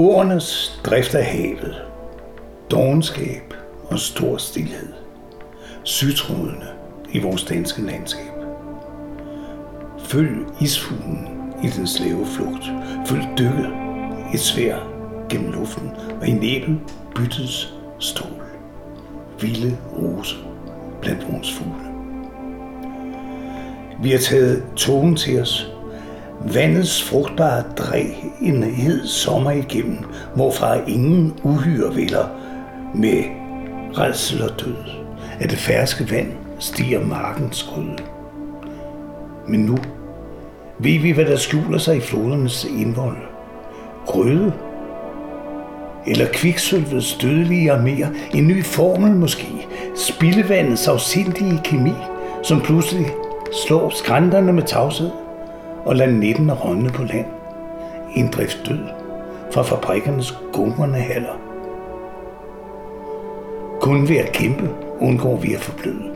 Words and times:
Ordernes 0.00 0.80
drift 0.84 1.14
af 1.14 1.24
havet, 1.24 1.82
dogenskab 2.70 3.54
og 3.90 3.98
stor 3.98 4.36
stillhed. 4.36 4.88
Sytrådene 5.82 6.66
i 7.12 7.18
vores 7.18 7.44
danske 7.44 7.82
landskab. 7.82 8.32
Følg 9.98 10.38
isfuglen 10.60 11.28
i 11.64 11.66
den 11.66 11.86
slæveflugt. 11.86 12.64
Følg 13.06 13.22
dykket 13.38 13.70
et 14.34 14.40
svær 14.40 14.76
gennem 15.28 15.52
luften, 15.52 15.90
og 16.20 16.28
i 16.28 16.32
næben 16.32 16.80
byttes 17.14 17.74
stål. 17.98 18.42
Vilde 19.40 19.78
rose 19.92 20.36
blandt 21.00 21.32
vores 21.32 21.52
fugle. 21.52 21.90
Vi 24.02 24.10
har 24.10 24.18
taget 24.18 24.62
togen 24.76 25.16
til 25.16 25.40
os. 25.40 25.72
Vandets 26.44 27.02
frugtbare 27.02 27.62
dræ 27.78 28.04
en 28.40 28.62
hed 28.62 29.06
sommer 29.06 29.50
igennem, 29.50 29.98
hvorfra 30.34 30.74
ingen 30.88 31.34
uhyre 31.42 31.96
vælger 31.96 32.24
med 32.94 33.22
redsel 33.98 34.42
og 34.42 34.60
død, 34.60 34.76
at 35.40 35.50
det 35.50 35.58
ferske 35.58 36.10
vand 36.10 36.32
stiger 36.58 37.06
markens 37.06 37.62
gryde. 37.62 37.96
Men 39.48 39.60
nu 39.60 39.78
ved 40.78 41.00
vi, 41.00 41.10
hvad 41.10 41.24
der 41.24 41.36
skjuler 41.36 41.78
sig 41.78 41.96
i 41.96 42.00
flodernes 42.00 42.64
indvold. 42.64 43.16
Grøde? 44.06 44.52
Eller 46.06 46.26
kviksølvets 46.32 47.14
dødelige 47.14 47.72
arméer? 47.72 48.36
En 48.36 48.48
ny 48.48 48.64
formel 48.64 49.10
måske? 49.10 49.66
Spildevandets 49.96 50.88
afsindige 50.88 51.60
kemi, 51.64 51.94
som 52.42 52.60
pludselig 52.60 53.06
slår 53.66 53.90
skrænterne 53.90 54.52
med 54.52 54.62
tavshed 54.62 55.10
og 55.84 55.96
lader 55.96 56.12
netten 56.12 56.52
rådne 56.52 56.90
på 56.90 57.02
land. 57.02 57.26
En 58.14 58.28
drift 58.28 58.60
død 58.68 58.78
fra 59.50 59.62
fabrikkernes 59.62 60.38
gungerne 60.52 60.98
haller. 60.98 61.40
Kun 63.80 64.08
ved 64.08 64.16
at 64.16 64.32
kæmpe 64.32 64.70
undgår 65.00 65.36
vi 65.36 65.54
at 65.54 65.60
forbløde. 65.60 66.10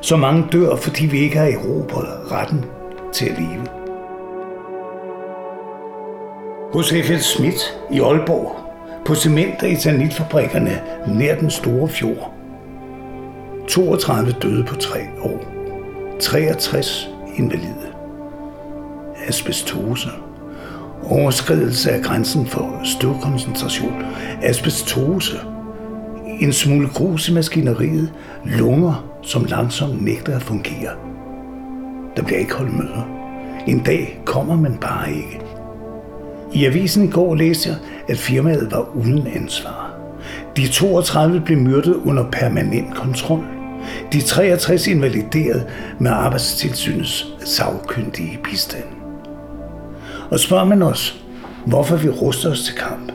Så 0.00 0.16
mange 0.16 0.44
dør, 0.52 0.76
fordi 0.76 1.06
vi 1.06 1.18
ikke 1.18 1.38
har 1.38 1.46
erobret 1.46 2.32
retten 2.32 2.64
til 3.12 3.26
at 3.26 3.38
leve. 3.38 3.66
Hos 6.72 6.90
F.L. 6.90 7.18
Schmidt 7.18 7.78
i 7.90 8.00
Aalborg, 8.00 8.56
på 9.04 9.14
cement- 9.14 9.62
og 9.62 9.72
etanitfabrikkerne 9.72 10.80
nær 11.06 11.34
den 11.34 11.50
store 11.50 11.88
fjord. 11.88 12.34
32 13.68 14.32
døde 14.32 14.64
på 14.64 14.76
tre 14.76 15.00
år. 15.22 15.40
63 16.20 17.10
invalide. 17.36 17.97
Asbestose. 19.26 20.08
Overskridelse 21.02 21.90
af 21.90 22.02
grænsen 22.02 22.46
for 22.46 22.80
støvkoncentration. 22.84 24.02
Asbestose. 24.42 25.36
En 26.40 26.52
smule 26.52 26.88
grus 26.88 27.28
i 27.28 27.34
maskineriet. 27.34 28.12
Lunger, 28.44 29.18
som 29.22 29.44
langsomt 29.44 30.04
nægter 30.04 30.36
at 30.36 30.42
fungere. 30.42 30.90
Der 32.16 32.22
bliver 32.22 32.38
ikke 32.38 32.54
holdt 32.54 32.72
møder. 32.72 33.18
En 33.66 33.78
dag 33.78 34.20
kommer 34.24 34.56
man 34.56 34.76
bare 34.80 35.12
ikke. 35.12 35.40
I 36.52 36.64
avisen 36.64 37.04
i 37.04 37.10
går 37.10 37.34
læste 37.34 37.68
jeg, 37.68 37.78
at 38.08 38.18
firmaet 38.18 38.68
var 38.70 38.96
uden 38.96 39.26
ansvar. 39.26 39.94
De 40.56 40.68
32 40.68 41.40
blev 41.40 41.58
myrdet 41.58 41.94
under 41.94 42.30
permanent 42.30 42.94
kontrol. 42.94 43.44
De 44.12 44.20
63 44.20 44.86
invalideret 44.86 45.66
med 45.98 46.10
arbejdstilsynets 46.10 47.26
savkyndige 47.44 48.38
bistand. 48.44 48.97
Og 50.30 50.40
spørger 50.40 50.64
man 50.64 50.82
os, 50.82 51.24
hvorfor 51.66 51.96
vi 51.96 52.08
ruster 52.08 52.50
os 52.50 52.64
til 52.64 52.74
kamp, 52.74 53.12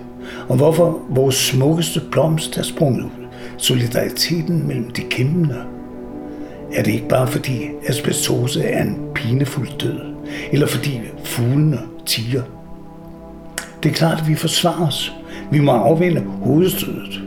og 0.50 0.56
hvorfor 0.56 1.02
vores 1.10 1.36
smukkeste 1.36 2.02
blomst 2.12 2.58
er 2.58 2.64
sprunget 2.64 3.04
ud, 3.04 3.28
solidariteten 3.58 4.68
mellem 4.68 4.92
de 4.92 5.02
kæmpende, 5.02 5.64
er 6.74 6.84
det 6.84 6.92
ikke 6.92 7.08
bare 7.08 7.28
fordi 7.28 7.70
asbestose 7.88 8.64
er 8.64 8.84
en 8.84 8.98
pinefuld 9.16 9.68
død, 9.80 10.00
eller 10.52 10.68
fordi 10.68 11.02
fuglene 11.24 11.80
tiger 12.06 12.42
det 13.84 13.90
er 13.90 13.94
klart, 13.94 14.20
at 14.22 14.28
vi 14.28 14.36
forsvarer 14.36 14.88
os. 14.88 15.14
Vi 15.52 15.60
må 15.60 15.72
afvende 15.72 16.22
hovedstødet. 16.22 17.22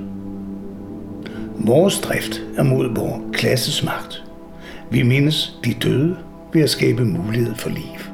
Vores 1.58 2.00
drift 2.00 2.42
er 2.56 2.62
mod 2.62 2.94
vores 2.94 3.22
klasses 3.32 3.84
magt. 3.84 4.24
Vi 4.90 5.02
mindes 5.02 5.58
de 5.64 5.74
døde 5.74 6.16
ved 6.52 6.62
at 6.62 6.70
skabe 6.70 7.04
mulighed 7.04 7.54
for 7.54 7.68
liv. 7.70 8.05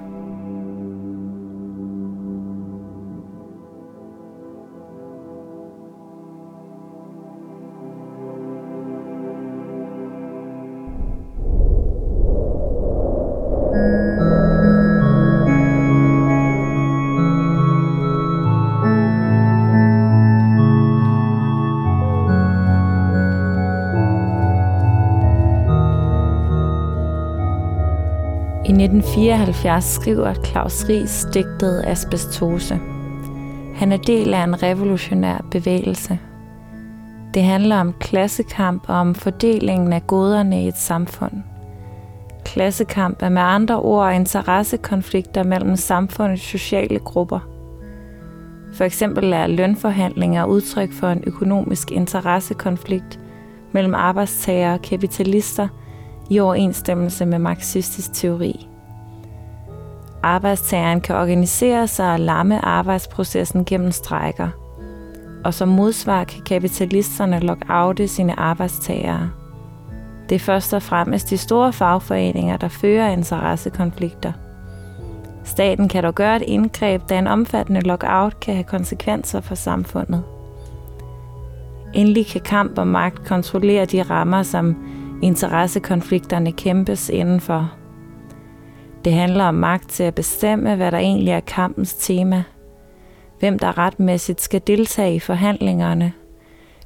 1974 29.12 29.84
skriver 29.84 30.34
Claus 30.34 30.89
Ries 30.89 31.27
digtet 31.34 31.84
Asbestose. 31.87 32.81
Han 33.75 33.93
er 33.93 33.97
del 33.97 34.34
af 34.34 34.45
en 34.45 34.62
revolutionær 34.62 35.47
bevægelse. 35.50 36.19
Det 37.34 37.43
handler 37.43 37.77
om 37.77 37.93
klassekamp 38.00 38.84
og 38.89 38.95
om 38.95 39.15
fordelingen 39.15 39.93
af 39.93 40.06
goderne 40.06 40.65
i 40.65 40.69
et 40.69 40.77
samfund. 40.77 41.33
Klassekamp 42.45 43.23
er 43.23 43.28
med 43.28 43.43
andre 43.43 43.81
ord 43.81 44.15
interessekonflikter 44.15 45.43
mellem 45.43 45.77
samfundets 45.77 46.43
sociale 46.43 46.99
grupper. 46.99 47.41
For 48.75 48.84
eksempel 48.84 49.33
er 49.33 49.47
lønforhandlinger 49.47 50.44
udtryk 50.44 50.93
for 50.93 51.09
en 51.09 51.25
økonomisk 51.27 51.91
interessekonflikt 51.91 53.21
mellem 53.73 53.94
arbejdstagere 53.94 54.75
og 54.75 54.83
kapitalister– 54.83 55.69
i 56.31 56.41
overensstemmelse 56.41 57.27
med 57.27 57.39
marxistisk 57.39 58.12
teori. 58.12 58.72
Arbejdstageren 60.22 61.00
kan 61.00 61.16
organisere 61.16 61.88
sig 61.88 62.12
og 62.12 62.21
lamme 62.21 62.65
arbejdsprocessen 62.65 63.65
gennem 63.65 63.91
strækker, 63.91 64.49
og 65.44 65.55
som 65.55 65.69
modsvar 65.69 66.25
kan 66.25 66.43
kapitalisterne 66.43 67.41
lockoute 67.41 68.09
sine 68.09 68.41
arbejdstagere. 68.41 69.31
Det 70.28 70.34
er 70.34 70.38
først 70.38 70.75
og 70.75 70.82
fremmest 70.82 71.31
de 71.31 71.38
store 71.38 71.72
fagforeninger, 71.72 72.56
der 72.56 72.69
fører 72.69 73.09
interessekonflikter. 73.09 74.32
Staten 75.44 75.88
kan 75.88 76.05
dog 76.05 76.15
gøre 76.15 76.37
et 76.37 76.43
indgreb, 76.43 77.03
da 77.09 77.19
en 77.19 77.27
omfattende 77.27 77.81
lockout 77.81 78.41
kan 78.41 78.55
have 78.55 78.65
konsekvenser 78.65 79.41
for 79.41 79.55
samfundet. 79.55 80.22
Endelig 81.94 82.27
kan 82.27 82.41
kamp 82.41 82.78
og 82.78 82.87
magt 82.87 83.25
kontrollere 83.25 83.84
de 83.84 84.03
rammer, 84.03 84.43
som 84.43 84.77
interessekonflikterne 85.22 86.53
kæmpes 86.53 87.09
indenfor. 87.09 87.81
Det 89.05 89.13
handler 89.13 89.45
om 89.45 89.55
magt 89.55 89.91
til 89.91 90.03
at 90.03 90.15
bestemme, 90.15 90.77
hvad 90.77 90.93
der 90.93 90.99
egentlig 90.99 91.33
er 91.33 91.41
kampens 91.41 91.95
tema. 91.95 92.45
Hvem 93.39 93.59
der 93.59 93.79
retmæssigt 93.79 94.41
skal 94.41 94.63
deltage 94.67 95.15
i 95.15 95.21
forhandlingerne. 95.21 96.13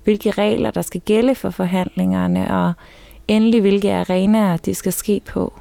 Hvilke 0.05 0.31
regler 0.31 0.71
der 0.71 0.83
skal 0.83 1.01
gælde 1.01 1.35
for 1.35 1.51
forhandlingerne, 1.51 2.51
og 2.55 2.73
endelig 3.29 3.61
hvilke 3.61 3.95
arenaer 3.95 4.57
de 4.57 4.75
skal 4.75 4.93
ske 4.93 5.21
på. 5.27 5.53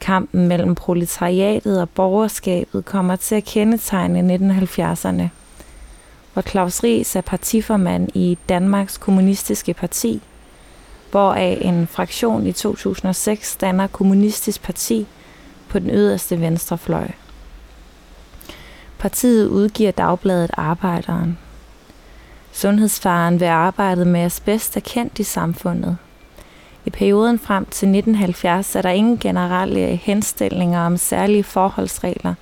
Kampen 0.00 0.48
mellem 0.48 0.74
proletariatet 0.74 1.80
og 1.80 1.90
borgerskabet 1.90 2.84
kommer 2.84 3.16
til 3.16 3.34
at 3.34 3.44
kendetegne 3.44 4.34
1970'erne, 4.34 5.22
hvor 6.32 6.42
Claus 6.42 6.84
Ries 6.84 7.16
er 7.16 7.20
partiformand 7.20 8.08
i 8.14 8.38
Danmarks 8.48 8.98
Kommunistiske 8.98 9.74
Parti– 9.74 10.22
hvoraf 11.14 11.58
en 11.60 11.86
fraktion 11.86 12.46
i 12.46 12.52
2006 12.52 13.56
danner 13.56 13.86
Kommunistisk 13.86 14.62
Parti 14.62 15.06
på 15.74 15.78
den 15.78 15.90
yderste 15.90 16.40
venstre 16.40 16.78
fløj. 16.78 17.08
Partiet 18.98 19.46
udgiver 19.46 19.90
dagbladet 19.90 20.50
Arbejderen. 20.56 21.38
Sundhedsfaren 22.52 23.40
ved 23.40 23.46
arbejdet 23.46 24.06
med 24.06 24.20
asbest 24.20 24.76
er 24.76 24.80
kendt 24.80 25.18
i 25.18 25.22
samfundet. 25.22 25.96
I 26.84 26.90
perioden 26.90 27.38
frem 27.38 27.64
til 27.64 27.88
1970 27.88 28.76
er 28.76 28.82
der 28.82 28.90
ingen 28.90 29.18
generelle 29.18 29.96
henstillinger 29.96 30.80
om 30.80 30.96
særlige 30.96 31.44
forholdsregler 31.44 32.34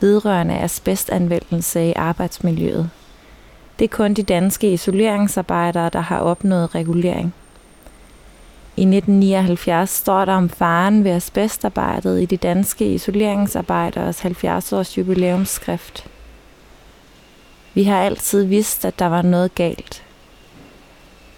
vedrørende 0.00 0.58
asbestanvendelse 0.58 1.84
i 1.84 1.92
arbejdsmiljøet. 1.92 2.90
Det 3.78 3.84
er 3.84 3.96
kun 3.96 4.14
de 4.14 4.22
danske 4.22 4.72
isoleringsarbejdere, 4.72 5.90
der 5.92 6.00
har 6.00 6.18
opnået 6.18 6.74
regulering. 6.74 7.34
I 8.78 8.82
1979 8.82 9.90
står 9.90 10.24
der 10.24 10.32
om 10.32 10.48
faren 10.48 11.04
ved 11.04 11.10
asbestarbejdet 11.10 12.22
i 12.22 12.24
de 12.24 12.36
danske 12.36 12.94
isoleringsarbejderes 12.94 14.24
70-års 14.24 14.98
jubilæumsskrift. 14.98 16.06
Vi 17.74 17.82
har 17.82 18.00
altid 18.00 18.44
vidst, 18.44 18.84
at 18.84 18.98
der 18.98 19.06
var 19.06 19.22
noget 19.22 19.54
galt. 19.54 20.02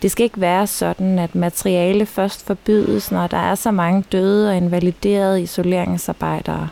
Det 0.02 0.10
skal 0.10 0.24
ikke 0.24 0.40
være 0.40 0.66
sådan, 0.66 1.18
at 1.18 1.34
materiale 1.34 2.06
først 2.06 2.46
forbydes, 2.46 3.10
når 3.10 3.26
der 3.26 3.36
er 3.36 3.54
så 3.54 3.70
mange 3.70 4.04
døde 4.12 4.50
og 4.50 4.56
invaliderede 4.56 5.42
isoleringsarbejdere. 5.42 6.68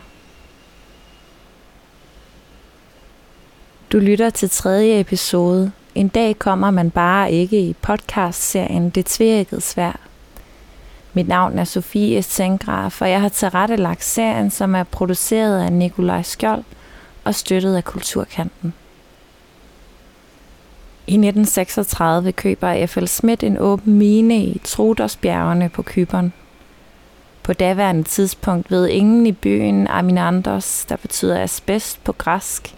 Du 3.92 3.98
lytter 3.98 4.30
til 4.30 4.50
tredje 4.50 5.00
episode. 5.00 5.72
En 5.94 6.08
dag 6.08 6.38
kommer 6.38 6.70
man 6.70 6.90
bare 6.90 7.32
ikke 7.32 7.60
i 7.60 7.72
podcastserien 7.72 8.90
Det 8.90 9.06
Tvækket 9.06 9.62
Svær. 9.62 10.05
Mit 11.16 11.28
navn 11.28 11.58
er 11.58 11.64
Sofie 11.64 12.18
Estengraf, 12.18 13.02
og 13.02 13.10
jeg 13.10 13.20
har 13.20 13.28
tilrettelagt 13.28 14.04
serien, 14.04 14.50
som 14.50 14.74
er 14.74 14.82
produceret 14.82 15.64
af 15.64 15.72
Nikolaj 15.72 16.22
Skjold 16.22 16.64
og 17.24 17.34
støttet 17.34 17.76
af 17.76 17.84
Kulturkanten. 17.84 18.74
I 21.06 21.12
1936 21.12 22.32
køber 22.32 22.86
F.L. 22.86 23.06
Schmidt 23.06 23.42
en 23.42 23.58
åben 23.58 23.98
mine 23.98 24.44
i 24.44 24.60
Trudosbjergene 24.64 25.68
på 25.68 25.82
Kyberen. 25.82 26.32
På 27.42 27.52
daværende 27.52 28.02
tidspunkt 28.02 28.70
ved 28.70 28.88
ingen 28.88 29.26
i 29.26 29.32
byen 29.32 29.86
Aminandos, 29.86 30.84
der 30.88 30.96
betyder 30.96 31.42
asbest 31.42 32.04
på 32.04 32.12
græsk, 32.12 32.74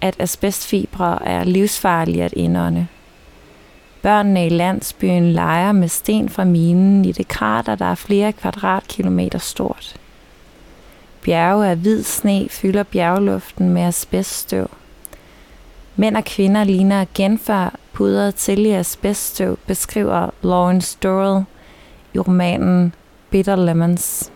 at 0.00 0.16
asbestfibre 0.18 1.26
er 1.26 1.44
livsfarlige 1.44 2.24
at 2.24 2.32
indånde. 2.32 2.86
Børnene 4.02 4.46
i 4.46 4.48
landsbyen 4.48 5.32
leger 5.32 5.72
med 5.72 5.88
sten 5.88 6.28
fra 6.28 6.44
minen 6.44 7.04
i 7.04 7.12
det 7.12 7.28
krater, 7.28 7.74
der 7.74 7.84
er 7.84 7.94
flere 7.94 8.32
kvadratkilometer 8.32 9.38
stort. 9.38 9.96
Bjerge 11.22 11.66
af 11.66 11.76
hvid 11.76 12.02
sne 12.02 12.48
fylder 12.50 12.82
bjergluften 12.82 13.68
med 13.68 13.82
asbeststøv. 13.82 14.70
Mænd 15.96 16.16
og 16.16 16.24
kvinder 16.24 16.64
ligner 16.64 17.04
genfør 17.14 17.74
pudret 17.92 18.34
til 18.34 18.66
i 18.66 18.70
asbeststøv, 18.70 19.58
beskriver 19.66 20.30
Lawrence 20.42 20.98
Durrell 21.02 21.44
i 22.14 22.18
romanen 22.18 22.94
Bitter 23.30 23.56
Lemons. 23.56 24.32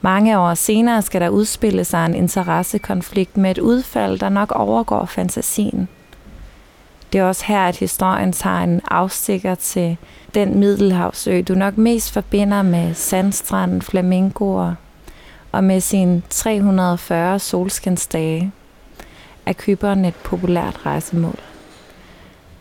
Mange 0.00 0.38
år 0.38 0.54
senere 0.54 1.02
skal 1.02 1.20
der 1.20 1.28
udspille 1.28 1.84
sig 1.84 2.06
en 2.06 2.14
interessekonflikt 2.14 3.36
med 3.36 3.50
et 3.50 3.58
udfald, 3.58 4.18
der 4.18 4.28
nok 4.28 4.52
overgår 4.52 5.04
fantasien. 5.04 5.88
Det 7.14 7.20
er 7.20 7.24
også 7.24 7.44
her, 7.44 7.60
at 7.60 7.76
historien 7.76 8.32
tager 8.32 8.58
en 8.58 8.80
afstikker 8.90 9.54
til 9.54 9.96
den 10.34 10.58
middelhavsø, 10.58 11.42
du 11.48 11.54
nok 11.54 11.78
mest 11.78 12.12
forbinder 12.12 12.62
med 12.62 12.94
sandstranden, 12.94 13.82
flamingoer 13.82 14.74
og 15.52 15.64
med 15.64 15.80
sin 15.80 16.22
340 16.30 17.38
solskinsdage 17.38 18.52
er 19.46 19.52
Kyberen 19.52 20.04
et 20.04 20.14
populært 20.14 20.86
rejsemål. 20.86 21.38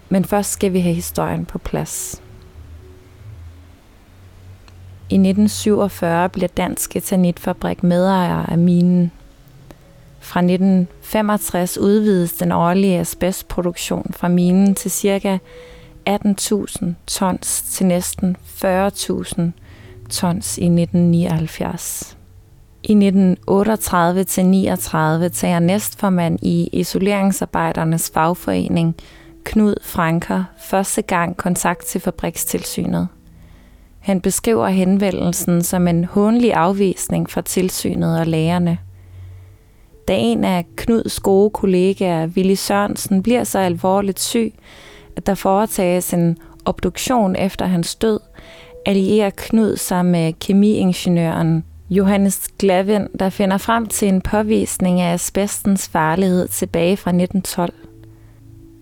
Men 0.10 0.26
først 0.26 0.52
skal 0.52 0.74
vi 0.74 0.80
have 0.80 0.96
historien 0.96 1.46
på 1.46 1.58
plads. 1.58 2.22
I 5.10 5.16
1947 5.16 6.30
bliver 6.30 6.48
Dansk 6.48 6.96
Etanitfabrik 6.96 7.84
medejer 7.84 8.46
af 8.46 8.58
minen. 8.58 9.12
Fra 10.24 10.40
1965 10.40 11.78
udvides 11.78 12.34
den 12.34 12.52
årlige 12.52 13.00
asbestproduktion 13.00 14.12
fra 14.14 14.28
minen 14.28 14.76
til 14.76 14.92
ca. 14.92 15.40
18.000 16.10 16.86
tons 17.08 17.62
til 17.62 17.86
næsten 17.86 18.38
40.000 18.64 19.42
tons 20.10 20.58
i 20.58 20.66
1979. 20.66 22.18
I 22.84 22.94
1938-39 22.94 22.98
tager 25.28 25.60
næstformand 25.60 26.40
i 26.42 26.70
isoleringsarbejdernes 26.72 28.12
fagforening, 28.14 28.96
Knud 29.44 29.76
Franker, 29.82 30.44
første 30.58 31.02
gang 31.02 31.38
kontakt 31.38 31.86
til 31.86 32.02
fabrikstilsynet. 32.02 33.08
Han 34.00 34.22
beskriver 34.22 34.68
henvendelsen 34.68 35.64
som 35.64 35.88
en 35.88 36.06
hånlig 36.06 36.54
afvisning 36.54 37.30
fra 37.30 37.42
tilsynet 37.42 38.20
og 38.20 38.28
lægerne 38.28 38.78
da 40.08 40.18
en 40.18 40.44
af 40.44 40.66
Knuds 40.76 41.20
gode 41.20 41.50
kollegaer, 41.50 42.28
Willy 42.28 42.54
Sørensen, 42.54 43.24
bliver 43.24 43.44
så 43.44 43.60
alvorligt 43.60 44.20
syg, 44.20 44.54
at 45.16 45.28
der 45.28 45.36
foretages 45.36 46.14
en 46.14 46.38
obduktion 46.66 47.36
efter 47.36 47.66
hans 47.66 47.96
død, 47.96 48.20
allierer 48.86 49.30
Knud 49.30 49.78
sig 49.78 50.06
med 50.06 50.34
kemiingeniøren 50.34 51.64
Johannes 51.90 52.48
Glavin, 52.60 53.08
der 53.20 53.30
finder 53.30 53.58
frem 53.58 53.86
til 53.86 54.08
en 54.08 54.22
påvisning 54.22 55.02
af 55.02 55.14
asbestens 55.14 55.90
farlighed 55.90 56.48
tilbage 56.48 56.98
fra 56.98 57.10
1912. 57.10 57.74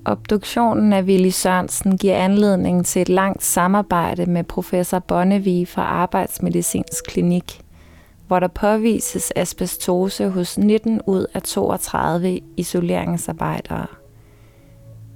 Obduktionen 0.06 0.94
af 0.94 1.04
Willy 1.04 1.30
Sørensen 1.30 1.98
giver 1.98 2.16
anledning 2.16 2.86
til 2.86 3.02
et 3.02 3.10
langt 3.10 3.44
samarbejde 3.44 4.26
med 4.26 4.44
professor 4.44 5.00
Bonnevie 5.00 5.66
fra 5.66 5.82
Arbejdsmedicinsk 5.82 7.04
Klinik, 7.08 7.61
hvor 8.32 8.40
der 8.40 8.48
påvises 8.48 9.34
asbestose 9.36 10.30
hos 10.30 10.58
19 10.58 11.02
ud 11.08 11.26
af 11.34 11.42
32 11.42 12.40
isoleringsarbejdere. 12.58 13.86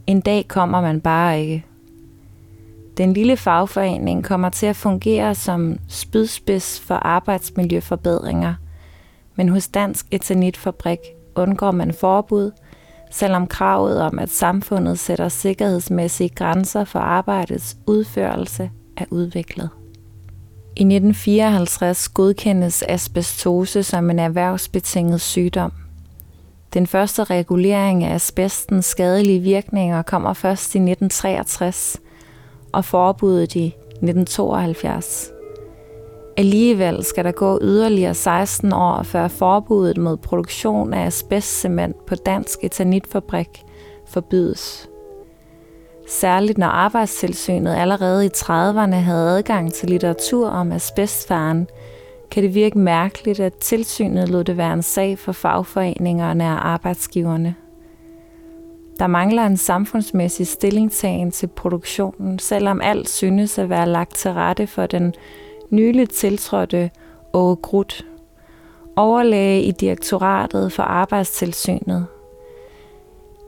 En 0.08 0.22
dag 0.22 0.48
kommer 0.48 0.82
man 0.82 1.02
bare 1.02 1.42
ikke. 1.42 1.66
Den 2.98 3.14
lille 3.14 3.38
fagforening 3.38 4.24
kommer 4.24 4.50
til 4.50 4.66
at 4.66 4.76
fungere 4.76 5.36
som 5.36 5.78
spydspids 5.88 6.80
for 6.80 6.96
arbejdsmiljøforbedringer, 6.96 8.54
men 9.36 9.50
hos 9.50 9.68
Dansk 9.68 10.06
Etanitfabrik 10.12 11.00
undgår 11.36 11.72
man 11.72 11.94
forbud, 11.94 12.52
selvom 13.12 13.48
kravet 13.48 14.02
om, 14.02 14.20
at 14.20 14.30
samfundet 14.30 15.00
sætter 15.00 15.30
sikkerhedsmæssige 15.30 16.30
grænser 16.30 16.84
for 16.84 17.00
arbejdets 17.00 17.78
udførelse 17.88 18.72
er 18.98 19.06
udviklet. 19.10 19.70
I 20.78 20.84
1954 20.84 22.08
godkendes 22.08 22.84
asbestose 22.88 23.84
som 23.84 24.10
en 24.10 24.20
erhvervsbetinget 24.20 25.22
sygdom. 25.22 25.72
Den 26.74 26.88
første 26.88 27.24
regulering 27.24 28.04
af 28.04 28.16
asbestens 28.16 28.86
skadelige 28.86 29.40
virkninger 29.40 30.02
kommer 30.02 30.34
først 30.34 30.76
i 30.76 30.78
1963, 30.78 31.98
og 32.72 32.86
forbuddet 32.86 33.56
i 33.56 33.66
1972. 33.66 35.32
Alligevel 36.38 37.04
skal 37.04 37.26
der 37.26 37.32
gå 37.32 37.60
yderligere 37.62 38.14
16 38.14 38.74
år, 38.74 39.04
før 39.04 39.28
forbuddet 39.28 39.98
mod 39.98 40.18
produktion 40.18 40.94
af 40.94 41.06
asbestcement 41.06 42.06
på 42.06 42.16
Dansk 42.16 42.60
Etanitfabrik 42.64 43.64
forbydes. 44.08 44.90
Særligt 46.08 46.58
når 46.58 46.68
arbejdstilsynet 46.68 47.76
allerede 47.76 48.26
i 48.26 48.30
30'erne 48.36 48.96
havde 48.96 49.30
adgang 49.30 49.74
til 49.74 49.90
litteratur 49.90 50.50
om 50.50 50.72
asbestfaren, 50.72 51.68
kan 52.32 52.44
det 52.44 52.56
virke 52.56 52.78
mærkeligt, 52.78 53.40
at 53.40 53.54
tilsynet 53.54 54.30
lod 54.30 54.44
det 54.44 54.58
være 54.58 54.74
en 54.74 54.82
sag 54.82 55.20
for 55.20 55.32
fagforeningerne 55.32 56.44
og 56.44 56.68
arbejdsgiverne. 56.68 57.56
Der 59.00 59.08
mangler 59.08 59.46
en 59.46 59.58
samfundsmæssig 59.58 60.48
stillingtagen 60.48 61.32
til 61.32 61.48
produktionen, 61.48 62.40
selvom 62.40 62.82
alt 62.82 63.10
synes 63.10 63.58
at 63.58 63.70
være 63.70 63.90
lagt 63.90 64.16
til 64.16 64.32
rette 64.32 64.68
for 64.68 64.86
den 64.86 65.14
nyligt 65.70 66.12
tiltrådte 66.12 66.92
Åge 67.34 67.56
Grut, 67.56 68.06
overlæge 68.96 69.64
i 69.64 69.72
direktoratet 69.72 70.72
for 70.72 70.84
arbejdstilsynet. 70.84 72.06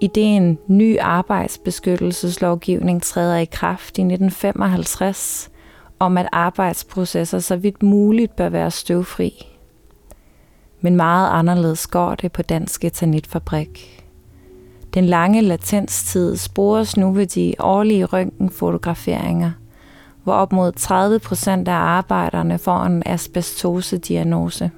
I 0.01 0.07
det 0.07 0.23
en 0.23 0.57
ny 0.67 0.99
arbejdsbeskyttelseslovgivning 0.99 3.03
træder 3.03 3.37
i 3.37 3.45
kraft 3.45 3.97
i 3.97 4.01
1955 4.01 5.49
om, 5.99 6.17
at 6.17 6.29
arbejdsprocesser 6.31 7.39
så 7.39 7.55
vidt 7.55 7.83
muligt 7.83 8.35
bør 8.35 8.49
være 8.49 8.71
støvfri. 8.71 9.47
Men 10.81 10.95
meget 10.95 11.29
anderledes 11.29 11.87
går 11.87 12.15
det 12.15 12.31
på 12.31 12.41
Dansk 12.41 12.85
Etanitfabrik. 12.85 14.03
Den 14.93 15.05
lange 15.05 15.41
latenstid 15.41 16.37
spores 16.37 16.97
nu 16.97 17.11
ved 17.11 17.27
de 17.27 17.53
årlige 17.59 18.05
røntgenfotograferinger, 18.05 19.51
hvor 20.23 20.33
op 20.33 20.51
mod 20.51 20.71
30 20.71 21.19
procent 21.19 21.67
af 21.67 21.73
arbejderne 21.73 22.57
får 22.57 22.79
en 22.79 23.03
asbestose-diagnose. 23.05 24.71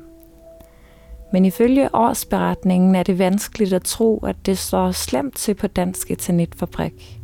Men 1.31 1.45
ifølge 1.45 1.95
årsberetningen 1.95 2.95
er 2.95 3.03
det 3.03 3.19
vanskeligt 3.19 3.74
at 3.74 3.83
tro, 3.83 4.17
at 4.17 4.36
det 4.45 4.57
står 4.57 4.91
slemt 4.91 5.36
til 5.36 5.53
på 5.53 5.67
Dansk 5.67 6.12
Etanitfabrik. 6.12 7.19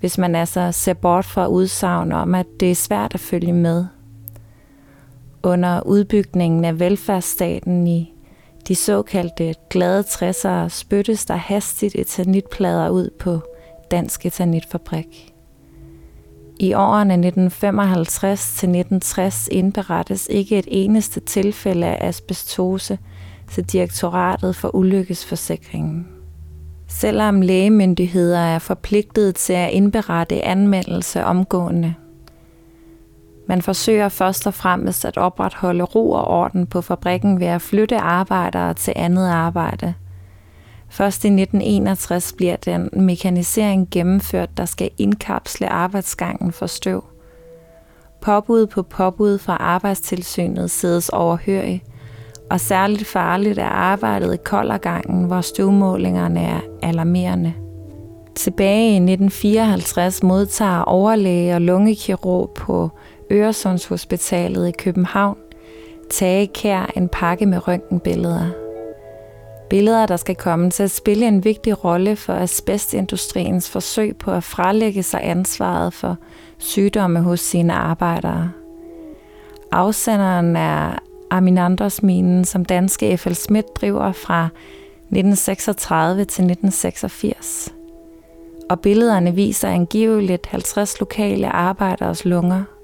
Hvis 0.00 0.18
man 0.18 0.34
altså 0.34 0.72
ser 0.72 0.94
bort 0.94 1.24
fra 1.24 1.46
udsagn 1.46 2.12
om, 2.12 2.34
at 2.34 2.46
det 2.60 2.70
er 2.70 2.74
svært 2.74 3.14
at 3.14 3.20
følge 3.20 3.52
med. 3.52 3.86
Under 5.42 5.80
udbygningen 5.80 6.64
af 6.64 6.80
velfærdsstaten 6.80 7.86
i 7.86 8.12
de 8.68 8.74
såkaldte 8.74 9.54
glade 9.70 10.00
60'ere 10.00 10.68
spyttes 10.68 11.26
der 11.26 11.36
hastigt 11.36 11.94
etanitplader 11.94 12.88
ud 12.88 13.10
på 13.18 13.40
Dansk 13.90 14.26
Etanitfabrik. 14.26 15.35
I 16.60 16.74
årene 16.74 17.14
1955 17.14 18.40
til 18.40 18.66
1960 18.68 19.48
indberettes 19.52 20.28
ikke 20.30 20.58
et 20.58 20.68
eneste 20.68 21.20
tilfælde 21.20 21.86
af 21.86 22.08
asbestose 22.08 22.98
til 23.50 23.64
Direktoratet 23.64 24.56
for 24.56 24.74
Ulykkesforsikringen. 24.74 26.06
selvom 26.88 27.42
lægemyndigheder 27.42 28.38
er 28.38 28.58
forpligtet 28.58 29.34
til 29.34 29.52
at 29.52 29.70
indberette 29.70 30.44
anmeldelse 30.44 31.24
omgående. 31.24 31.94
Man 33.48 33.62
forsøger 33.62 34.08
først 34.08 34.46
og 34.46 34.54
fremmest 34.54 35.04
at 35.04 35.16
opretholde 35.16 35.84
ro 35.84 36.10
og 36.10 36.24
orden 36.24 36.66
på 36.66 36.80
fabrikken 36.80 37.40
ved 37.40 37.46
at 37.46 37.62
flytte 37.62 37.96
arbejdere 37.96 38.74
til 38.74 38.92
andet 38.96 39.28
arbejde. 39.28 39.94
Først 40.96 41.24
i 41.24 41.28
1961 41.28 42.32
bliver 42.36 42.56
den 42.56 42.88
mekanisering 42.92 43.88
gennemført, 43.90 44.56
der 44.56 44.64
skal 44.64 44.90
indkapsle 44.98 45.68
arbejdsgangen 45.68 46.52
for 46.52 46.66
støv. 46.66 47.04
Påbud 48.20 48.66
på 48.66 48.82
påbud 48.82 49.38
fra 49.38 49.56
arbejdstilsynet 49.56 50.70
sædes 50.70 51.08
overhørig, 51.08 51.82
og 52.50 52.60
særligt 52.60 53.06
farligt 53.06 53.58
er 53.58 53.68
arbejdet 53.68 54.34
i 54.34 54.36
koldergangen, 54.44 55.24
hvor 55.24 55.40
støvmålingerne 55.40 56.40
er 56.40 56.60
alarmerende. 56.82 57.54
Tilbage 58.36 58.90
i 58.90 58.96
1954 58.96 60.22
modtager 60.22 60.80
overlæge 60.80 61.54
og 61.54 61.60
lungekirurg 61.60 62.50
på 62.56 62.90
Øresundshospitalet 63.32 64.68
i 64.68 64.72
København 64.78 65.36
Tage 66.10 66.46
Kær 66.46 66.92
en 66.96 67.08
pakke 67.08 67.46
med 67.46 67.68
røntgenbilleder. 67.68 68.65
Billeder, 69.70 70.06
der 70.06 70.16
skal 70.16 70.34
komme 70.34 70.70
til 70.70 70.82
at 70.82 70.90
spille 70.90 71.28
en 71.28 71.44
vigtig 71.44 71.84
rolle 71.84 72.16
for 72.16 72.32
asbestindustriens 72.32 73.70
forsøg 73.70 74.16
på 74.16 74.30
at 74.30 74.44
frelægge 74.44 75.02
sig 75.02 75.20
ansvaret 75.22 75.92
for 75.92 76.16
sygdomme 76.58 77.20
hos 77.20 77.40
sine 77.40 77.72
arbejdere. 77.72 78.50
Afsenderen 79.72 80.56
er 80.56 80.98
Aminandosminen, 81.30 82.44
som 82.44 82.64
danske 82.64 83.18
F.L. 83.18 83.34
Schmidt 83.34 83.76
driver 83.76 84.12
fra 84.12 84.44
1936 84.44 86.14
til 86.14 86.44
1986. 86.44 87.74
Og 88.70 88.80
billederne 88.80 89.34
viser 89.34 89.68
angiveligt 89.68 90.46
50 90.46 91.00
lokale 91.00 91.48
arbejderes 91.48 92.24
lunger. 92.24 92.75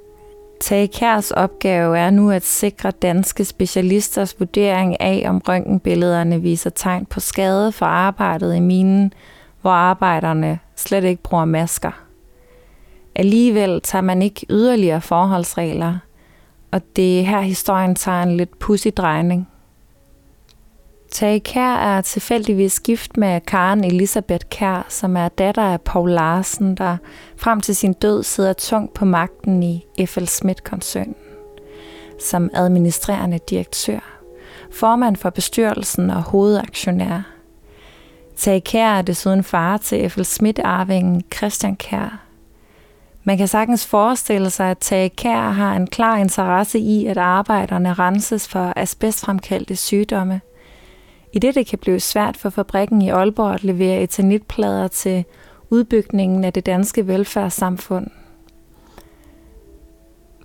Tage 0.62 0.88
Kærs 0.88 1.30
opgave 1.30 1.98
er 1.98 2.10
nu 2.10 2.30
at 2.30 2.44
sikre 2.44 2.90
danske 2.90 3.44
specialisters 3.44 4.40
vurdering 4.40 5.00
af, 5.00 5.24
om 5.28 5.42
røntgenbillederne 5.48 6.42
viser 6.42 6.70
tegn 6.70 7.06
på 7.06 7.20
skade 7.20 7.72
for 7.72 7.86
arbejdet 7.86 8.56
i 8.56 8.60
minen, 8.60 9.12
hvor 9.60 9.70
arbejderne 9.70 10.58
slet 10.76 11.04
ikke 11.04 11.22
bruger 11.22 11.44
masker. 11.44 12.02
Alligevel 13.14 13.80
tager 13.80 14.02
man 14.02 14.22
ikke 14.22 14.46
yderligere 14.50 15.00
forholdsregler– 15.00 15.98
og 16.72 16.80
det 16.96 17.20
er 17.20 17.24
her 17.24 17.40
historien 17.40 17.94
tager 17.94 18.22
en 18.22 18.36
lidt 18.36 18.58
pussy 18.58 18.88
drejning. 18.96 19.48
Tage 21.12 21.40
Kær 21.40 21.74
er 21.74 22.00
tilfældigvis 22.00 22.80
gift 22.80 23.16
med 23.16 23.40
Karen 23.40 23.84
Elisabeth 23.84 24.46
Kær, 24.50 24.86
som 24.88 25.16
er 25.16 25.28
datter 25.28 25.62
af 25.62 25.80
Paul 25.80 26.10
Larsen, 26.10 26.74
der 26.74 26.96
frem 27.36 27.60
til 27.60 27.76
sin 27.76 27.92
død 27.92 28.22
sidder 28.22 28.52
tungt 28.52 28.94
på 28.94 29.04
magten 29.04 29.62
i 29.62 29.84
F.L. 30.06 30.26
Schmidt-koncernen 30.26 31.14
som 32.20 32.50
administrerende 32.54 33.38
direktør, 33.50 34.20
formand 34.72 35.16
for 35.16 35.30
bestyrelsen 35.30 36.10
og 36.10 36.22
hovedaktionær. 36.22 37.20
Tage 38.36 38.60
Kær 38.60 38.88
er 38.88 39.02
desuden 39.02 39.44
far 39.44 39.76
til 39.76 40.10
F.L. 40.10 40.24
Schmidt-arvingen 40.24 41.22
Christian 41.36 41.76
Kær, 41.76 42.22
man 43.24 43.38
kan 43.38 43.48
sagtens 43.48 43.86
forestille 43.86 44.50
sig, 44.50 44.70
at 44.70 44.78
Tage 44.78 45.08
Kær 45.08 45.50
har 45.50 45.74
en 45.76 45.86
klar 45.86 46.16
interesse 46.16 46.78
i, 46.78 47.06
at 47.06 47.18
arbejderne 47.18 47.92
renses 47.92 48.48
for 48.48 48.72
asbestfremkaldte 48.76 49.76
sygdomme. 49.76 50.40
I 51.32 51.38
det 51.38 51.54
det 51.54 51.66
kan 51.66 51.78
blive 51.78 52.00
svært 52.00 52.36
for 52.36 52.50
fabrikken 52.50 53.02
i 53.02 53.08
Aalborg 53.08 53.54
at 53.54 53.64
levere 53.64 54.02
etanitplader 54.02 54.88
til 54.88 55.24
udbygningen 55.70 56.44
af 56.44 56.52
det 56.52 56.66
danske 56.66 57.06
velfærdssamfund. 57.06 58.06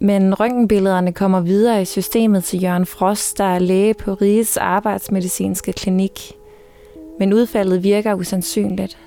Men 0.02 0.40
røntgenbillederne 0.40 1.14
kommer 1.14 1.42
videre 1.42 1.82
i 1.82 1.86
systemet 1.86 2.44
til 2.44 2.64
Jørgen 2.64 2.86
Frost, 2.86 3.38
der 3.38 3.44
er 3.44 3.60
læge 3.60 3.94
på 3.94 4.14
Rigets 4.14 4.58
Arbejdsmedicinske 4.58 5.74
Klinik. 5.74 6.32
Men 7.20 7.34
udfaldet 7.34 7.84
virker 7.84 8.14
usandsynligt. 8.14 8.98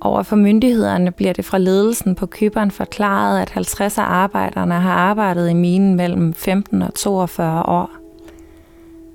Over 0.00 0.22
for 0.22 0.36
myndighederne 0.36 1.10
bliver 1.10 1.32
det 1.32 1.44
fra 1.44 1.58
ledelsen 1.58 2.14
på 2.14 2.26
Køberen 2.26 2.70
forklaret, 2.70 3.42
at 3.42 3.50
50 3.50 3.98
af 3.98 4.02
arbejderne 4.02 4.74
har 4.74 4.92
arbejdet 4.92 5.50
i 5.50 5.54
minen 5.54 5.94
mellem 5.94 6.34
15 6.34 6.82
og 6.82 6.94
42 6.94 7.62
år. 7.62 7.97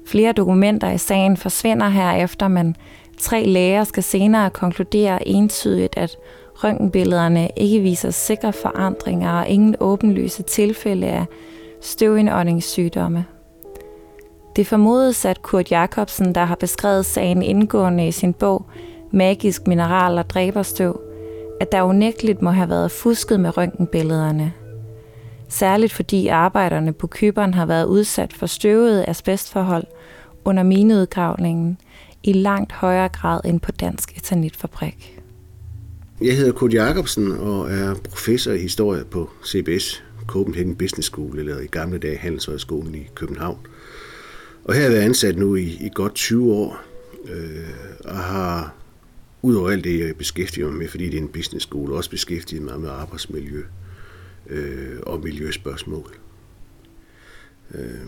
Flere 0.06 0.32
dokumenter 0.32 0.92
i 0.92 0.98
sagen 0.98 1.38
forsvinder 1.38 1.90
herefter, 1.90 2.48
men 2.48 2.76
tre 3.20 3.46
læger 3.46 3.84
skal 3.84 4.04
senere 4.04 4.50
konkludere 4.50 5.28
entydigt, 5.28 5.98
at 5.98 6.18
røntgenbillederne 6.54 7.50
ikke 7.58 7.80
viser 7.80 8.12
sikre 8.12 8.54
forandringer 8.54 9.32
og 9.32 9.48
ingen 9.48 9.76
åbenlyse 9.80 10.44
tilfælde 10.44 11.08
af 11.08 11.26
støvindåndingssygdomme. 11.82 13.26
Det 14.56 14.68
formodes, 14.68 15.26
at 15.26 15.42
Kurt 15.42 15.72
Jacobsen, 15.72 16.36
der 16.36 16.46
har 16.46 16.56
beskrevet 16.56 17.06
sagen 17.06 17.42
indgående 17.42 18.08
i 18.08 18.12
sin 18.12 18.34
bog, 18.34 18.66
magisk 19.12 19.68
mineral 19.68 20.18
og 20.18 20.30
dræberstøv, 20.30 21.02
at 21.62 21.72
der 21.72 21.82
unægteligt 21.82 22.42
må 22.42 22.50
have 22.50 22.70
været 22.70 22.92
fusket 22.92 23.40
med 23.40 23.58
røntgenbillederne. 23.58 24.54
Særligt 25.54 25.94
fordi 25.94 26.28
arbejderne 26.28 26.94
på 26.94 27.08
Kyberen 27.08 27.54
har 27.54 27.66
været 27.66 27.86
udsat 27.86 28.34
for 28.34 28.46
støvede 28.46 29.06
asbestforhold 29.06 29.84
under 30.46 30.64
mineudgravningen 30.64 31.78
i 32.24 32.34
langt 32.34 32.72
højere 32.72 33.10
grad 33.10 33.40
end 33.46 33.60
på 33.60 33.72
Dansk 33.72 34.18
Eternitfabrik. 34.18 35.20
Jeg 36.22 36.38
hedder 36.38 36.52
Kurt 36.52 36.74
Jacobsen 36.74 37.32
og 37.32 37.72
er 37.72 37.96
professor 38.10 38.52
i 38.52 38.58
historie 38.58 39.04
på 39.04 39.30
CBS, 39.46 40.04
Copenhagen 40.28 40.76
Business 40.76 41.08
School, 41.08 41.40
eller 41.40 41.60
i 41.60 41.68
gamle 41.68 41.98
dage 41.98 42.18
Handelshøjskolen 42.18 42.96
i 42.96 43.08
København. 43.16 43.58
Og 44.66 44.74
her 44.74 44.82
har 44.82 44.90
jeg 44.90 44.94
været 44.94 45.06
ansat 45.06 45.38
nu 45.38 45.56
i, 45.56 45.64
i 45.64 45.90
godt 45.94 46.16
20 46.16 46.54
år, 46.54 46.82
øh, 47.26 47.70
og 48.06 48.18
har 48.18 48.74
Udover 49.42 49.70
alt 49.70 49.84
det, 49.84 50.00
jeg 50.00 50.16
beskæftiger 50.16 50.68
mig 50.68 50.78
med, 50.78 50.88
fordi 50.88 51.06
det 51.06 51.18
er 51.18 51.22
en 51.22 51.28
business 51.28 51.66
school, 51.66 51.94
også 51.94 52.10
beskæftiget 52.10 52.64
mig 52.64 52.80
med 52.80 52.90
arbejdsmiljø 52.90 53.64
øh, 54.50 55.00
og 55.04 55.20
miljøspørgsmål. 55.20 56.18
Øh. 57.76 58.08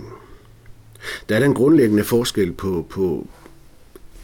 Der 1.29 1.35
er 1.35 1.39
den 1.39 1.53
grundlæggende 1.53 2.03
forskel 2.03 2.53
på, 2.53 2.87
på 2.89 3.27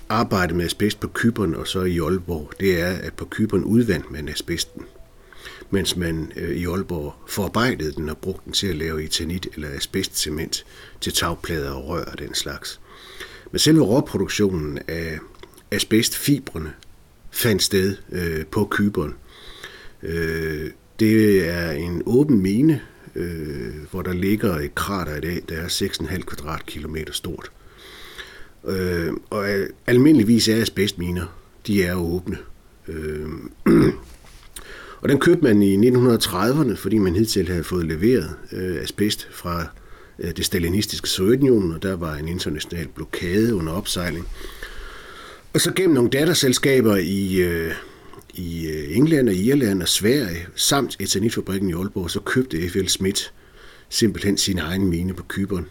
arbejde 0.09 0.53
med 0.53 0.65
asbest 0.65 0.99
på 0.99 1.07
Kyberen 1.07 1.55
og 1.55 1.67
så 1.67 1.83
i 1.83 1.99
Aalborg. 1.99 2.51
Det 2.59 2.81
er, 2.81 2.93
at 2.93 3.13
på 3.13 3.25
Kyberen 3.25 3.63
udvandt 3.63 4.11
man 4.11 4.29
asbesten, 4.29 4.85
mens 5.69 5.95
man 5.95 6.31
øh, 6.35 6.55
i 6.57 6.65
Aalborg 6.65 7.13
forarbejdede 7.27 7.91
den 7.91 8.09
og 8.09 8.17
brugte 8.17 8.41
den 8.45 8.53
til 8.53 8.67
at 8.67 8.75
lave 8.75 9.03
etanit 9.03 9.47
eller 9.53 9.69
asbestcement 9.69 10.65
til 11.01 11.13
tagplader 11.13 11.71
og 11.71 11.87
rør 11.87 12.03
og 12.03 12.19
den 12.19 12.33
slags. 12.33 12.79
Men 13.51 13.59
selve 13.59 13.83
råproduktionen 13.83 14.79
af 14.87 15.19
asbestfibrene 15.71 16.73
fandt 17.31 17.63
sted 17.63 17.95
øh, 18.11 18.45
på 18.45 18.67
Kyberen. 18.71 19.15
Øh, 20.03 20.71
det 21.01 21.49
er 21.49 21.71
en 21.71 22.03
åben 22.05 22.41
mine, 22.41 22.81
øh, 23.15 23.73
hvor 23.91 24.01
der 24.01 24.13
ligger 24.13 24.55
et 24.55 24.75
krater 24.75 25.15
i 25.15 25.21
dag, 25.21 25.41
der 25.49 25.55
er 25.55 25.67
6,5 25.67 26.21
kvadratkilometer 26.21 27.13
stort. 27.13 27.51
Øh, 28.67 29.13
og 29.29 29.45
almindeligvis 29.87 30.47
er 30.47 30.61
asbestminer, 30.61 31.25
de 31.67 31.83
er 31.83 31.95
åbne. 31.95 32.37
Øh, 32.87 33.29
og 35.01 35.09
den 35.09 35.19
købte 35.19 35.43
man 35.43 35.61
i 35.61 35.89
1930'erne, 35.89 36.75
fordi 36.75 36.97
man 36.97 37.15
hidtil 37.15 37.47
havde 37.47 37.63
fået 37.63 37.85
leveret 37.85 38.35
øh, 38.51 38.81
asbest 38.81 39.27
fra 39.31 39.65
øh, 40.19 40.31
det 40.37 40.45
stalinistiske 40.45 41.09
Sovjetunionen, 41.09 41.71
og 41.71 41.83
der 41.83 41.95
var 41.95 42.15
en 42.15 42.27
international 42.27 42.87
blokade 42.95 43.55
under 43.55 43.73
opsejling. 43.73 44.27
Og 45.53 45.61
så 45.61 45.71
gennem 45.73 45.95
nogle 45.95 46.09
datterselskaber 46.09 46.95
i, 46.95 47.41
øh, 47.41 47.73
i 48.33 48.67
øh, 48.67 48.97
England 48.97 49.29
og 49.29 49.35
Irland 49.35 49.81
og 49.81 49.87
Sverige, 49.87 50.47
samt 50.55 50.97
etanitfabrikken 50.99 51.69
i 51.69 51.73
Aalborg, 51.73 52.11
så 52.11 52.19
købte 52.19 52.69
F.L. 52.69 52.87
Schmidt 52.87 53.33
simpelthen 53.89 54.37
sin 54.37 54.59
egen 54.59 54.89
mine 54.89 55.13
på 55.13 55.23
Kyberen, 55.23 55.65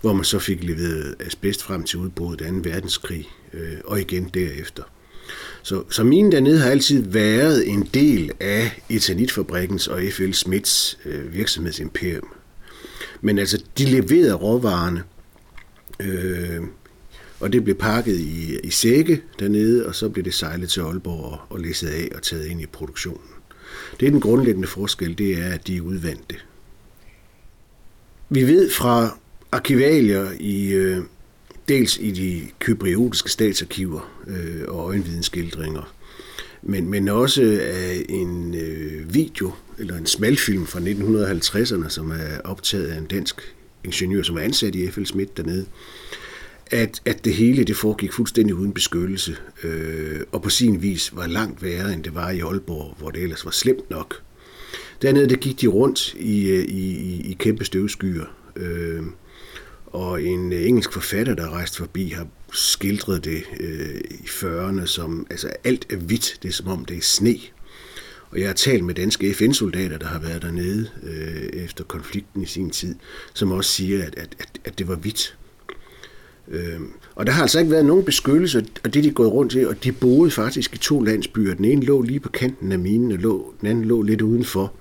hvor 0.00 0.12
man 0.12 0.24
så 0.24 0.38
fik 0.38 0.64
leveret 0.64 1.14
asbest 1.20 1.62
frem 1.62 1.84
til 1.84 1.98
udbruddet 1.98 2.44
af 2.44 2.52
2. 2.52 2.58
verdenskrig, 2.64 3.28
øh, 3.52 3.76
og 3.84 4.00
igen 4.00 4.30
derefter. 4.34 4.82
Så, 5.62 5.82
så 5.90 6.04
minen 6.04 6.32
dernede 6.32 6.58
har 6.58 6.70
altid 6.70 7.02
været 7.02 7.68
en 7.68 7.88
del 7.94 8.30
af 8.40 8.82
etanitfabrikkens 8.88 9.88
og 9.88 10.02
F.L. 10.12 10.32
Smiths 10.32 10.98
øh, 11.04 11.34
virksomhedsimperium. 11.34 12.28
Men 13.20 13.38
altså, 13.38 13.62
de 13.78 13.84
leverede 13.84 14.34
råvarerne, 14.34 15.02
øh, 16.00 16.60
og 17.40 17.52
det 17.52 17.64
blev 17.64 17.76
pakket 17.76 18.18
i, 18.20 18.58
i 18.64 18.70
sække 18.70 19.22
dernede, 19.38 19.86
og 19.86 19.94
så 19.94 20.08
blev 20.08 20.24
det 20.24 20.34
sejlet 20.34 20.68
til 20.68 20.80
Aalborg 20.80 21.24
og, 21.24 21.38
og 21.50 21.60
læsset 21.60 21.88
af 21.88 22.08
og 22.14 22.22
taget 22.22 22.46
ind 22.46 22.60
i 22.60 22.66
produktionen. 22.66 23.28
Det 24.00 24.06
er 24.06 24.10
den 24.10 24.20
grundlæggende 24.20 24.68
forskel, 24.68 25.18
det 25.18 25.38
er, 25.38 25.48
at 25.48 25.66
de 25.66 25.76
er 25.76 25.80
udvandte. 25.80 26.36
Vi 28.28 28.42
ved 28.42 28.70
fra 28.70 29.18
arkivalier 29.52 30.30
i 30.40 30.72
øh, 30.72 30.98
dels 31.68 31.98
i 32.00 32.10
de 32.10 32.46
kypriotiske 32.58 33.30
statsarkiver 33.30 34.22
øh, 34.26 34.62
og 34.68 34.88
øjenvidenskildringer, 34.88 35.94
men, 36.62 36.88
men 36.88 37.08
også 37.08 37.58
af 37.62 38.04
en 38.08 38.54
øh, 38.54 39.14
video, 39.14 39.52
eller 39.78 39.96
en 39.96 40.06
smalfilm 40.06 40.66
fra 40.66 40.80
1950'erne, 40.80 41.88
som 41.88 42.10
er 42.10 42.40
optaget 42.44 42.86
af 42.86 42.98
en 42.98 43.06
dansk 43.06 43.54
ingeniør, 43.84 44.22
som 44.22 44.36
er 44.36 44.40
ansat 44.40 44.74
i 44.74 44.90
FL 44.90 45.04
Schmidt 45.04 45.36
dernede, 45.36 45.66
at, 46.70 47.00
at 47.04 47.24
det 47.24 47.34
hele 47.34 47.64
det 47.64 47.76
foregik 47.76 48.12
fuldstændig 48.12 48.54
uden 48.54 48.72
beskyttelse, 48.72 49.36
øh, 49.64 50.20
og 50.32 50.42
på 50.42 50.50
sin 50.50 50.82
vis 50.82 51.16
var 51.16 51.26
langt 51.26 51.62
værre, 51.62 51.92
end 51.92 52.04
det 52.04 52.14
var 52.14 52.30
i 52.30 52.40
Aalborg, 52.40 52.96
hvor 52.98 53.10
det 53.10 53.22
ellers 53.22 53.44
var 53.44 53.50
slemt 53.50 53.90
nok. 53.90 54.22
Dernede 55.02 55.28
der 55.28 55.36
gik 55.36 55.60
de 55.60 55.66
rundt 55.66 56.14
i, 56.14 56.50
øh, 56.50 56.64
i, 56.64 56.96
i, 56.96 57.30
i 57.30 57.36
kæmpe 57.38 57.64
støvskyer, 57.64 58.26
øh, 58.56 59.02
og 59.86 60.22
en 60.22 60.52
øh, 60.52 60.66
engelsk 60.66 60.92
forfatter, 60.92 61.34
der 61.34 61.50
rejste 61.50 61.76
forbi, 61.76 62.08
har 62.08 62.26
skildret 62.52 63.24
det 63.24 63.42
øh, 63.60 64.00
i 64.10 64.26
40'erne 64.26 64.86
som, 64.86 65.26
altså 65.30 65.50
alt 65.64 65.86
er 65.92 65.96
hvidt, 65.96 66.38
det 66.42 66.48
er 66.48 66.52
som 66.52 66.68
om 66.68 66.84
det 66.84 66.96
er 66.96 67.02
sne. 67.02 67.36
Og 68.30 68.40
jeg 68.40 68.48
har 68.48 68.54
talt 68.54 68.84
med 68.84 68.94
danske 68.94 69.34
FN-soldater, 69.34 69.98
der 69.98 70.06
har 70.06 70.18
været 70.18 70.42
dernede 70.42 70.90
øh, 71.02 71.62
efter 71.64 71.84
konflikten 71.84 72.42
i 72.42 72.46
sin 72.46 72.70
tid, 72.70 72.94
som 73.34 73.52
også 73.52 73.70
siger, 73.70 74.06
at, 74.06 74.14
at, 74.16 74.36
at, 74.38 74.60
at 74.64 74.78
det 74.78 74.88
var 74.88 74.94
hvidt. 74.96 75.36
Øh, 76.50 76.80
og 77.14 77.26
der 77.26 77.32
har 77.32 77.42
altså 77.42 77.58
ikke 77.58 77.70
været 77.70 77.84
nogen 77.84 78.04
beskyttelse, 78.04 78.66
og 78.84 78.94
det 78.94 79.04
de 79.04 79.08
er 79.08 79.12
gået 79.12 79.32
rundt 79.32 79.52
til, 79.52 79.68
og 79.68 79.84
de 79.84 79.92
boede 79.92 80.30
faktisk 80.30 80.74
i 80.74 80.78
to 80.78 81.00
landsbyer. 81.00 81.54
Den 81.54 81.64
ene 81.64 81.84
lå 81.84 82.02
lige 82.02 82.20
på 82.20 82.28
kanten 82.28 82.72
af 82.72 82.78
minen, 82.78 83.12
og 83.12 83.18
lå, 83.18 83.54
den 83.60 83.68
anden 83.68 83.84
lå 83.84 84.02
lidt 84.02 84.22
udenfor. 84.22 84.72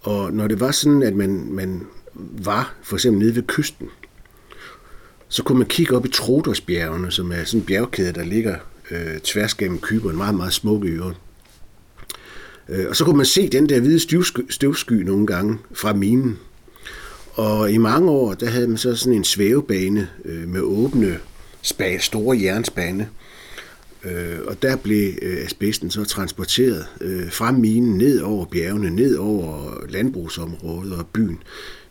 Og 0.00 0.32
når 0.32 0.48
det 0.48 0.60
var 0.60 0.70
sådan, 0.70 1.02
at 1.02 1.16
man, 1.16 1.46
man 1.50 1.86
var 2.44 2.74
for 2.82 2.96
eksempel 2.96 3.22
nede 3.22 3.36
ved 3.36 3.42
kysten, 3.42 3.88
så 5.28 5.42
kunne 5.42 5.58
man 5.58 5.66
kigge 5.68 5.96
op 5.96 6.06
i 6.06 6.08
Trodosbjergene, 6.08 7.10
som 7.10 7.32
er 7.32 7.44
sådan 7.44 7.60
en 7.60 7.66
bjergkæde, 7.66 8.12
der 8.12 8.24
ligger 8.24 8.56
øh, 8.90 9.18
tværs 9.24 9.54
gennem 9.54 9.80
Kypern, 9.80 10.16
meget, 10.16 10.34
meget 10.34 10.52
smukke 10.52 10.88
øer. 10.88 11.12
Øh, 12.68 12.86
og 12.88 12.96
så 12.96 13.04
kunne 13.04 13.16
man 13.16 13.26
se 13.26 13.48
den 13.48 13.68
der 13.68 13.80
hvide 13.80 14.00
støvsky, 14.00 14.40
støvsky 14.50 14.92
nogle 14.92 15.26
gange 15.26 15.58
fra 15.72 15.92
minen. 15.92 16.38
Og 17.40 17.70
i 17.70 17.76
mange 17.76 18.10
år, 18.10 18.34
der 18.34 18.46
havde 18.46 18.68
man 18.68 18.78
så 18.78 18.96
sådan 18.96 19.12
en 19.12 19.24
svævebane 19.24 20.08
øh, 20.24 20.48
med 20.48 20.60
åbne, 20.60 21.18
spa, 21.62 21.98
store 21.98 22.40
jernspande. 22.42 23.08
Øh, 24.04 24.38
og 24.46 24.62
der 24.62 24.76
blev 24.76 25.12
øh, 25.22 25.44
asbesten 25.44 25.90
så 25.90 26.04
transporteret 26.04 26.86
øh, 27.00 27.30
fra 27.30 27.52
minen 27.52 27.98
ned 27.98 28.20
over 28.20 28.44
bjergene, 28.44 28.90
ned 28.90 29.16
over 29.16 29.76
landbrugsområdet 29.88 30.92
og 30.92 31.06
byen, 31.06 31.42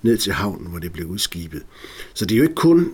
ned 0.01 0.17
til 0.17 0.33
havnen, 0.33 0.67
hvor 0.67 0.79
det 0.79 0.93
blev 0.93 1.07
udskibet. 1.07 1.63
Så 2.13 2.25
det 2.25 2.35
er 2.35 2.37
jo 2.37 2.43
ikke 2.43 2.55
kun 2.55 2.93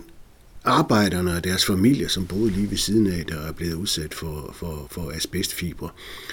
arbejderne 0.64 1.36
og 1.36 1.44
deres 1.44 1.64
familier, 1.64 2.08
som 2.08 2.26
boede 2.26 2.50
lige 2.50 2.70
ved 2.70 2.78
siden 2.78 3.06
af, 3.06 3.24
der 3.28 3.48
er 3.48 3.52
blevet 3.52 3.74
udsat 3.74 4.14
for, 4.14 4.54
for, 4.54 4.86
for 4.90 5.12
asbestfibre. 5.16 5.88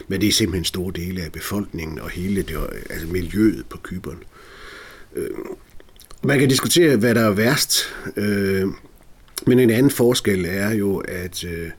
Men 0.08 0.22
det 0.22 0.28
er 0.28 0.34
simpelthen 0.34 0.66
store 0.66 0.94
dele 0.96 1.22
af 1.22 1.32
befolkningen 1.32 2.00
og 2.00 2.10
hele 2.10 2.42
det, 2.42 2.58
altså 2.90 3.08
miljøet 3.08 3.66
på 3.70 3.78
Kyberen. 3.78 4.24
Øh, 5.16 5.30
man 6.26 6.40
kan 6.40 6.50
diskutere, 6.50 6.96
hvad 6.96 7.16
der 7.16 7.22
er 7.22 7.32
værst, 7.32 7.80
øh, 8.16 8.68
men 9.48 9.60
en 9.60 9.70
anden 9.70 9.92
forskel 9.92 10.46
er 10.46 10.72
jo, 10.72 10.98
at 10.98 11.44
øh, 11.44 11.70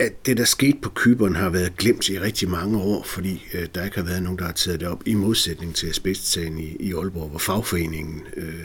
at 0.00 0.26
det, 0.26 0.36
der 0.36 0.44
skete 0.44 0.78
på 0.82 0.90
Kyberen, 0.94 1.36
har 1.36 1.48
været 1.48 1.76
glemt 1.76 2.08
i 2.08 2.20
rigtig 2.20 2.50
mange 2.50 2.78
år, 2.78 3.02
fordi 3.02 3.46
øh, 3.54 3.66
der 3.74 3.84
ikke 3.84 3.96
har 3.96 4.04
været 4.04 4.22
nogen, 4.22 4.38
der 4.38 4.44
har 4.44 4.52
taget 4.52 4.80
det 4.80 4.88
op, 4.88 5.02
i 5.06 5.14
modsætning 5.14 5.74
til 5.74 5.86
asbestsagen 5.86 6.58
i, 6.58 6.76
i 6.80 6.92
Aalborg, 6.94 7.28
hvor 7.28 7.38
fagforeningen 7.38 8.22
øh, 8.36 8.64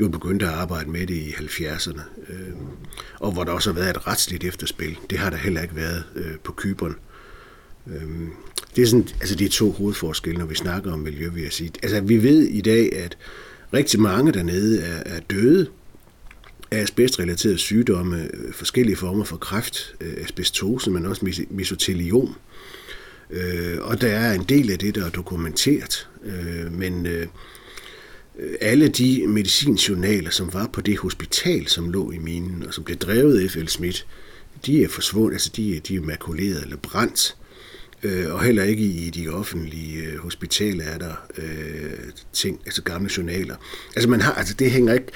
jo 0.00 0.08
begyndte 0.08 0.46
at 0.46 0.52
arbejde 0.52 0.90
med 0.90 1.06
det 1.06 1.14
i 1.14 1.30
70'erne, 1.30 2.00
øh, 2.28 2.52
og 3.20 3.32
hvor 3.32 3.44
der 3.44 3.52
også 3.52 3.72
har 3.72 3.80
været 3.80 3.96
et 3.96 4.06
retsligt 4.06 4.44
efterspil. 4.44 4.98
Det 5.10 5.18
har 5.18 5.30
der 5.30 5.36
heller 5.36 5.62
ikke 5.62 5.76
været 5.76 6.04
øh, 6.14 6.38
på 6.44 6.52
Kyberen. 6.52 6.92
Øh, 6.92 7.11
Øhm, 7.86 8.28
det 8.76 8.82
er 8.82 8.86
sådan, 8.86 9.08
altså 9.20 9.34
de 9.34 9.48
to 9.48 9.70
hovedforskelle, 9.70 10.38
når 10.38 10.46
vi 10.46 10.54
snakker 10.54 10.92
om 10.92 10.98
miljø, 10.98 11.28
vil 11.28 11.42
jeg 11.42 11.52
sige. 11.52 11.70
Altså 11.82 12.00
vi 12.00 12.22
ved 12.22 12.42
i 12.42 12.60
dag, 12.60 12.96
at 12.96 13.18
rigtig 13.74 14.00
mange 14.00 14.32
dernede 14.32 14.82
er, 14.82 15.02
er 15.06 15.20
døde, 15.20 15.66
af 16.70 16.82
asbestrelaterede 16.82 17.58
sygdomme, 17.58 18.28
øh, 18.34 18.52
forskellige 18.52 18.96
former 18.96 19.24
for 19.24 19.36
kræft, 19.36 19.94
øh, 20.00 20.14
asbestose, 20.24 20.90
men 20.90 21.06
også 21.06 21.46
mesoteliom. 21.50 22.36
Øh, 23.30 23.78
og 23.80 24.00
der 24.00 24.08
er 24.08 24.32
en 24.32 24.44
del 24.44 24.70
af 24.70 24.78
det, 24.78 24.94
der 24.94 25.06
er 25.06 25.10
dokumenteret, 25.10 26.08
øh, 26.24 26.72
men 26.72 27.06
alle 28.60 28.88
de 28.88 29.26
medicinjournaler, 29.26 30.30
som 30.30 30.54
var 30.54 30.66
på 30.66 30.80
det 30.80 30.98
hospital, 30.98 31.66
som 31.66 31.90
lå 31.90 32.10
i 32.10 32.18
minen, 32.18 32.64
og 32.66 32.74
som 32.74 32.84
blev 32.84 32.96
drevet 32.96 33.40
af 33.40 33.50
F.L. 33.50 33.68
Schmidt, 33.68 34.06
de 34.66 34.84
er 34.84 34.88
forsvundet, 34.88 35.32
altså 35.32 35.50
de, 35.56 35.80
de 35.88 35.96
er 35.96 36.00
makuleret 36.00 36.62
eller 36.62 36.76
brændt, 36.76 37.36
Øh, 38.02 38.34
og 38.34 38.42
heller 38.42 38.62
ikke 38.62 38.82
i 38.82 39.10
de 39.10 39.28
offentlige 39.28 40.02
øh, 40.02 40.18
hospitaler 40.18 40.84
er 40.84 40.98
der 40.98 41.14
øh, 41.38 41.92
ting, 42.32 42.60
altså 42.66 42.82
gamle 42.82 43.10
journaler. 43.16 43.56
Altså 43.96 44.08
man 44.08 44.20
har, 44.20 44.32
altså 44.32 44.54
det 44.54 44.70
hænger 44.70 44.94
ikke, 44.94 45.06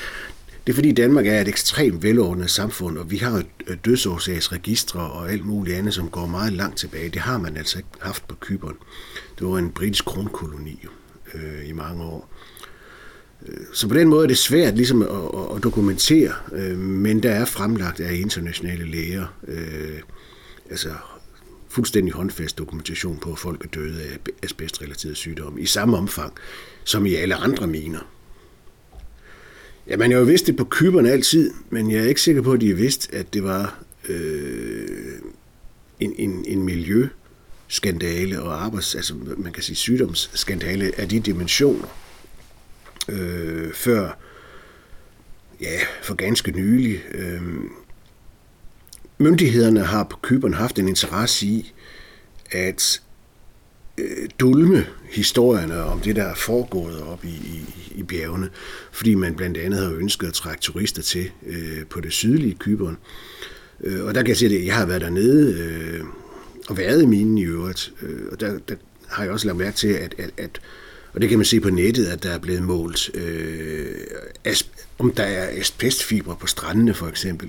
det 0.66 0.72
er 0.72 0.75
fordi 0.75 0.92
Danmark 0.92 1.27
er 1.27 1.40
et 1.40 1.49
ekstremt 1.49 2.03
velordnet 2.03 2.51
samfund, 2.51 2.99
og 2.99 3.11
vi 3.11 3.16
har 3.16 3.42
øh, 3.66 3.77
dødsårsagsregistre 3.85 5.01
og 5.01 5.33
alt 5.33 5.46
muligt 5.46 5.77
andet, 5.77 5.94
som 5.94 6.09
går 6.09 6.27
meget 6.27 6.53
langt 6.53 6.79
tilbage. 6.79 7.09
Det 7.09 7.20
har 7.20 7.38
man 7.38 7.57
altså 7.57 7.79
ikke 7.79 7.88
haft 8.01 8.29
på 8.29 8.35
Kyberen. 8.40 8.77
Det 9.38 9.46
var 9.46 9.59
en 9.59 9.70
britisk 9.70 10.05
kronkoloni 10.05 10.87
øh, 11.35 11.68
i 11.68 11.72
mange 11.72 12.05
år. 12.05 12.31
Øh, 13.49 13.59
så 13.72 13.88
på 13.88 13.94
den 13.94 14.09
måde 14.09 14.25
er 14.25 14.29
det 14.29 14.38
svært 14.38 14.75
ligesom 14.77 15.03
at, 15.03 15.57
at 15.57 15.62
dokumentere, 15.62 16.33
øh, 16.53 16.79
men 16.79 17.22
der 17.22 17.31
er 17.31 17.44
fremlagt 17.44 18.01
af 18.01 18.14
internationale 18.14 18.85
læger, 18.85 19.27
øh, 19.49 20.01
altså 20.70 20.90
fuldstændig 21.76 22.14
håndfast 22.14 22.58
dokumentation 22.58 23.18
på, 23.18 23.32
at 23.32 23.38
folk 23.38 23.64
er 23.64 23.68
døde 23.68 24.02
af 24.02 24.18
asbestrelaterede 24.42 25.16
sygdomme 25.16 25.60
i 25.60 25.66
samme 25.66 25.96
omfang 25.96 26.32
som 26.84 27.06
i 27.06 27.14
alle 27.14 27.34
andre 27.34 27.66
miner. 27.66 28.10
Ja, 29.88 29.96
man 29.96 30.10
har 30.10 30.18
jo 30.18 30.24
vidst 30.24 30.46
det 30.46 30.56
på 30.56 30.64
kyberne 30.64 31.10
altid, 31.10 31.50
men 31.70 31.90
jeg 31.90 32.00
er 32.00 32.08
ikke 32.08 32.20
sikker 32.20 32.42
på, 32.42 32.52
at 32.52 32.60
de 32.60 32.68
har 32.68 32.74
vidst, 32.74 33.12
at 33.12 33.34
det 33.34 33.44
var 33.44 33.82
øh, 34.08 35.18
en, 36.00 36.14
en, 36.18 36.44
en 36.48 36.62
miljøskandale 36.62 38.42
og 38.42 38.64
arbejds, 38.64 38.94
altså 38.94 39.14
man 39.36 39.52
kan 39.52 39.62
sige 39.62 39.76
sygdomsskandale 39.76 40.92
af 41.00 41.08
de 41.08 41.20
dimensioner. 41.20 41.88
Øh, 43.08 43.72
før, 43.74 44.18
ja, 45.60 45.80
for 46.02 46.14
ganske 46.14 46.50
nylig. 46.50 47.02
Øh, 47.14 47.42
myndighederne 49.18 49.81
har 49.81 50.05
på 50.05 50.18
Kyberen 50.22 50.55
haft 50.55 50.79
en 50.79 50.88
interesse 50.88 51.46
i, 51.46 51.72
at 52.50 53.00
øh, 53.98 54.29
dulme 54.40 54.87
historierne 55.11 55.83
om 55.83 56.00
det, 56.00 56.16
der 56.16 56.24
er 56.24 56.35
foregået 56.35 57.02
op 57.02 57.24
i, 57.24 57.29
i, 57.29 57.64
i 57.94 58.02
bjergene, 58.02 58.50
fordi 58.92 59.14
man 59.14 59.35
blandt 59.35 59.57
andet 59.57 59.81
har 59.81 59.92
ønsket 59.92 60.26
at 60.26 60.33
trække 60.33 60.61
turister 60.61 61.02
til 61.02 61.31
øh, 61.46 61.87
på 61.90 62.00
det 62.00 62.12
sydlige 62.12 62.55
Kyberen. 62.55 62.96
Øh, 63.81 64.05
og 64.05 64.14
der 64.14 64.22
kan 64.22 64.29
jeg 64.29 64.37
sige, 64.37 64.59
at 64.59 64.66
jeg 64.66 64.74
har 64.74 64.87
været 64.87 65.00
dernede 65.00 65.55
øh, 65.61 66.05
og 66.68 66.79
været 66.79 67.02
i 67.02 67.07
minen 67.07 67.38
i 67.38 67.44
øvrigt, 67.44 67.92
øh, 68.02 68.20
og 68.33 68.40
der, 68.40 68.59
der 68.59 68.74
har 69.09 69.22
jeg 69.22 69.33
også 69.33 69.46
lagt 69.46 69.59
mærke 69.59 69.76
til, 69.76 69.88
at, 69.88 70.14
at, 70.18 70.31
at 70.37 70.61
og 71.16 71.22
det 71.22 71.29
kan 71.29 71.38
man 71.38 71.44
se 71.44 71.61
på 71.61 71.70
nettet, 71.70 72.07
at 72.07 72.22
der 72.22 72.31
er 72.31 72.38
blevet 72.38 72.62
målt, 72.62 73.11
øh, 73.14 73.87
asp- 74.48 74.85
om 74.98 75.11
der 75.11 75.22
er 75.22 75.61
asbestfibre 75.61 76.37
på 76.40 76.46
strandene 76.46 76.94
for 76.94 77.07
eksempel. 77.07 77.48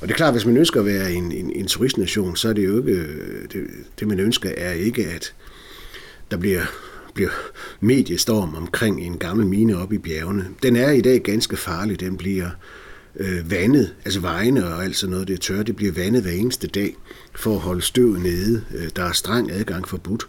Og 0.00 0.08
det 0.08 0.14
er 0.14 0.16
klart, 0.16 0.34
hvis 0.34 0.46
man 0.46 0.56
ønsker 0.56 0.80
at 0.80 0.86
være 0.86 1.12
en, 1.12 1.32
en, 1.32 1.52
en 1.52 1.66
turistnation, 1.66 2.36
så 2.36 2.48
er 2.48 2.52
det 2.52 2.64
jo 2.64 2.78
ikke, 2.78 2.92
øh, 2.92 3.42
det, 3.52 3.66
det 4.00 4.08
man 4.08 4.20
ønsker 4.20 4.50
er 4.56 4.72
ikke, 4.72 5.06
at 5.06 5.34
der 6.30 6.36
bliver, 6.36 6.62
bliver 7.14 7.30
mediestorm 7.80 8.54
omkring 8.54 9.00
en 9.00 9.18
gammel 9.18 9.46
mine 9.46 9.76
oppe 9.76 9.94
i 9.94 9.98
bjergene. 9.98 10.48
Den 10.62 10.76
er 10.76 10.90
i 10.90 11.00
dag 11.00 11.20
ganske 11.20 11.56
farlig. 11.56 12.00
Den 12.00 12.16
bliver 12.16 12.50
øh, 13.16 13.50
vandet, 13.50 13.94
altså 14.04 14.20
vejene 14.20 14.66
og 14.66 14.84
alt 14.84 14.96
sådan 14.96 15.10
noget, 15.10 15.28
det 15.28 15.34
er 15.34 15.38
tørre, 15.38 15.62
det 15.62 15.76
bliver 15.76 15.92
vandet 15.92 16.22
hver 16.22 16.32
eneste 16.32 16.66
dag 16.66 16.96
for 17.34 17.54
at 17.54 17.60
holde 17.60 17.82
støvet 17.82 18.22
nede. 18.22 18.64
Øh, 18.74 18.88
der 18.96 19.04
er 19.04 19.12
streng 19.12 19.52
adgang 19.52 19.88
forbudt. 19.88 20.26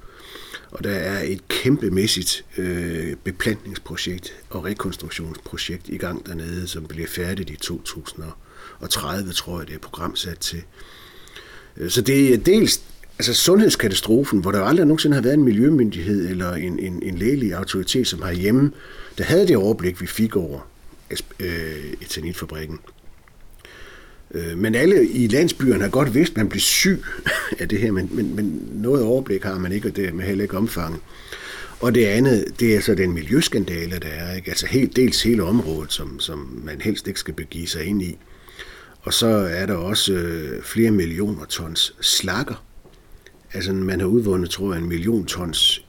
Og 0.72 0.84
der 0.84 0.92
er 0.92 1.24
et 1.24 1.48
kæmpemæssigt 1.48 2.46
øh, 2.58 3.16
beplantningsprojekt 3.24 4.34
og 4.50 4.66
rekonstruktionsprojekt 4.66 5.90
i 5.90 5.98
gang 5.98 6.26
dernede, 6.26 6.68
som 6.68 6.86
bliver 6.86 7.08
færdigt 7.08 7.50
i 7.50 7.56
2030, 7.56 9.32
tror 9.32 9.60
jeg, 9.60 9.68
det 9.68 9.76
er 9.76 9.80
programsat 9.80 10.40
til. 10.40 10.64
Øh, 11.78 11.90
så 11.90 12.02
det 12.02 12.34
er 12.34 12.38
dels 12.38 12.82
altså 13.20 13.34
sundhedskatastrofen, 13.34 14.40
hvor 14.40 14.52
der 14.52 14.62
aldrig 14.62 14.86
nogensinde 14.86 15.16
har 15.16 15.22
været 15.22 15.34
en 15.34 15.44
miljømyndighed 15.44 16.30
eller 16.30 16.54
en, 16.54 16.80
en, 16.80 17.04
en 17.04 17.18
lægelig 17.18 17.54
autoritet, 17.54 18.08
som 18.08 18.22
har 18.22 18.32
hjemme, 18.32 18.72
der 19.18 19.24
havde 19.24 19.48
det 19.48 19.58
overblik, 19.58 20.02
vi 20.02 20.08
fik 20.08 20.36
over 20.36 20.60
øh, 21.40 21.94
etanitfabrikken. 22.02 22.80
Øh, 24.32 24.58
men 24.58 24.76
alle 24.76 25.08
i 25.08 25.28
landsbyerne 25.28 25.84
har 25.84 25.90
godt 25.90 26.14
vidst, 26.14 26.32
at 26.32 26.38
man 26.38 26.50
bliver 26.50 26.62
syg 26.62 27.04
af 27.60 27.70
det 27.70 27.80
her, 27.80 27.92
men, 27.92 28.10
men, 28.12 28.36
men 28.36 28.70
noget 28.74 29.04
overblik 29.04 29.44
har 29.44 29.60
man 29.60 29.72
ikke, 29.72 29.88
og 29.88 29.96
det 29.96 30.08
er 30.08 30.14
med 30.14 30.26
heller 30.26 30.44
ikke 30.44 30.58
omfanget. 30.58 31.00
Og 31.80 31.96
det 31.96 32.06
andet, 32.06 32.46
det 32.60 32.76
er 32.76 32.82
så 32.82 32.96
den 32.96 33.14
miljøskandale, 33.14 34.00
der 34.00 34.08
er. 34.08 34.36
Ikke? 34.36 34.50
Altså 34.50 34.68
helt, 34.68 34.96
dels 34.96 35.24
hele 35.24 35.44
området, 35.44 35.94
som, 35.94 36.20
som 36.20 36.62
man 36.64 36.82
helst 36.82 37.08
ikke 37.08 37.20
skal 37.20 37.34
begive 37.34 37.68
sig 37.68 37.86
ind 37.86 38.02
i. 38.02 38.18
Og 39.02 39.14
så 39.14 39.28
er 39.28 39.66
der 39.66 39.76
også 39.76 40.14
øh, 40.14 40.64
flere 40.64 40.92
millioner 40.92 41.46
tons 41.46 41.96
slakker 42.02 42.64
Altså, 43.54 43.74
man 43.74 44.00
har 44.00 44.08
udvundet, 44.08 44.50
tror 44.50 44.74
jeg, 44.74 44.82
en 44.82 44.90
million 44.90 45.26
tons 45.26 45.86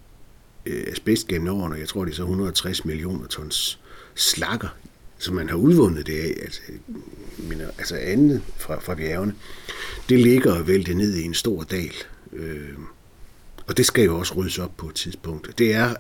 øh, 0.67 0.85
asbest 0.93 1.29
gennem 1.29 1.49
årene, 1.49 1.75
og 1.75 1.81
jeg 1.81 1.89
tror, 1.89 2.05
det 2.05 2.13
er 2.13 2.17
så 2.17 2.23
160 2.23 2.85
millioner 2.85 3.27
tons 3.27 3.81
slakker, 4.15 4.69
som 5.19 5.35
man 5.35 5.49
har 5.49 5.57
udvundet 5.57 6.07
det 6.07 6.19
af, 6.19 6.35
altså, 6.43 6.61
mener, 7.39 7.67
altså 7.79 7.97
andet 7.97 8.43
fra, 8.57 8.81
fra 8.81 8.95
bjergene, 8.95 9.35
det 10.09 10.21
ligger 10.21 10.53
og 10.59 10.69
vælter 10.69 10.95
ned 10.95 11.15
i 11.15 11.25
en 11.25 11.35
stor 11.35 11.63
dal. 11.63 11.93
Øh, 12.33 12.79
og 13.67 13.77
det 13.77 13.87
skal 13.87 14.05
jo 14.05 14.19
også 14.19 14.35
ryddes 14.35 14.59
op 14.59 14.77
på 14.77 14.89
et 14.89 14.95
tidspunkt. 14.95 15.59
Det 15.59 15.75
er, 15.75 15.95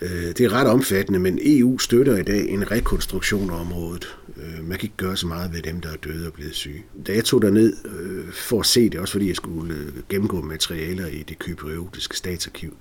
øh, 0.00 0.10
det 0.10 0.40
er 0.40 0.52
ret 0.52 0.66
omfattende, 0.66 1.18
men 1.18 1.38
EU 1.42 1.78
støtter 1.78 2.16
i 2.16 2.22
dag 2.22 2.48
en 2.48 2.70
rekonstruktion 2.70 3.50
af 3.50 3.60
området. 3.60 4.16
Øh, 4.36 4.68
man 4.68 4.78
kan 4.78 4.86
ikke 4.86 4.96
gøre 4.96 5.16
så 5.16 5.26
meget 5.26 5.52
ved 5.52 5.62
dem, 5.62 5.80
der 5.80 5.92
er 5.92 5.96
døde 5.96 6.26
og 6.26 6.32
blevet 6.32 6.54
syge. 6.54 6.84
Da 7.06 7.14
jeg 7.14 7.24
tog 7.24 7.42
derned 7.42 7.76
øh, 8.00 8.32
for 8.32 8.60
at 8.60 8.66
se 8.66 8.90
det, 8.90 9.00
også 9.00 9.12
fordi 9.12 9.28
jeg 9.28 9.36
skulle 9.36 9.74
øh, 9.74 9.88
gennemgå 10.08 10.40
materialer 10.40 11.06
i 11.06 11.22
det 11.28 11.38
kyberiotiske 11.38 12.16
statsarkiv, 12.16 12.76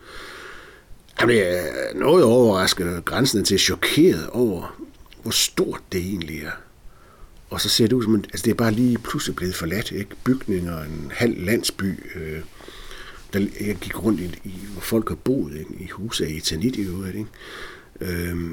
jeg 1.30 1.64
blev 1.94 2.02
noget 2.02 2.24
overrasket 2.24 2.88
og 2.88 3.06
grænsende 3.06 3.44
til 3.44 3.60
chokeret 3.60 4.28
over, 4.30 4.84
hvor 5.22 5.32
stort 5.32 5.82
det 5.92 6.02
egentlig 6.02 6.40
er. 6.40 6.52
Og 7.50 7.62
så 7.62 7.70
ser 7.70 7.88
det 7.88 7.94
ud 7.94 8.04
som, 8.04 8.16
altså 8.16 8.44
det 8.46 8.52
er 8.52 8.56
bare 8.56 8.72
lige 8.72 8.98
pludselig 8.98 9.36
blevet 9.36 9.56
forladt, 9.56 9.92
ikke? 9.92 10.16
Bygninger, 10.24 10.84
en 10.84 11.12
halv 11.16 11.46
landsby, 11.46 12.00
øh, 12.16 12.42
der, 13.34 13.40
jeg 13.62 13.76
gik 13.76 14.04
rundt 14.04 14.20
i, 14.20 14.40
i, 14.44 14.54
hvor 14.72 14.82
folk 14.82 15.10
har 15.10 15.16
boet, 15.16 15.54
ikke? 15.54 15.72
i 15.80 15.88
huse 15.88 16.26
af 16.26 16.30
etanit 16.30 16.76
i 16.76 16.82
øvrigt, 16.82 17.16
ikke? 17.16 17.30
Øh, 18.02 18.52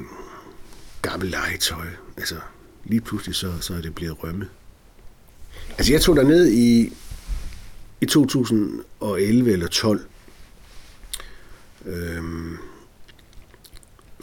gammel 1.01 1.29
legetøj, 1.29 1.85
altså 2.17 2.35
lige 2.85 3.01
pludselig 3.01 3.35
så, 3.35 3.51
så 3.61 3.73
er 3.73 3.81
det 3.81 3.95
blevet 3.95 4.23
rømme. 4.23 4.47
Altså 5.77 5.93
jeg 5.93 6.01
tog 6.01 6.15
der 6.15 6.23
ned 6.23 6.51
i, 6.51 6.93
i 8.01 8.05
2011 8.05 9.51
eller 9.51 9.67
12, 9.67 10.01
øhm, 11.85 12.57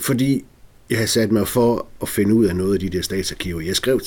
fordi 0.00 0.44
jeg 0.90 0.98
havde 0.98 1.08
sat 1.08 1.32
mig 1.32 1.48
for 1.48 1.86
at 2.02 2.08
finde 2.08 2.34
ud 2.34 2.44
af 2.44 2.56
noget 2.56 2.74
af 2.74 2.80
de 2.80 2.88
der 2.88 3.02
statsarkiver. 3.02 3.60
Jeg 3.60 3.76
skrev, 3.76 4.00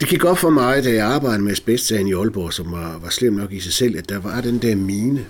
det 0.00 0.08
gik 0.08 0.24
op 0.24 0.38
for 0.38 0.50
mig, 0.50 0.84
da 0.84 0.92
jeg 0.92 1.06
arbejdede 1.06 1.42
med 1.42 1.52
asbestsagen 1.52 2.08
i 2.08 2.12
Aalborg, 2.12 2.52
som 2.52 2.72
var, 2.72 2.98
var 2.98 3.08
slem 3.08 3.32
nok 3.32 3.52
i 3.52 3.60
sig 3.60 3.72
selv, 3.72 3.98
at 3.98 4.08
der 4.08 4.18
var 4.18 4.40
den 4.40 4.58
der 4.58 4.76
mine. 4.76 5.26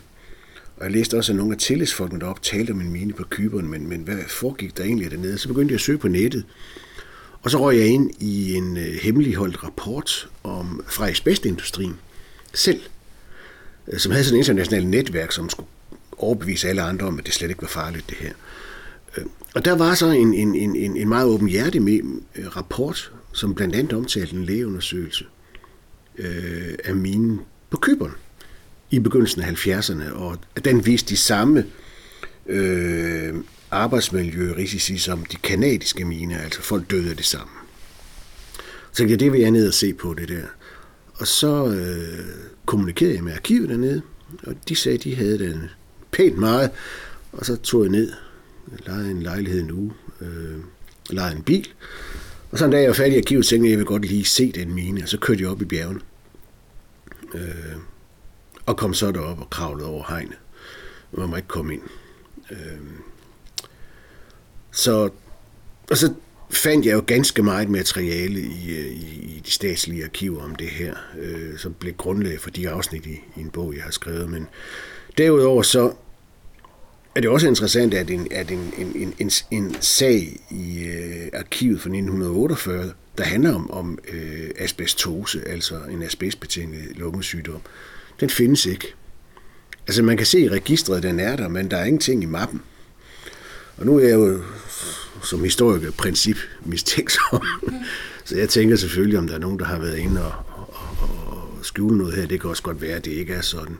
Og 0.77 0.85
jeg 0.85 0.93
læste 0.93 1.17
også, 1.17 1.33
at 1.33 1.37
nogle 1.37 1.53
af 1.53 1.59
tillidsfolkene 1.59 2.21
deroppe 2.21 2.43
talte 2.43 2.71
om 2.71 2.81
en 2.81 2.93
mine 2.93 3.13
på 3.13 3.25
Kyberen, 3.31 3.69
men, 3.69 3.89
men 3.89 4.01
hvad 4.01 4.19
foregik 4.29 4.77
der 4.77 4.85
egentlig 4.85 5.11
dernede? 5.11 5.39
Så 5.39 5.49
begyndte 5.49 5.73
jeg 5.73 5.77
at 5.77 5.81
søge 5.81 5.99
på 5.99 6.09
nettet. 6.09 6.45
Og 7.43 7.51
så 7.51 7.59
røg 7.59 7.77
jeg 7.77 7.87
ind 7.87 8.11
i 8.21 8.55
en 8.55 8.77
øh, 8.77 8.95
hemmeligholdt 9.03 9.65
rapport 9.65 10.29
om, 10.43 10.85
fra 10.89 11.09
asbestindustrien 11.09 11.95
selv, 12.55 12.81
øh, 13.89 13.99
som 13.99 14.13
havde 14.13 14.25
sådan 14.25 14.37
et 14.37 14.41
internationalt 14.41 14.89
netværk, 14.89 15.33
som 15.33 15.51
skulle 15.51 15.69
overbevise 16.19 16.69
alle 16.69 16.83
andre 16.83 17.07
om, 17.07 17.19
at 17.19 17.27
det 17.27 17.35
slet 17.35 17.51
ikke 17.51 17.63
var 17.63 17.69
farligt, 17.69 18.11
det 18.11 18.17
her. 18.17 18.33
Øh, 19.17 19.25
og 19.55 19.65
der 19.65 19.73
var 19.73 19.95
så 19.95 20.07
en, 20.07 20.35
en, 20.35 20.55
en, 20.55 20.97
en 20.97 21.09
meget 21.09 21.27
åbenhjertig 21.27 22.03
rapport, 22.57 23.13
som 23.33 23.55
blandt 23.55 23.75
andet 23.75 23.93
omtalte 23.93 24.37
en 24.37 24.45
lægeundersøgelse 24.45 25.25
øh, 26.19 26.75
af 26.85 26.95
minen 26.95 27.41
på 27.71 27.77
Køberen 27.77 28.13
i 28.91 28.99
begyndelsen 28.99 29.43
af 29.43 29.67
70'erne, 29.67 30.13
og 30.13 30.39
den 30.65 30.87
viste 30.87 31.09
de 31.09 31.17
samme 31.17 31.67
øh, 32.47 33.35
arbejdsmiljørisici 33.71 34.99
som 34.99 35.25
de 35.25 35.37
kanadiske 35.37 36.05
miner, 36.05 36.39
altså 36.39 36.63
folk 36.63 36.91
døde 36.91 37.11
af 37.11 37.17
det 37.17 37.27
samme. 37.27 37.53
Så 38.93 39.05
jeg, 39.05 39.21
det 39.21 39.33
vil 39.33 39.41
jeg 39.41 39.51
ned 39.51 39.69
og 39.69 39.75
se 39.75 39.95
på 39.95 40.15
det 40.15 40.29
der. 40.29 40.47
Og 41.15 41.27
så 41.27 41.67
øh, 41.67 42.25
kommunikerede 42.67 43.15
jeg 43.15 43.25
med 43.25 43.33
arkivet 43.33 43.69
dernede, 43.69 44.03
og 44.43 44.55
de 44.69 44.77
sagde, 44.77 44.99
at 44.99 45.05
de 45.05 45.17
havde 45.17 45.39
den 45.39 45.71
pænt 46.15 46.39
meget, 46.39 46.71
og 47.33 47.47
så 47.47 47.57
tog 47.57 47.83
jeg 47.83 47.91
ned, 47.91 48.13
lejede 48.87 49.11
en 49.11 49.23
lejlighed 49.23 49.61
en 49.61 49.71
uge, 49.71 49.93
øh, 50.21 50.57
lejede 51.11 51.37
en 51.37 51.43
bil, 51.43 51.69
og 52.51 52.59
så 52.59 52.65
en 52.65 52.71
dag 52.71 52.81
jeg 52.81 52.89
var 52.89 52.95
færdig 52.95 53.15
i 53.15 53.19
arkivet, 53.19 53.47
tænkte 53.47 53.67
jeg, 53.67 53.71
jeg 53.71 53.79
vil 53.79 53.87
godt 53.87 54.05
lige 54.05 54.25
se 54.25 54.53
den 54.53 54.75
mine, 54.75 55.03
og 55.03 55.09
så 55.09 55.19
kørte 55.19 55.43
jeg 55.43 55.51
op 55.51 55.63
i 55.63 55.65
bjergene. 55.65 56.01
Øh, 57.35 57.77
og 58.67 58.77
kom 58.77 58.95
så 58.95 59.13
derop 59.13 59.41
og 59.41 59.51
kravlede 59.51 59.89
over 59.89 60.05
hegnet. 60.09 60.39
Man 61.13 61.29
må 61.29 61.37
ikke 61.37 61.49
komme 61.49 61.75
ind. 61.75 61.83
Øh, 62.51 62.79
så, 64.71 65.11
og 65.91 65.97
så 65.97 66.15
fandt 66.51 66.87
jeg 66.87 66.95
jo 66.95 67.05
ganske 67.07 67.43
meget 67.43 67.69
materiale 67.71 68.41
i, 68.41 68.71
øh, 68.71 68.87
i, 68.87 69.37
i 69.37 69.43
de 69.45 69.51
statslige 69.51 70.05
arkiver 70.05 70.43
om 70.43 70.55
det 70.55 70.69
her, 70.69 70.95
øh, 71.19 71.59
som 71.59 71.75
blev 71.75 71.95
grundlag 71.95 72.41
for 72.41 72.51
de 72.51 72.71
afsnit 72.71 73.07
i, 73.07 73.21
i 73.37 73.41
en 73.41 73.51
bog, 73.51 73.75
jeg 73.75 73.83
har 73.83 73.91
skrevet. 73.91 74.31
Men 74.31 74.47
derudover 75.19 75.63
så 75.63 75.93
er 77.17 77.21
det 77.21 77.31
også 77.31 77.49
interessant, 77.49 77.95
at 77.95 78.11
en, 78.11 78.29
at 78.31 78.51
en, 78.51 78.73
en, 78.79 79.15
en, 79.19 79.31
en 79.51 79.77
sag 79.81 80.41
i 80.51 80.85
øh, 80.85 81.29
arkivet 81.35 81.81
fra 81.81 81.89
1948, 81.89 82.93
der 83.19 83.25
handler 83.25 83.55
om, 83.55 83.71
om 83.71 83.99
øh, 84.13 84.51
asbestose, 84.59 85.49
altså 85.49 85.75
en 85.91 86.03
asbestbetinget 86.03 86.97
lungesygdom, 86.97 87.61
den 88.21 88.31
findes 88.31 88.67
ikke. 88.67 88.95
Altså 89.87 90.03
man 90.03 90.17
kan 90.17 90.27
se 90.27 90.41
i 90.41 90.49
registret, 90.49 91.03
den 91.03 91.21
er 91.21 91.37
der, 91.37 91.49
men 91.49 91.71
der 91.71 91.77
er 91.77 91.85
ingenting 91.85 92.23
i 92.23 92.27
mappen. 92.27 92.63
Og 93.77 93.87
nu 93.87 93.99
er 93.99 94.09
jeg 94.09 94.15
jo 94.15 94.41
som 95.23 95.45
historiker 95.45 95.91
princip 95.91 96.37
mistænksom. 96.65 97.43
Så 98.25 98.37
jeg 98.37 98.49
tænker 98.49 98.77
selvfølgelig, 98.77 99.19
om 99.19 99.27
der 99.27 99.35
er 99.35 99.39
nogen, 99.39 99.59
der 99.59 99.65
har 99.65 99.79
været 99.79 99.99
inde 99.99 100.25
og, 100.25 100.33
og, 100.49 100.69
og, 100.99 101.09
og 101.59 101.59
skjule 101.63 101.99
noget 101.99 102.15
her. 102.15 102.27
Det 102.27 102.41
kan 102.41 102.51
også 102.51 102.63
godt 102.63 102.83
være, 102.83 102.97
at 102.97 103.05
det 103.05 103.11
ikke 103.11 103.33
er 103.33 103.41
sådan. 103.41 103.77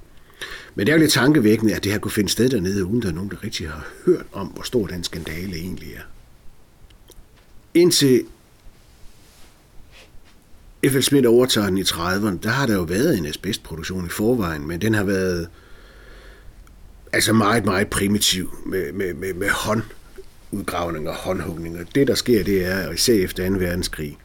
Men 0.75 0.87
det 0.87 0.93
er 0.93 0.97
jo 0.97 1.01
lidt 1.01 1.13
tankevækkende, 1.13 1.75
at 1.75 1.85
det 1.85 1.93
her 1.93 1.99
kunne 1.99 2.13
finde 2.13 2.31
sted 2.31 2.51
dernede, 2.51 2.85
uden 2.85 3.03
der 3.03 3.09
er 3.09 3.13
nogen, 3.13 3.31
der 3.31 3.45
rigtig 3.45 3.69
har 3.69 3.87
hørt 4.07 4.27
om, 4.33 4.47
hvor 4.47 4.63
stor 4.63 4.87
den 4.87 5.05
skandale 5.05 5.57
egentlig 5.57 5.93
er. 5.95 6.03
Indtil 7.75 8.25
F.L. 10.91 11.03
Schmidt 11.03 11.27
overtager 11.27 11.67
den 11.67 11.79
i 11.79 11.83
30'erne, 11.83 12.39
der 12.43 12.49
har 12.49 12.67
der 12.67 12.75
jo 12.75 12.83
været 12.83 13.19
en 13.19 13.27
asbestproduktion 13.27 14.07
i 14.07 14.09
forvejen, 14.09 14.69
men 14.69 14.81
den 14.81 14.95
har 14.95 15.05
været 15.05 15.49
altså 17.13 17.33
meget, 17.33 17.65
meget 17.65 17.89
primitiv 17.89 18.59
med, 18.67 18.93
med, 18.93 19.15
med, 19.15 19.35
med 19.35 19.49
håndudgravninger 19.51 21.11
og 21.11 21.17
håndhugninger. 21.17 21.85
Det, 21.95 22.07
der 22.07 22.15
sker, 22.15 22.45
det 22.45 22.65
er, 22.65 22.89
og 22.89 22.95
især 22.95 23.15
efter 23.15 23.51
2. 23.51 23.55
verdenskrig, 23.55 24.19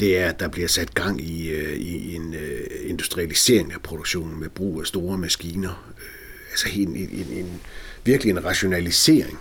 det 0.00 0.18
er, 0.18 0.28
at 0.28 0.40
der 0.40 0.48
bliver 0.48 0.68
sat 0.68 0.94
gang 0.94 1.20
i, 1.20 1.50
øh, 1.50 1.76
i 1.76 2.14
en 2.14 2.34
øh, 2.34 2.60
industrialisering 2.84 3.72
af 3.72 3.80
produktionen 3.82 4.40
med 4.40 4.48
brug 4.48 4.80
af 4.80 4.86
store 4.86 5.18
maskiner. 5.18 5.92
Øh, 5.98 6.50
altså 6.50 6.68
en, 6.72 6.96
en, 6.96 7.26
en, 7.32 7.60
virkelig 8.04 8.30
en 8.30 8.44
rationalisering 8.44 9.38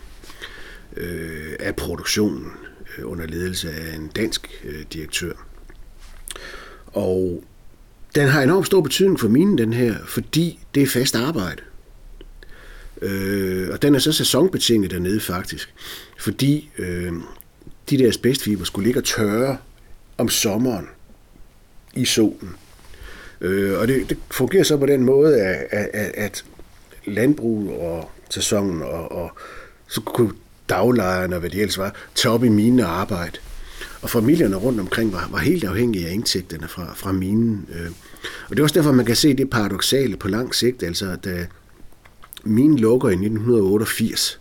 af 1.59 1.75
produktionen 1.75 2.51
under 3.03 3.25
ledelse 3.25 3.71
af 3.71 3.95
en 3.95 4.07
dansk 4.07 4.65
direktør. 4.93 5.33
Og 6.85 7.43
den 8.15 8.27
har 8.27 8.41
enormt 8.41 8.65
stor 8.65 8.81
betydning 8.81 9.19
for 9.19 9.27
mine, 9.27 9.57
den 9.57 9.73
her, 9.73 9.95
fordi 10.05 10.59
det 10.75 10.83
er 10.83 10.87
fast 10.87 11.15
arbejde. 11.15 11.61
Øh, 13.01 13.69
og 13.71 13.81
den 13.81 13.95
er 13.95 13.99
så 13.99 14.11
sæsonbetinget 14.11 14.91
dernede 14.91 15.19
faktisk, 15.19 15.73
fordi 16.19 16.69
øh, 16.77 17.13
de 17.89 17.97
der 17.97 18.07
asbestfiber 18.07 18.65
skulle 18.65 18.85
ligge 18.85 18.99
og 18.99 19.03
tørre 19.03 19.57
om 20.19 20.29
sommeren 20.29 20.87
i 21.93 22.05
solen. 22.05 22.55
Øh, 23.41 23.79
og 23.79 23.87
det, 23.87 24.09
det 24.09 24.17
fungerer 24.31 24.63
så 24.63 24.77
på 24.77 24.85
den 24.85 25.03
måde, 25.03 25.41
at, 25.41 25.67
at, 25.93 26.11
at 26.13 26.45
landbrug 27.05 27.79
og 27.81 28.11
sæsonen 28.29 28.81
og, 28.81 29.11
og 29.11 29.31
så 29.87 30.01
kunne 30.01 30.31
daglejerne 30.69 31.35
og 31.35 31.39
hvad 31.39 31.49
det 31.49 31.61
ellers 31.61 31.77
var, 31.77 31.95
tage 32.15 32.33
op 32.33 32.43
i 32.43 32.49
mine 32.49 32.85
og 32.85 33.01
arbejde. 33.01 33.37
Og 34.01 34.09
familierne 34.09 34.55
rundt 34.55 34.79
omkring 34.79 35.13
var, 35.13 35.29
var 35.31 35.37
helt 35.37 35.63
afhængige 35.63 36.07
af 36.07 36.13
indtægterne 36.13 36.67
fra, 36.67 36.93
fra 36.95 37.11
minen. 37.11 37.67
Øh. 37.75 37.91
Og 38.49 38.49
det 38.49 38.59
er 38.59 38.63
også 38.63 38.75
derfor, 38.75 38.91
man 38.91 39.05
kan 39.05 39.15
se 39.15 39.33
det 39.33 39.49
paradoxale 39.49 40.17
på 40.17 40.27
lang 40.27 40.55
sigt, 40.55 40.83
altså 40.83 41.15
da 41.15 41.29
øh, 41.29 41.45
minen 42.43 42.79
lukker 42.79 43.09
i 43.09 43.13
1988, 43.13 44.39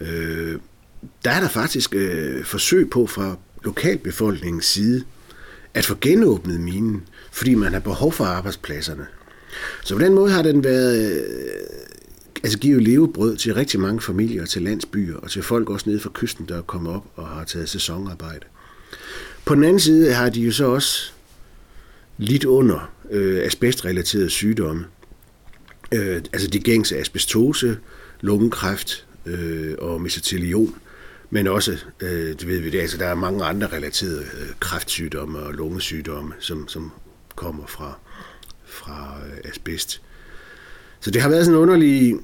øh, 0.00 0.58
der 1.24 1.30
er 1.30 1.40
der 1.40 1.48
faktisk 1.48 1.94
øh, 1.94 2.44
forsøg 2.44 2.90
på 2.90 3.06
fra 3.06 3.36
lokalbefolkningens 3.66 4.66
side 4.66 5.04
at 5.74 5.84
få 5.84 5.96
genåbnet 6.00 6.60
minen, 6.60 7.02
fordi 7.32 7.54
man 7.54 7.72
har 7.72 7.80
behov 7.80 8.12
for 8.12 8.24
arbejdspladserne. 8.24 9.06
Så 9.84 9.94
på 9.94 10.00
den 10.00 10.14
måde 10.14 10.30
har 10.30 10.42
den 10.42 10.64
været, 10.64 11.12
øh, 11.12 11.22
altså 12.42 12.58
givet 12.58 12.82
levebrød 12.82 13.36
til 13.36 13.54
rigtig 13.54 13.80
mange 13.80 14.00
familier, 14.00 14.44
til 14.44 14.62
landsbyer 14.62 15.16
og 15.16 15.30
til 15.30 15.42
folk 15.42 15.70
også 15.70 15.88
nede 15.88 16.00
fra 16.00 16.10
kysten, 16.14 16.46
der 16.48 16.58
er 16.58 16.62
kommet 16.62 16.92
op 16.92 17.04
og 17.14 17.26
har 17.26 17.44
taget 17.44 17.68
sæsonarbejde. 17.68 18.46
På 19.44 19.54
den 19.54 19.64
anden 19.64 19.80
side 19.80 20.12
har 20.12 20.28
de 20.30 20.40
jo 20.40 20.52
så 20.52 20.66
også 20.66 21.12
lidt 22.18 22.44
under 22.44 22.90
øh, 23.10 23.46
asbestrelaterede 23.46 24.30
sygdomme. 24.30 24.84
Øh, 25.92 26.16
altså 26.32 26.48
de 26.48 26.60
gængse 26.60 26.98
asbestose, 26.98 27.78
lungekræft 28.20 29.06
øh, 29.26 29.74
og 29.78 30.00
mesotelion 30.00 30.74
men 31.30 31.46
også, 31.46 31.78
øh, 32.00 32.28
det 32.28 32.48
ved 32.48 32.60
vi 32.60 32.70
det, 32.70 32.80
altså 32.80 32.98
der 32.98 33.06
er 33.06 33.14
mange 33.14 33.44
andre 33.44 33.66
relaterede 33.66 34.20
øh, 34.20 34.48
kræftsygdomme 34.60 35.38
og 35.38 35.54
lungesygdomme, 35.54 36.34
som, 36.38 36.68
som 36.68 36.92
kommer 37.34 37.66
fra, 37.66 37.98
fra 38.64 39.16
øh, 39.26 39.50
asbest. 39.50 40.02
Så 41.00 41.10
det 41.10 41.22
har 41.22 41.28
været 41.28 41.44
sådan 41.44 41.56
en 41.56 41.62
underlig 41.62 42.16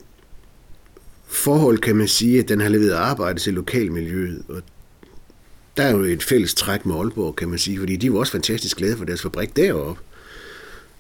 forhold, 1.27 1.79
kan 1.79 1.97
man 1.97 2.09
sige, 2.09 2.39
at 2.39 2.49
den 2.49 2.61
har 2.61 2.69
leveret 2.69 2.93
arbejde 2.93 3.39
til 3.39 3.55
lokalmiljøet, 3.55 4.43
og 4.49 4.63
der 5.77 5.83
er 5.83 5.91
jo 5.91 6.01
et 6.03 6.23
fælles 6.23 6.55
træk 6.55 6.87
med 6.87 6.95
Aalborg, 6.95 7.37
kan 7.37 7.49
man 7.49 7.59
sige, 7.59 7.79
fordi 7.79 7.97
de 7.97 8.13
var 8.13 8.19
også 8.19 8.33
fantastisk 8.33 8.77
glade 8.77 8.97
for 8.97 9.05
deres 9.05 9.23
fabrik 9.23 9.57
deroppe. 9.57 10.03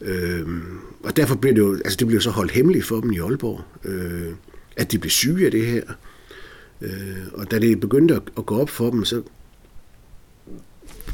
Øhm, 0.00 0.78
og 1.04 1.16
derfor 1.16 1.34
blev 1.34 1.54
det 1.54 1.60
jo, 1.60 1.74
altså 1.74 1.96
det 1.96 2.06
blev 2.06 2.20
så 2.20 2.30
holdt 2.30 2.52
hemmeligt 2.52 2.84
for 2.84 3.00
dem 3.00 3.12
i 3.12 3.18
Aalborg, 3.18 3.60
øh, 3.84 4.32
at 4.76 4.92
de 4.92 4.98
blev 4.98 5.10
syge 5.10 5.44
af 5.44 5.50
det 5.50 5.66
her. 5.66 5.82
Øh, 6.82 7.26
og 7.32 7.50
da 7.50 7.58
det 7.58 7.80
begyndte 7.80 8.14
at, 8.14 8.22
at 8.38 8.46
gå 8.46 8.60
op 8.60 8.70
for 8.70 8.90
dem, 8.90 9.04
så 9.04 9.22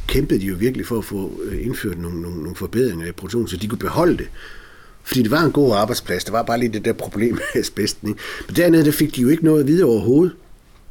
kæmpede 0.07 0.41
de 0.41 0.47
jo 0.47 0.57
virkelig 0.57 0.87
for 0.87 0.99
at 0.99 1.05
få 1.05 1.41
øh, 1.43 1.67
indført 1.67 1.99
nogle, 1.99 2.21
nogle, 2.23 2.43
nogle 2.43 2.57
forbedringer 2.57 3.07
i 3.07 3.13
produktionen, 3.13 3.49
så 3.49 3.57
de 3.57 3.69
kunne 3.69 3.79
beholde 3.79 4.17
det. 4.17 4.29
Fordi 5.03 5.23
det 5.23 5.31
var 5.31 5.45
en 5.45 5.53
god 5.53 5.77
arbejdsplads. 5.77 6.25
Der 6.25 6.33
var 6.33 6.43
bare 6.43 6.59
lige 6.59 6.73
det 6.73 6.85
der 6.85 6.93
problem 6.93 7.35
med 7.35 7.43
asbesten. 7.63 8.09
Ikke? 8.09 8.21
Men 8.47 8.57
dernede 8.57 8.85
der 8.85 8.93
fik 8.93 9.17
de 9.17 9.21
jo 9.21 9.29
ikke 9.29 9.45
noget 9.45 9.67
videre 9.67 9.89
overhovedet. 9.89 10.37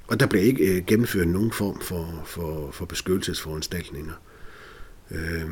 Og 0.08 0.20
der 0.20 0.26
blev 0.26 0.44
ikke 0.44 0.78
øh, 0.78 0.86
gennemført 0.86 1.28
nogen 1.28 1.52
form 1.52 1.82
for, 1.82 2.24
for, 2.26 2.70
for 2.72 2.86
beskyttelsesforanstaltninger. 2.86 4.14
Øh, 5.12 5.50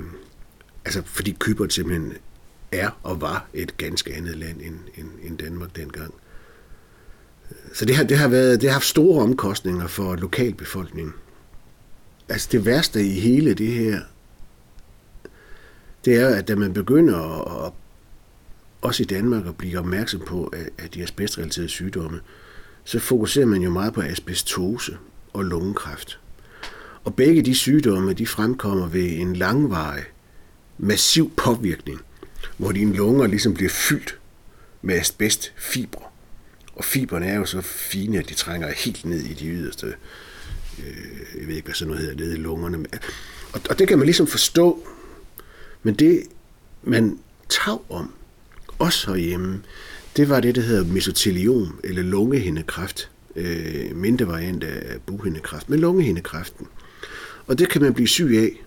altså 0.86 1.02
fordi 1.06 1.36
Kybert 1.40 1.74
simpelthen 1.74 2.14
er 2.72 2.90
og 3.04 3.22
var 3.22 3.48
et 3.54 3.78
ganske 3.78 4.14
andet 4.14 4.38
land 4.38 4.62
end, 4.62 4.76
end, 4.98 5.08
end 5.24 5.38
Danmark 5.38 5.76
dengang. 5.76 6.14
Så 7.74 7.86
det 7.86 7.96
har, 7.96 8.04
det, 8.04 8.18
har 8.18 8.28
været, 8.28 8.62
det 8.62 8.70
har 8.70 8.74
haft 8.74 8.86
store 8.86 9.24
omkostninger 9.24 9.88
for 9.88 10.16
lokalbefolkningen. 10.16 11.14
Altså 12.30 12.50
det 12.52 12.66
værste 12.66 13.06
i 13.06 13.20
hele 13.20 13.54
det 13.54 13.72
her, 13.72 14.00
det 16.06 16.16
er, 16.16 16.36
at 16.36 16.48
da 16.48 16.56
man 16.56 16.74
begynder 16.74 17.18
at, 17.66 17.74
også 18.82 19.04
i 19.04 19.06
Danmark 19.06 19.48
at 19.48 19.58
blive 19.58 19.80
opmærksom 19.80 20.22
på, 20.28 20.46
at, 20.46 20.70
at 20.78 20.94
de 20.94 21.04
asbestrelaterede 21.04 21.70
sygdomme, 21.70 22.20
så 22.84 23.00
fokuserer 23.00 23.46
man 23.46 23.62
jo 23.62 23.70
meget 23.70 23.94
på 23.94 24.02
asbestose 24.02 24.98
og 25.34 25.44
lungekræft. 25.44 26.20
Og 27.04 27.16
begge 27.16 27.42
de 27.42 27.56
sygdomme, 27.56 28.14
de 28.14 28.28
fremkommer 28.28 28.88
ved 28.88 29.20
en 29.20 29.36
langvarig, 29.36 30.04
massiv 30.78 31.32
påvirkning, 31.38 32.02
hvor 32.58 32.72
dine 32.72 32.96
lunger 32.96 33.28
ligesom 33.28 33.54
bliver 33.54 33.70
fyldt 33.70 34.20
med 34.82 34.96
asbestfibre. 34.96 36.05
Og 36.76 36.86
fiberne 36.86 37.26
er 37.26 37.36
jo 37.36 37.46
så 37.46 37.62
fine, 37.62 38.20
at 38.20 38.30
de 38.30 38.34
trænger 38.34 38.72
helt 38.72 39.06
ned 39.06 39.20
i 39.20 39.34
de 39.34 39.46
yderste, 39.48 39.88
øh, 40.80 41.40
jeg 41.40 41.48
ved 41.48 41.56
ikke, 41.56 41.66
hvad 41.66 41.76
sådan 41.76 41.88
noget 41.88 42.02
hedder, 42.02 42.26
nede 42.26 42.34
i 42.38 42.42
lungerne. 42.42 42.86
Og, 43.54 43.62
og 43.70 43.80
det 43.80 43.88
kan 43.88 43.98
man 43.98 44.06
ligesom 44.06 44.28
forstå, 44.28 44.88
men 45.84 45.96
det, 45.96 46.24
man 46.84 47.20
tav 47.50 47.86
om, 47.90 48.14
også 48.80 49.14
herhjemme, 49.14 49.62
det 50.18 50.30
var 50.30 50.40
det, 50.40 50.56
der 50.56 50.62
hedder 50.62 50.94
mesoteliom, 50.94 51.80
eller 51.84 52.02
lungehindekræft. 52.02 53.10
Øh, 53.36 53.96
mindre 53.96 54.28
variant 54.28 54.64
af 54.64 55.02
buhindekræft, 55.06 55.70
men 55.70 55.80
lungehindekræften. 55.80 56.68
Og 57.48 57.60
det 57.60 57.70
kan 57.70 57.82
man 57.82 57.94
blive 57.94 58.08
syg 58.08 58.32
af 58.38 58.64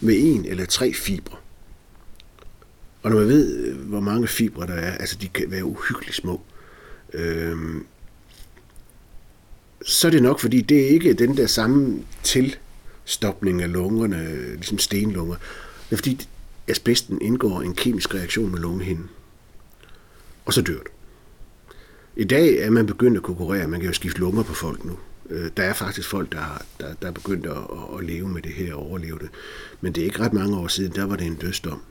med 0.00 0.14
en 0.18 0.44
eller 0.44 0.64
tre 0.64 0.92
fibre. 0.92 1.36
Og 3.02 3.10
når 3.10 3.18
man 3.18 3.28
ved, 3.28 3.74
hvor 3.74 4.00
mange 4.00 4.28
fibre 4.28 4.66
der 4.66 4.74
er, 4.74 4.92
altså 4.92 5.16
de 5.20 5.28
kan 5.28 5.50
være 5.50 5.64
uhyggeligt 5.64 6.16
små, 6.16 6.42
øhm, 7.14 7.86
så 9.84 10.06
er 10.06 10.10
det 10.10 10.22
nok, 10.22 10.40
fordi 10.40 10.60
det 10.60 10.82
er 10.82 10.88
ikke 10.88 11.12
den 11.12 11.36
der 11.36 11.46
samme 11.46 12.04
tilstopning 12.22 13.62
af 13.62 13.72
lungerne, 13.72 14.54
ligesom 14.54 14.78
stenlunger. 14.78 15.34
Det 15.34 15.92
er 15.92 15.96
fordi 15.96 16.28
asbesten 16.68 17.22
indgår 17.22 17.62
en 17.62 17.74
kemisk 17.74 18.14
reaktion 18.14 18.50
med 18.50 18.58
lungehinden. 18.58 19.10
Og 20.44 20.52
så 20.52 20.62
dør 20.62 20.78
du. 20.78 20.90
I 22.16 22.24
dag 22.24 22.58
er 22.58 22.70
man 22.70 22.86
begyndt 22.86 23.16
at 23.16 23.22
konkurrere. 23.22 23.68
Man 23.68 23.80
kan 23.80 23.88
jo 23.88 23.94
skifte 23.94 24.20
lunger 24.20 24.42
på 24.42 24.54
folk 24.54 24.84
nu. 24.84 24.98
Øh, 25.30 25.50
der 25.56 25.62
er 25.62 25.72
faktisk 25.72 26.08
folk, 26.08 26.32
der, 26.32 26.38
har, 26.38 26.64
der, 26.80 26.94
der 27.02 27.08
er 27.08 27.12
begyndt 27.12 27.46
at, 27.46 27.56
at 27.98 28.04
leve 28.04 28.28
med 28.28 28.42
det 28.42 28.52
her 28.52 28.74
og 28.74 28.86
overleve 28.86 29.18
det. 29.18 29.28
Men 29.80 29.92
det 29.92 30.00
er 30.00 30.04
ikke 30.04 30.20
ret 30.20 30.32
mange 30.32 30.56
år 30.56 30.68
siden, 30.68 30.92
der 30.94 31.04
var 31.04 31.16
det 31.16 31.26
en 31.26 31.34
dødsdom. 31.34 31.82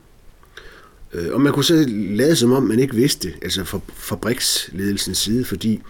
Øh, 1.12 1.34
og 1.34 1.40
man 1.40 1.52
kunne 1.52 1.64
så 1.64 1.84
lade 1.88 2.36
som 2.36 2.52
om, 2.52 2.62
man 2.62 2.78
ikke 2.78 2.94
vidste, 2.94 3.34
altså 3.42 3.64
fra 3.64 3.80
fabriksledelsens 3.94 5.18
side, 5.18 5.44
fordi 5.44 5.80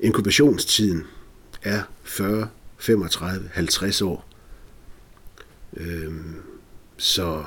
inkubationstiden 0.00 1.04
er 1.62 1.82
40, 2.02 2.48
35, 2.78 3.48
50 3.52 4.02
år. 4.02 4.28
Øhm, 5.76 6.34
så 6.96 7.44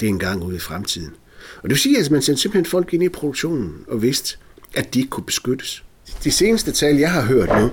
det 0.00 0.06
er 0.06 0.10
en 0.10 0.18
gang 0.18 0.42
ude 0.42 0.56
i 0.56 0.58
fremtiden. 0.58 1.14
Og 1.56 1.62
det 1.62 1.70
vil 1.70 1.78
sige, 1.78 1.98
at 1.98 2.10
man 2.10 2.22
sendte 2.22 2.42
simpelthen 2.42 2.70
folk 2.70 2.94
ind 2.94 3.02
i 3.02 3.08
produktionen 3.08 3.84
og 3.88 4.02
vidste, 4.02 4.36
at 4.74 4.94
de 4.94 4.98
ikke 4.98 5.10
kunne 5.10 5.26
beskyttes. 5.26 5.84
De 6.24 6.30
seneste 6.30 6.72
tal, 6.72 6.96
jeg 6.96 7.12
har 7.12 7.22
hørt 7.22 7.48
nu, 7.62 7.70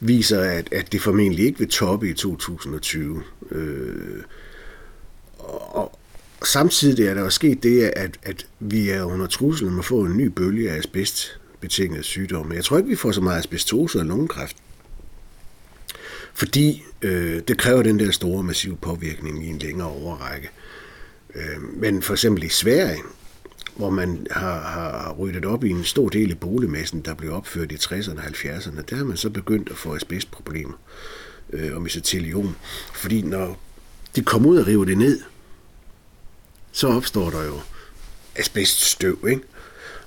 viser, 0.00 0.40
at, 0.40 0.72
at 0.72 0.92
det 0.92 1.02
formentlig 1.02 1.46
ikke 1.46 1.58
vil 1.58 1.68
toppe 1.68 2.10
i 2.10 2.14
2020. 2.14 3.22
Øh, 3.50 4.22
og, 5.38 5.97
samtidig 6.44 7.06
er 7.06 7.14
der 7.14 7.20
jo 7.20 7.30
sket 7.30 7.62
det, 7.62 7.82
at, 7.96 8.18
at 8.22 8.46
vi 8.60 8.90
er 8.90 9.02
under 9.02 9.26
trussel 9.26 9.68
om 9.68 9.78
at 9.78 9.84
få 9.84 10.04
en 10.04 10.16
ny 10.16 10.26
bølge 10.26 10.70
af 10.70 10.76
asbestbetingede 10.76 12.02
sygdomme. 12.02 12.54
Jeg 12.54 12.64
tror 12.64 12.76
ikke, 12.76 12.88
vi 12.88 12.96
får 12.96 13.12
så 13.12 13.20
meget 13.20 13.38
asbestose 13.38 13.98
og 13.98 14.06
lungekræft. 14.06 14.56
Fordi 16.34 16.82
øh, 17.02 17.42
det 17.48 17.58
kræver 17.58 17.82
den 17.82 17.98
der 17.98 18.10
store 18.10 18.42
massive 18.42 18.76
påvirkning 18.76 19.46
i 19.46 19.48
en 19.48 19.58
længere 19.58 19.88
overrække. 19.88 20.50
Øh, 21.34 21.62
men 21.76 22.02
for 22.02 22.14
eksempel 22.14 22.42
i 22.42 22.48
Sverige, 22.48 22.98
hvor 23.76 23.90
man 23.90 24.26
har, 24.30 24.60
har 24.60 25.12
ryddet 25.18 25.44
op 25.44 25.64
i 25.64 25.70
en 25.70 25.84
stor 25.84 26.08
del 26.08 26.30
af 26.30 26.38
boligmassen, 26.38 27.00
der 27.00 27.14
blev 27.14 27.32
opført 27.32 27.72
i 27.72 27.74
60'erne 27.74 28.18
og 28.18 28.24
70'erne, 28.24 28.82
der 28.90 28.96
har 28.96 29.04
man 29.04 29.16
så 29.16 29.30
begyndt 29.30 29.70
at 29.70 29.76
få 29.76 29.94
asbestproblemer 29.94 30.74
øh, 31.52 31.74
og 31.74 31.82
mesoteliom. 31.82 32.56
Fordi 32.94 33.22
når 33.22 33.60
de 34.16 34.22
kommer 34.22 34.48
ud 34.48 34.58
og 34.58 34.66
river 34.66 34.84
det 34.84 34.98
ned, 34.98 35.20
så 36.72 36.88
opstår 36.88 37.30
der 37.30 37.44
jo 37.44 37.60
asbeststøv, 38.36 39.26
ikke? 39.28 39.42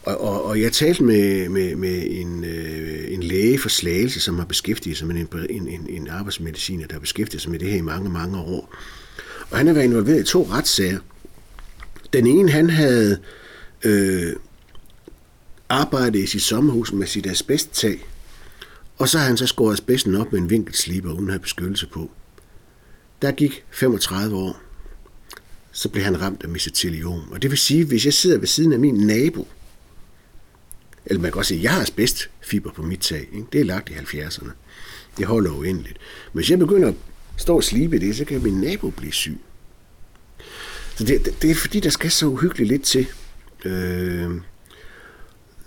Og, 0.04 0.22
og, 0.22 0.44
og 0.44 0.62
jeg 0.62 0.72
talte 0.72 1.04
med, 1.04 1.50
med, 1.50 1.76
med 1.76 2.04
en, 2.10 2.44
øh, 2.44 3.14
en 3.14 3.24
læge 3.24 3.60
for 3.60 3.70
Slagelse, 3.70 4.20
som 4.20 4.40
har 4.40 4.46
beskæftiget 4.46 4.98
sig 4.98 5.08
med 5.08 5.16
en, 5.16 5.28
en, 5.50 5.68
en, 5.68 5.88
en 5.90 6.08
arbejdsmediciner, 6.08 6.88
der 6.88 6.94
har 6.94 7.00
beskæftiget 7.00 7.42
sig 7.42 7.52
med 7.52 7.60
det 7.60 7.70
her 7.70 7.78
i 7.78 7.82
mange, 7.82 8.10
mange 8.10 8.38
år. 8.38 8.76
Og 9.50 9.58
han 9.58 9.68
har 9.68 9.74
været 9.74 9.86
involveret 9.86 10.20
i 10.20 10.24
to 10.24 10.48
retssager. 10.52 11.00
Den 12.14 12.28
ene, 12.28 12.52
han 12.52 12.70
havde 12.70 13.20
øh, 13.84 14.34
arbejdet 15.70 16.20
i 16.20 16.26
sit 16.26 16.42
sommerhus 16.42 16.94
med 16.94 17.08
sit 17.08 17.26
asbesttag, 17.26 18.06
og 18.98 19.10
så 19.10 19.18
har 19.18 19.26
han 19.26 19.38
så 19.38 19.48
skåret 19.48 19.74
asbesten 19.74 20.16
op 20.16 20.32
med 20.32 20.40
en 20.42 20.50
vinkelsliber 20.50 21.12
uden 21.14 21.28
at 21.28 21.34
have 21.34 21.40
beskyttelse 21.40 21.88
på. 21.88 22.12
Der 23.22 23.32
gik 23.32 23.64
35 23.72 24.36
år, 24.36 24.62
så 25.72 25.90
bliver 25.90 26.06
han 26.06 26.22
ramt 26.22 26.44
af 26.44 26.50
mesoteliom. 26.50 27.32
Og 27.32 27.42
det 27.42 27.50
vil 27.52 27.58
sige, 27.58 27.86
hvis 27.86 28.06
jeg 28.06 28.14
sidder 28.14 28.38
ved 28.38 28.48
siden 28.48 28.74
af 28.74 28.80
min 28.80 29.08
nabo, 29.08 29.48
eller 31.06 31.22
man 31.22 31.32
kan 31.32 31.40
også 31.40 31.50
sige, 31.50 31.58
at 31.58 31.64
jeg 31.64 31.72
har 31.72 31.82
asbestfiber 31.82 32.72
på 32.72 32.82
mit 32.82 33.00
tag. 33.00 33.28
Ikke? 33.34 33.48
Det 33.54 33.62
er 33.62 33.66
lagt 33.66 33.90
i 33.90 33.94
70'erne. 33.94 34.50
Det 35.18 35.26
holder 35.26 35.52
uendeligt. 35.52 35.98
Men 36.34 36.40
hvis 36.40 36.50
jeg 36.50 36.60
begynder 36.60 36.88
at 36.88 36.96
stå 37.38 37.56
og 37.56 37.64
slibe 37.64 38.00
det, 38.00 38.16
så 38.16 38.26
kan 38.26 38.44
min 38.44 38.62
nabo 38.62 38.90
blive 38.90 39.12
syg. 39.12 39.38
Så 40.96 41.04
det, 41.04 41.26
det, 41.26 41.42
det 41.42 41.52
er 41.52 41.56
fordi, 41.56 41.80
der 41.80 41.90
skal 41.90 42.12
så 42.12 42.26
uhyggeligt 42.26 42.68
lidt 42.68 42.84
til. 42.84 43.08
Øh, 43.66 44.32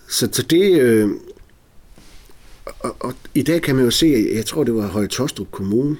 så, 0.09 0.29
så 0.33 0.43
det... 0.43 0.81
Øh, 0.81 1.11
og, 2.67 2.97
og 3.01 3.15
i 3.35 3.43
dag 3.43 3.63
kan 3.63 3.75
man 3.77 3.85
jo 3.85 3.91
se, 3.91 4.31
jeg 4.35 4.47
tror, 4.47 4.65
det 4.65 4.75
var 4.75 4.87
Høje 4.87 5.07
Tostrup 5.07 5.51
Kommune, 5.51 5.97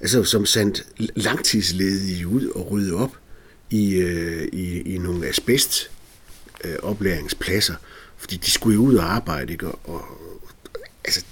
altså 0.00 0.24
som 0.24 0.46
sendt 0.46 0.86
langtidsledige 0.98 2.28
ud 2.28 2.48
og 2.48 2.70
rydde 2.70 2.94
op 2.94 3.16
i, 3.70 3.94
øh, 3.94 4.48
i, 4.52 4.94
i 4.94 4.98
nogle 4.98 5.26
asbest 5.26 5.90
øh, 6.64 6.76
oplæringspladser, 6.82 7.74
fordi 8.16 8.36
de 8.36 8.50
skulle 8.50 8.74
jo 8.74 8.82
ud 8.82 8.94
og 8.94 9.14
arbejde, 9.14 9.52
ikke? 9.52 9.68
Og, 9.68 9.80
og 9.84 10.04
altså, 11.04 11.24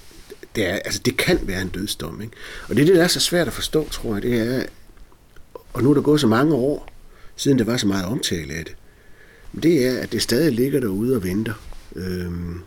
det, 0.55 0.65
er, 0.69 0.75
altså, 0.75 1.01
det 1.05 1.17
kan 1.17 1.39
være 1.43 1.61
en 1.61 1.69
dødsdom. 1.69 2.21
Ikke? 2.21 2.33
Og 2.69 2.75
det 2.75 2.81
er 2.81 2.85
det, 2.85 2.95
der 2.95 3.03
er 3.03 3.07
så 3.07 3.19
svært 3.19 3.47
at 3.47 3.53
forstå, 3.53 3.89
tror 3.89 4.13
jeg, 4.13 4.21
det 4.21 4.39
er, 4.39 4.63
og 5.73 5.83
nu 5.83 5.89
er 5.89 5.93
der 5.93 6.01
gået 6.01 6.21
så 6.21 6.27
mange 6.27 6.55
år, 6.55 6.89
siden 7.35 7.59
der 7.59 7.65
var 7.65 7.77
så 7.77 7.87
meget 7.87 8.05
omtale 8.05 8.53
af 8.53 8.65
det, 8.65 8.75
det 9.63 9.85
er, 9.87 9.99
at 9.99 10.11
det 10.11 10.21
stadig 10.21 10.51
ligger 10.51 10.79
derude 10.79 11.15
og 11.15 11.23
venter. 11.23 11.53
Øhm, 11.95 12.59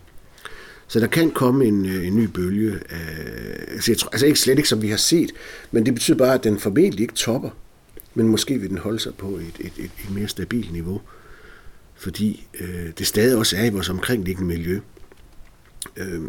så 0.87 0.99
der 0.99 1.07
kan 1.07 1.31
komme 1.31 1.65
en, 1.65 1.85
øh, 1.85 2.07
en 2.07 2.15
ny 2.15 2.23
bølge. 2.23 2.79
Af, 2.89 2.97
altså, 3.67 3.91
jeg 3.91 3.97
tror, 3.97 4.09
altså 4.09 4.25
ikke 4.25 4.39
slet 4.39 4.57
ikke, 4.57 4.69
som 4.69 4.81
vi 4.81 4.89
har 4.89 4.97
set, 4.97 5.31
men 5.71 5.85
det 5.85 5.93
betyder 5.93 6.17
bare, 6.17 6.33
at 6.33 6.43
den 6.43 6.59
formentlig 6.59 7.01
ikke 7.01 7.13
topper, 7.13 7.49
men 8.13 8.27
måske 8.27 8.57
vil 8.57 8.69
den 8.69 8.77
holde 8.77 8.99
sig 8.99 9.15
på 9.15 9.27
et, 9.27 9.55
et, 9.59 9.73
et, 9.77 9.91
et 10.03 10.11
mere 10.11 10.27
stabilt 10.27 10.71
niveau, 10.71 11.01
fordi 11.95 12.47
øh, 12.59 12.89
det 12.97 13.07
stadig 13.07 13.37
også 13.37 13.57
er 13.57 13.65
i 13.65 13.69
vores 13.69 13.89
omkringliggende 13.89 14.47
miljø. 14.47 14.79
Øh, 15.97 16.21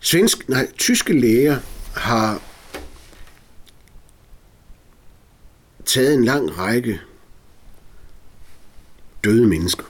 svensk, 0.00 0.48
nej, 0.48 0.72
tyske 0.78 1.20
læger 1.20 1.58
har 1.94 2.42
taget 5.84 6.14
en 6.14 6.24
lang 6.24 6.58
række 6.58 7.00
døde 9.24 9.46
mennesker. 9.46 9.84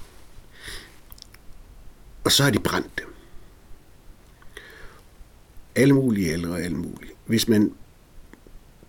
Og 2.29 2.33
så 2.33 2.43
har 2.43 2.51
de 2.51 2.59
brændt 2.59 2.99
det. 2.99 3.05
Alle 5.75 5.95
mulige 5.95 6.33
aldre 6.33 6.51
og 6.51 6.61
alle 6.61 6.77
mulige. 6.77 7.13
Hvis 7.27 7.49
man, 7.49 7.73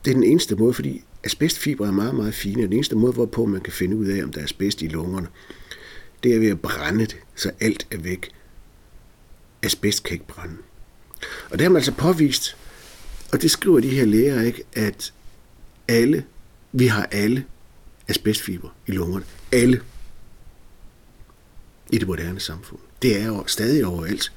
det 0.05 0.11
er 0.11 0.15
den 0.15 0.23
eneste 0.23 0.55
måde, 0.55 0.73
fordi 0.73 1.03
asbestfibre 1.23 1.87
er 1.87 1.91
meget, 1.91 2.15
meget 2.15 2.33
fine, 2.33 2.63
og 2.63 2.67
den 2.67 2.73
eneste 2.73 2.95
måde, 2.95 3.13
hvorpå 3.13 3.45
man 3.45 3.61
kan 3.61 3.73
finde 3.73 3.95
ud 3.95 4.05
af, 4.05 4.23
om 4.23 4.31
der 4.31 4.39
er 4.39 4.43
asbest 4.43 4.81
i 4.81 4.87
lungerne, 4.87 5.27
det 6.23 6.35
er 6.35 6.39
ved 6.39 6.49
at 6.49 6.61
brænde 6.61 7.05
det, 7.05 7.17
så 7.35 7.51
alt 7.59 7.87
er 7.91 7.97
væk. 7.97 8.31
Asbest 9.63 10.03
kan 10.03 10.13
ikke 10.13 10.27
brænde. 10.27 10.57
Og 11.51 11.51
det 11.51 11.61
har 11.61 11.69
man 11.69 11.77
altså 11.77 11.93
påvist, 11.93 12.57
og 13.31 13.41
det 13.41 13.51
skriver 13.51 13.79
de 13.79 13.89
her 13.89 14.05
læger 14.05 14.41
ikke, 14.41 14.63
at 14.73 15.13
alle, 15.87 16.25
vi 16.71 16.87
har 16.87 17.05
alle 17.11 17.45
asbestfiber 18.07 18.69
i 18.87 18.91
lungerne. 18.91 19.25
Alle. 19.51 19.81
I 21.91 21.97
det 21.97 22.07
moderne 22.07 22.39
samfund. 22.39 22.79
Det 23.01 23.21
er 23.21 23.25
jo 23.25 23.43
stadig 23.47 23.85
overalt. 23.85 24.31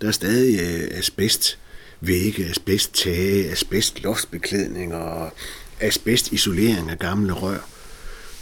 Der 0.00 0.08
er 0.08 0.12
stadig 0.12 0.60
øh, 0.60 0.98
asbest 0.98 1.58
vægge, 2.00 2.46
asbest 2.46 2.94
tage, 2.94 3.50
asbest 3.50 4.02
loftsbeklædning 4.02 4.94
og 4.94 5.32
asbest 5.80 6.32
isolering 6.32 6.90
af 6.90 6.98
gamle 6.98 7.32
rør. 7.32 7.68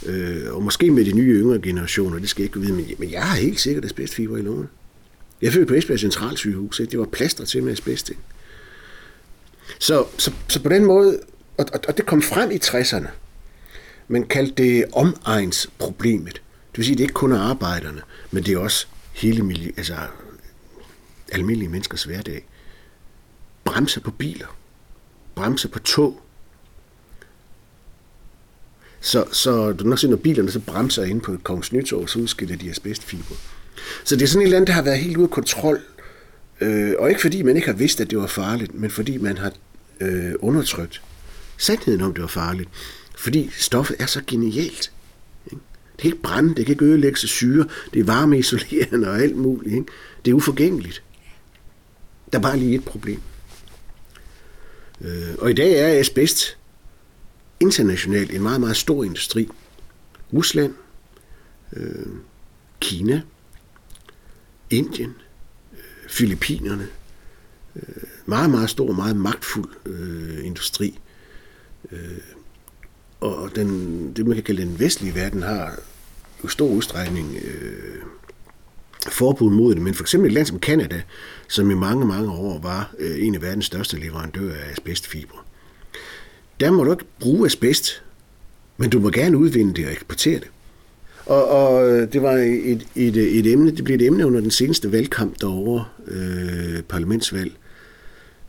Øh, 0.05 0.53
og 0.53 0.63
måske 0.63 0.91
med 0.91 1.05
de 1.05 1.11
nye 1.11 1.39
yngre 1.41 1.59
generationer, 1.59 2.19
det 2.19 2.29
skal 2.29 2.41
jeg 2.41 2.45
ikke 2.45 2.59
vide, 2.59 2.73
men, 2.73 2.85
men 2.99 3.11
jeg 3.11 3.23
har 3.23 3.37
helt 3.37 3.59
sikkert 3.59 3.85
asbestfiber 3.85 4.37
i 4.37 4.41
lungerne. 4.41 4.67
Jeg 5.41 5.53
følte 5.53 5.67
på 5.67 5.73
Esbjerg 5.73 5.99
Centralsygehus, 5.99 6.79
ikke? 6.79 6.91
det 6.91 6.99
var 6.99 7.05
plaster 7.05 7.45
til 7.45 7.63
med 7.63 7.71
asbest. 7.71 8.09
Ikke? 8.09 8.21
Så, 9.79 10.05
så, 10.17 10.31
så 10.47 10.63
på 10.63 10.69
den 10.69 10.85
måde, 10.85 11.19
og, 11.57 11.65
og, 11.73 11.79
og 11.87 11.97
det 11.97 12.05
kom 12.05 12.21
frem 12.21 12.51
i 12.51 12.59
60'erne, 12.63 13.07
man 14.07 14.23
kaldte 14.23 14.63
det 14.63 14.85
omegnsproblemet. 14.93 16.33
Det 16.71 16.77
vil 16.77 16.85
sige, 16.85 16.93
at 16.93 16.97
det 16.97 17.03
ikke 17.03 17.13
kun 17.13 17.31
er 17.31 17.39
arbejderne, 17.39 18.01
men 18.31 18.43
det 18.43 18.53
er 18.53 18.57
også 18.57 18.87
hele 19.17 19.43
miljø, 19.43 19.71
altså 19.77 19.95
almindelige 21.31 21.69
menneskers 21.69 22.03
hverdag. 22.03 22.45
Bremser 23.63 24.01
på 24.01 24.11
biler, 24.11 24.57
bremser 25.35 25.69
på 25.69 25.79
tog. 25.79 26.21
Så, 28.99 29.25
så 29.31 29.71
du 29.71 29.83
nok 29.83 29.99
se, 29.99 30.07
når 30.07 30.17
bilerne 30.17 30.51
så 30.51 30.59
bremser 30.59 31.03
ind 31.03 31.21
på 31.21 31.33
et 31.33 31.43
Kongens 31.43 31.73
nytår, 31.73 32.05
så 32.05 32.19
udskiller 32.19 32.55
de 32.55 32.69
asbestfiber. 32.69 33.35
Så 34.03 34.15
det 34.15 34.21
er 34.21 34.27
sådan 34.27 34.41
et 34.41 34.45
eller 34.45 34.57
andet, 34.57 34.67
der 34.67 34.73
har 34.73 34.81
været 34.81 34.99
helt 34.99 35.17
ude 35.17 35.23
af 35.23 35.31
kontrol. 35.31 35.79
Øh, 36.61 36.93
og 36.99 37.09
ikke 37.09 37.21
fordi 37.21 37.41
man 37.41 37.55
ikke 37.55 37.67
har 37.67 37.75
vidst, 37.75 38.01
at 38.01 38.09
det 38.09 38.17
var 38.17 38.27
farligt, 38.27 38.73
men 38.73 38.89
fordi 38.89 39.17
man 39.17 39.37
har 39.37 39.53
øh, 39.99 40.33
undertrykt 40.39 41.01
sandheden 41.57 42.01
om, 42.01 42.13
det 42.13 42.21
var 42.21 42.27
farligt. 42.27 42.69
Fordi 43.17 43.49
stoffet 43.57 43.95
er 43.99 44.05
så 44.05 44.21
genialt. 44.27 44.91
Det 45.97 46.01
kan 46.01 46.11
ikke 46.11 46.23
brænde, 46.23 46.55
det 46.55 46.65
kan 46.65 46.73
ikke 46.73 46.85
ødelægge 46.85 47.19
sig 47.19 47.29
syre, 47.29 47.65
det 47.93 47.99
er 47.99 48.03
varmeisolerende 48.03 49.09
og 49.09 49.19
alt 49.19 49.35
muligt. 49.35 49.75
Ikke? 49.75 49.87
Det 50.25 50.31
er 50.31 50.35
uforgængeligt. 50.35 51.03
Der 52.31 52.37
er 52.37 52.41
bare 52.41 52.57
lige 52.57 52.75
et 52.75 52.85
problem. 52.85 53.21
Øh, 55.01 55.35
og 55.39 55.51
i 55.51 55.53
dag 55.53 55.73
er 55.73 55.99
asbest 55.99 56.57
internationalt 57.59 58.33
en 58.33 58.41
meget, 58.41 58.59
meget 58.59 58.77
stor 58.77 59.03
industri. 59.03 59.49
Rusland, 60.33 60.73
øh, 61.73 62.05
Kina, 62.79 63.21
Indien, 64.69 65.15
øh, 65.73 66.09
Filippinerne. 66.09 66.87
Øh, 67.75 68.03
meget, 68.25 68.49
meget 68.49 68.69
stor, 68.69 68.91
meget 68.91 69.15
magtfuld 69.15 69.69
øh, 69.85 70.45
industri. 70.45 70.99
Øh, 71.91 72.17
og 73.21 73.49
den, 73.55 74.13
det, 74.15 74.25
man 74.25 74.35
kan 74.35 74.43
kalde 74.43 74.61
den 74.61 74.79
vestlige 74.79 75.15
verden, 75.15 75.43
har 75.43 75.79
jo 76.43 76.47
stor 76.49 76.67
udstrækning 76.67 77.35
øh, 77.35 78.01
forbud 79.09 79.51
mod 79.51 79.75
det. 79.75 79.81
Men 79.81 79.93
for 79.93 80.03
eksempel 80.03 80.27
et 80.27 80.33
land 80.33 80.45
som 80.45 80.59
Kanada, 80.59 81.01
som 81.47 81.71
i 81.71 81.73
mange, 81.73 82.05
mange 82.05 82.31
år 82.31 82.59
var 82.59 82.93
øh, 82.99 83.25
en 83.25 83.35
af 83.35 83.41
verdens 83.41 83.65
største 83.65 83.99
leverandører 83.99 84.55
af 84.55 84.71
asbestfibre. 84.71 85.37
Der 86.59 86.71
må 86.71 86.83
du 86.83 86.91
ikke 86.91 87.05
bruge 87.19 87.45
asbest, 87.45 88.03
men 88.77 88.89
du 88.89 88.99
må 88.99 89.09
gerne 89.09 89.37
udvinde 89.37 89.73
det 89.73 89.85
og 89.85 89.91
eksportere 89.91 90.39
det. 90.39 90.47
Og, 91.25 91.47
og 91.47 91.89
øh, 91.89 92.13
det 92.13 92.21
var 92.21 92.33
et, 92.33 92.87
et, 92.95 93.17
et 93.17 93.51
emne, 93.51 93.71
det 93.71 93.83
blev 93.83 93.95
et 93.95 94.01
emne 94.01 94.27
under 94.27 94.41
den 94.41 94.51
seneste 94.51 94.91
valgkamp 94.91 95.41
derovre, 95.41 95.85
øh, 96.07 96.81
parlamentsvalg, 96.83 97.51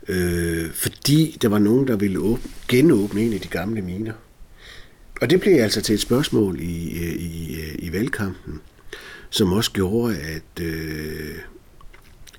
øh, 0.07 0.71
fordi 0.71 1.37
der 1.41 1.47
var 1.47 1.59
nogen, 1.59 1.87
der 1.87 1.95
ville 1.95 2.19
åbne, 2.19 2.51
genåbne 2.67 3.21
en 3.21 3.33
af 3.33 3.39
de 3.39 3.47
gamle 3.47 3.81
miner. 3.81 4.13
Og 5.21 5.29
det 5.29 5.39
blev 5.39 5.61
altså 5.61 5.81
til 5.81 5.93
et 5.93 6.01
spørgsmål 6.01 6.59
i, 6.59 7.03
øh, 7.03 7.13
i, 7.13 7.61
øh, 7.61 7.75
i 7.79 7.93
valgkampen, 7.93 8.61
som 9.29 9.53
også 9.53 9.71
gjorde, 9.71 10.17
at, 10.17 10.63
øh, 10.63 11.35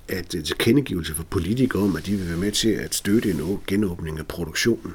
at 0.09 0.27
tilkendegivelse 0.29 1.15
for 1.15 1.23
politikere 1.23 1.83
om, 1.83 1.97
at 1.97 2.07
de 2.07 2.17
vil 2.17 2.29
være 2.29 2.37
med 2.37 2.53
til 2.53 2.69
at 2.69 2.95
støtte 2.95 3.31
en 3.31 3.59
genåbning 3.67 4.19
af 4.19 4.27
produktionen 4.27 4.95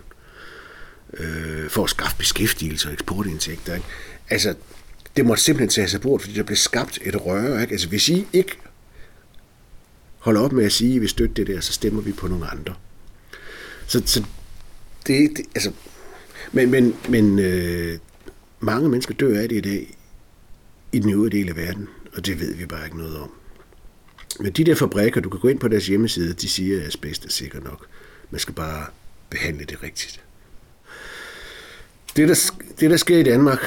øh, 1.14 1.70
for 1.70 1.84
at 1.84 1.90
skaffe 1.90 2.18
beskæftigelse 2.18 2.88
og 2.88 2.94
eksportindtægter. 2.94 3.76
Ikke? 3.76 3.88
Altså, 4.30 4.56
det 5.18 5.26
måtte 5.26 5.44
simpelthen 5.44 5.70
tage 5.70 5.88
sig 5.88 6.02
bort, 6.02 6.22
fordi 6.22 6.34
der 6.34 6.44
blev 6.44 6.58
skabt 6.58 7.00
et 7.02 7.26
røre. 7.26 7.62
Ikke? 7.62 7.72
Altså, 7.72 7.88
hvis 7.88 8.10
I 8.10 8.28
ikke 8.34 8.58
holder 10.18 10.42
op 10.42 10.52
med 10.52 10.66
at 10.66 10.72
sige, 10.72 10.90
at 10.90 10.96
I 10.96 11.00
vil 11.00 11.10
støtte 11.10 11.36
det 11.36 11.48
der, 11.48 11.60
så 11.60 11.74
stemmer 11.74 12.02
vi 12.02 12.12
på 12.12 12.28
nogle 12.28 12.48
andre. 12.52 12.74
Så, 13.88 14.02
så 14.06 14.24
det, 15.08 15.30
det 15.38 15.46
altså, 15.56 15.72
men, 16.52 16.72
men, 16.72 16.96
men 17.10 17.40
øh, 17.40 17.98
mange 18.60 18.90
mennesker 18.90 19.14
dør 19.14 19.40
af 19.40 19.50
det 19.50 19.58
i 19.58 19.62
dag 19.62 19.98
i 20.92 21.00
den 21.00 21.14
øvrige 21.14 21.38
del 21.38 21.50
af 21.50 21.56
verden, 21.56 21.90
og 22.14 22.26
det 22.26 22.40
ved 22.40 22.56
vi 22.56 22.66
bare 22.66 22.86
ikke 22.86 22.98
noget 22.98 23.18
om. 23.18 23.32
Men 24.40 24.52
de 24.52 24.64
der 24.64 24.76
fabrikker, 24.76 25.22
du 25.22 25.30
kan 25.30 25.40
gå 25.40 25.48
ind 25.48 25.60
på 25.60 25.68
deres 25.68 25.88
hjemmeside, 25.88 26.34
de 26.34 26.50
siger, 26.50 26.82
at 26.82 26.88
asbest 26.88 27.26
er 27.26 27.30
sikkert 27.30 27.64
nok. 27.64 27.86
Man 28.32 28.40
skal 28.40 28.54
bare 28.54 28.86
behandle 29.30 29.66
det 29.66 29.84
rigtigt. 29.84 30.22
Det 32.16 32.30
der, 32.30 32.52
det, 32.80 32.90
der 32.90 32.98
sker 32.98 33.18
i 33.18 33.24
Danmark, 33.24 33.60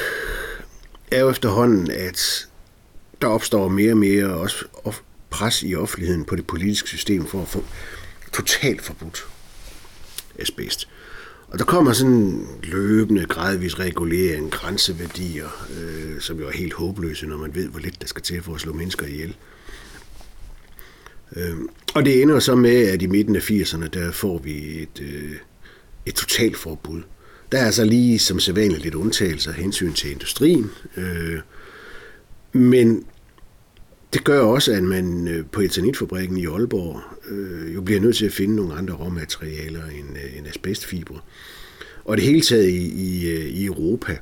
er 1.11 1.21
jo 1.21 1.31
efterhånden, 1.31 1.91
at 1.91 2.49
der 3.23 3.29
opstår 3.29 3.69
mere 3.69 3.93
og 3.93 3.97
mere 3.97 4.35
også 4.35 4.64
pres 5.31 5.62
i 5.62 5.75
offentligheden 5.75 6.25
på 6.25 6.37
det 6.37 6.47
politiske 6.47 6.88
system 6.88 7.27
for 7.27 7.43
at 7.43 7.49
få 7.49 7.64
totalt 8.33 8.83
forbudt 8.83 9.27
asbest. 10.38 10.88
Og 11.49 11.59
der 11.59 11.65
kommer 11.65 11.93
sådan 11.93 12.47
løbende, 12.63 13.27
gradvis 13.27 13.79
regulering, 13.79 14.51
grænseværdier, 14.51 15.67
øh, 15.81 16.21
som 16.21 16.39
jo 16.39 16.47
er 16.47 16.53
helt 16.53 16.73
håbløse, 16.73 17.27
når 17.27 17.37
man 17.37 17.55
ved, 17.55 17.69
hvor 17.69 17.81
lidt 17.81 18.01
der 18.01 18.07
skal 18.07 18.23
til 18.23 18.43
for 18.43 18.55
at 18.55 18.61
slå 18.61 18.73
mennesker 18.73 19.07
ihjel. 19.07 19.37
Øh, 21.37 21.57
og 21.95 22.05
det 22.05 22.23
ender 22.23 22.39
så 22.39 22.55
med, 22.55 22.89
at 22.89 23.03
i 23.03 23.07
midten 23.07 23.37
af 23.37 23.51
80'erne, 23.51 23.89
der 23.89 24.13
får 24.13 24.39
vi 24.39 24.83
et, 24.83 25.01
øh, 25.01 25.33
et 26.07 26.15
totalforbud. 26.15 27.03
Der 27.53 27.59
er 27.59 27.71
så 27.71 27.85
lige 27.85 28.19
som 28.19 28.41
sædvanligt 28.41 28.83
lidt 28.83 28.95
undtagelser 28.95 29.51
af 29.51 29.57
hensyn 29.57 29.93
til 29.93 30.11
industrien, 30.11 30.71
øh, 30.97 31.39
men 32.53 33.05
det 34.12 34.25
gør 34.25 34.40
også, 34.40 34.73
at 34.73 34.83
man 34.83 35.29
øh, 35.29 35.47
på 35.47 35.61
etanitfabrikken 35.61 36.37
i 36.37 36.47
Aalborg 36.47 37.01
øh, 37.31 37.75
jo 37.75 37.81
bliver 37.81 38.01
nødt 38.01 38.16
til 38.16 38.27
at 38.27 38.33
finde 38.33 38.57
nogle 38.57 38.75
andre 38.75 38.94
råmaterialer 38.94 39.85
end, 39.85 40.16
øh, 40.16 40.38
end 40.38 40.47
asbestfibre. 40.47 41.21
Og 42.05 42.16
det 42.16 42.25
hele 42.25 42.40
taget 42.40 42.68
i, 42.68 42.88
i, 42.88 43.31
øh, 43.31 43.44
i 43.44 43.64
Europa 43.66 44.18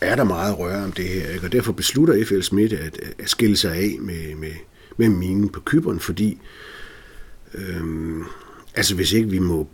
er 0.00 0.16
der 0.16 0.24
meget 0.24 0.58
røre 0.58 0.84
om 0.84 0.92
det 0.92 1.04
her, 1.04 1.28
ikke? 1.28 1.46
og 1.46 1.52
derfor 1.52 1.72
beslutter 1.72 2.24
FL 2.24 2.40
Schmidt 2.40 2.72
at, 2.72 3.00
at 3.18 3.30
skille 3.30 3.56
sig 3.56 3.74
af 3.74 3.96
med, 4.00 4.34
med, 4.34 4.52
med 4.96 5.08
minen 5.08 5.48
på 5.48 5.60
Kyberen, 5.60 6.00
fordi 6.00 6.38
øh, 7.54 7.82
altså 8.74 8.94
hvis 8.94 9.12
ikke 9.12 9.28
vi 9.28 9.38
må 9.38 9.68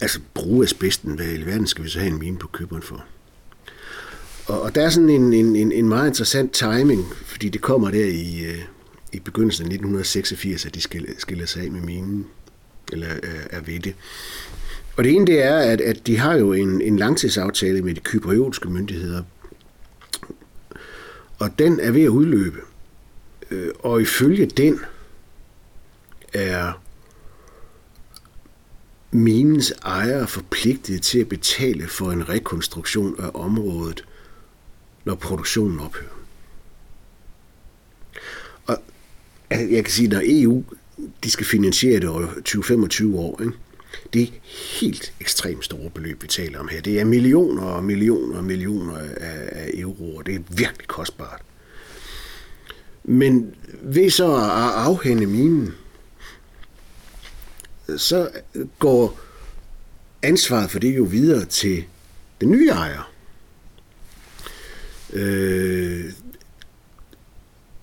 altså 0.00 0.20
bruge 0.34 0.64
asbesten, 0.64 1.14
hvad 1.14 1.26
i 1.26 1.46
verden 1.46 1.66
skal 1.66 1.84
vi 1.84 1.88
så 1.88 1.98
have 1.98 2.12
en 2.12 2.18
mine 2.18 2.38
på 2.38 2.48
Kyberen 2.52 2.82
for? 2.82 3.04
Og, 4.46 4.62
og 4.62 4.74
der 4.74 4.82
er 4.82 4.90
sådan 4.90 5.10
en, 5.10 5.32
en, 5.32 5.56
en 5.56 5.72
en 5.72 5.88
meget 5.88 6.08
interessant 6.08 6.52
timing, 6.52 7.04
fordi 7.24 7.48
det 7.48 7.60
kommer 7.60 7.90
der 7.90 8.04
i, 8.04 8.44
øh, 8.44 8.62
i 9.12 9.20
begyndelsen 9.20 9.62
af 9.62 9.66
1986, 9.66 10.66
at 10.66 10.74
de 10.74 10.80
skiller, 10.80 11.12
skiller 11.18 11.46
sig 11.46 11.62
af 11.62 11.70
med 11.70 11.80
minen, 11.80 12.26
eller 12.92 13.06
er, 13.06 13.18
er 13.50 13.60
ved 13.60 13.80
det. 13.80 13.94
Og 14.96 15.04
det 15.04 15.12
ene 15.12 15.26
det 15.26 15.42
er, 15.42 15.56
at, 15.58 15.80
at 15.80 16.06
de 16.06 16.18
har 16.18 16.34
jo 16.34 16.52
en, 16.52 16.80
en 16.80 16.96
langtidsaftale 16.96 17.82
med 17.82 17.94
de 17.94 18.00
kypriotiske 18.00 18.70
myndigheder, 18.70 19.22
og 21.38 21.58
den 21.58 21.80
er 21.80 21.90
ved 21.90 22.02
at 22.02 22.08
udløbe. 22.08 22.58
Øh, 23.50 23.68
og 23.78 24.02
ifølge 24.02 24.46
den 24.46 24.80
er 26.32 26.82
minens 29.10 29.72
ejere 29.84 30.26
forpligtet 30.26 31.02
til 31.02 31.18
at 31.18 31.28
betale 31.28 31.88
for 31.88 32.10
en 32.10 32.28
rekonstruktion 32.28 33.16
af 33.18 33.30
området, 33.34 34.04
når 35.04 35.14
produktionen 35.14 35.80
ophører. 35.80 36.18
Og 38.66 38.82
altså, 39.50 39.74
jeg 39.74 39.84
kan 39.84 39.92
sige, 39.92 40.08
når 40.08 40.22
EU 40.24 40.64
de 41.24 41.30
skal 41.30 41.46
finansiere 41.46 42.00
det 42.00 42.08
over 42.08 42.26
20-25 42.26 43.16
år, 43.16 43.40
ikke? 43.42 43.52
Det 44.12 44.22
er 44.22 44.26
helt 44.80 45.12
ekstremt 45.20 45.64
store 45.64 45.90
beløb, 45.90 46.22
vi 46.22 46.28
taler 46.28 46.58
om 46.58 46.68
her. 46.68 46.80
Det 46.80 47.00
er 47.00 47.04
millioner 47.04 47.62
og 47.62 47.84
millioner 47.84 48.36
og 48.36 48.44
millioner 48.44 48.98
af, 48.98 49.08
af 49.52 49.70
euroer. 49.74 50.22
Det 50.22 50.34
er 50.34 50.40
virkelig 50.48 50.88
kostbart. 50.88 51.42
Men 53.04 53.54
ved 53.82 54.10
så 54.10 54.34
at 54.34 54.72
afhænde 54.86 55.26
minen, 55.26 55.74
så 57.96 58.30
går 58.78 59.20
ansvaret 60.22 60.70
for 60.70 60.78
det 60.78 60.96
jo 60.96 61.02
videre 61.02 61.44
til 61.44 61.84
den 62.40 62.50
nye 62.50 62.68
ejer. 62.68 63.11
Øh, 65.12 66.04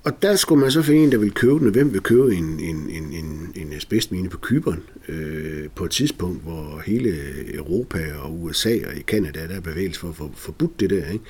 og 0.04 0.22
der 0.22 0.36
skulle 0.36 0.62
man 0.62 0.72
så 0.72 0.82
finde 0.82 1.04
en, 1.04 1.12
der 1.12 1.18
ville 1.18 1.34
købe 1.34 1.60
den, 1.60 1.68
og 1.68 1.72
hvem 1.74 1.94
vil 1.94 2.02
købe 2.02 2.36
en, 2.36 2.60
en, 2.60 2.90
en, 2.90 3.14
en, 3.14 3.52
en 3.56 3.74
asbestmine 3.74 4.30
på 4.30 4.38
Kyberen 4.38 4.84
øh, 5.08 5.70
på 5.76 5.86
et 5.86 5.92
tidspunkt, 5.92 6.44
hvor 6.44 6.82
hele 6.86 7.14
Europa 7.56 8.14
og 8.16 8.42
USA 8.42 8.78
og 8.88 8.96
i 8.96 9.02
Kanada, 9.02 9.48
der 9.48 9.56
er 9.56 9.60
bevægelse 9.60 10.00
for 10.00 10.10
at 10.10 10.16
for, 10.16 10.32
forbudt 10.36 10.80
det 10.80 10.90
der. 10.90 11.10
Ikke? 11.12 11.26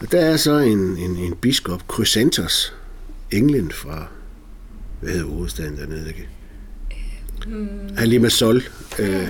Og 0.00 0.12
der 0.12 0.20
er 0.20 0.36
så 0.36 0.58
en, 0.58 0.78
en, 0.78 1.16
en 1.16 1.34
biskop, 1.36 1.82
Chrysanthos, 1.92 2.74
England 3.30 3.70
fra, 3.70 4.08
hvad 5.00 5.12
hedder 5.12 5.26
hovedstaden 5.26 5.76
dernede, 5.76 6.08
ikke? 6.08 6.28
Mm. 7.46 7.62
Øh, 7.64 7.96
han 7.96 8.08
Limassol, 8.08 8.62
øh, 8.98 9.28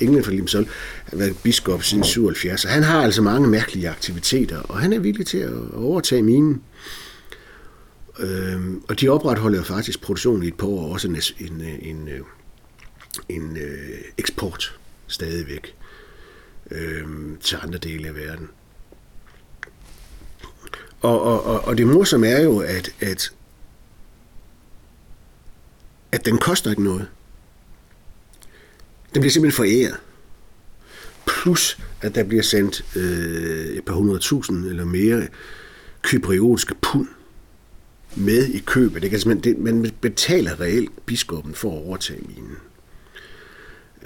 England 0.00 0.24
fra 0.24 0.30
Limassol, 0.30 0.68
har 1.04 1.16
været 1.16 1.36
biskop 1.42 1.82
siden 1.82 2.04
77, 2.04 2.64
og 2.64 2.70
han 2.70 2.82
har 2.82 3.02
altså 3.02 3.22
mange 3.22 3.48
mærkelige 3.48 3.88
aktiviteter, 3.88 4.58
og 4.58 4.78
han 4.78 4.92
er 4.92 4.98
villig 4.98 5.26
til 5.26 5.38
at 5.38 5.52
overtage 5.74 6.22
minen. 6.22 6.62
Øh, 8.18 8.60
og 8.88 9.00
de 9.00 9.08
opretholder 9.08 9.62
faktisk 9.62 10.00
produktionen 10.00 10.42
i 10.42 10.48
et 10.48 10.54
par 10.54 10.66
år, 10.66 10.92
også 10.92 11.08
en, 11.08 11.16
en, 11.38 11.60
en, 11.60 12.08
en, 12.08 12.22
en 13.28 13.56
øh, 13.56 13.98
eksport 14.18 14.78
stadigvæk 15.06 15.74
øh, 16.70 17.06
til 17.40 17.58
andre 17.62 17.78
dele 17.78 18.08
af 18.08 18.14
verden. 18.14 18.48
Og, 21.00 21.22
og, 21.22 21.46
og, 21.46 21.64
og 21.64 21.78
det 21.78 21.86
morsomme 21.86 22.28
er 22.28 22.42
jo, 22.42 22.58
at, 22.58 22.94
at, 23.00 23.32
at 26.12 26.24
den 26.24 26.38
koster 26.38 26.70
ikke 26.70 26.84
noget. 26.84 27.06
Den 29.14 29.20
bliver 29.20 29.30
simpelthen 29.30 29.56
foræret. 29.56 29.96
Plus, 31.26 31.78
at 32.00 32.14
der 32.14 32.24
bliver 32.24 32.42
sendt 32.42 32.84
øh, 32.96 33.66
et 33.66 33.84
par 33.84 33.94
hundredtusind 33.94 34.66
eller 34.66 34.84
mere 34.84 35.28
kypriotiske 36.02 36.74
pund 36.82 37.08
med 38.16 38.46
i 38.46 38.58
købet. 38.58 39.02
Det 39.02 39.10
kan 39.10 39.40
det, 39.40 39.58
man 39.58 39.90
betaler 40.00 40.60
reelt 40.60 41.06
biskoppen 41.06 41.54
for 41.54 41.76
at 41.76 41.86
overtage 41.86 42.20
minen. 42.28 42.56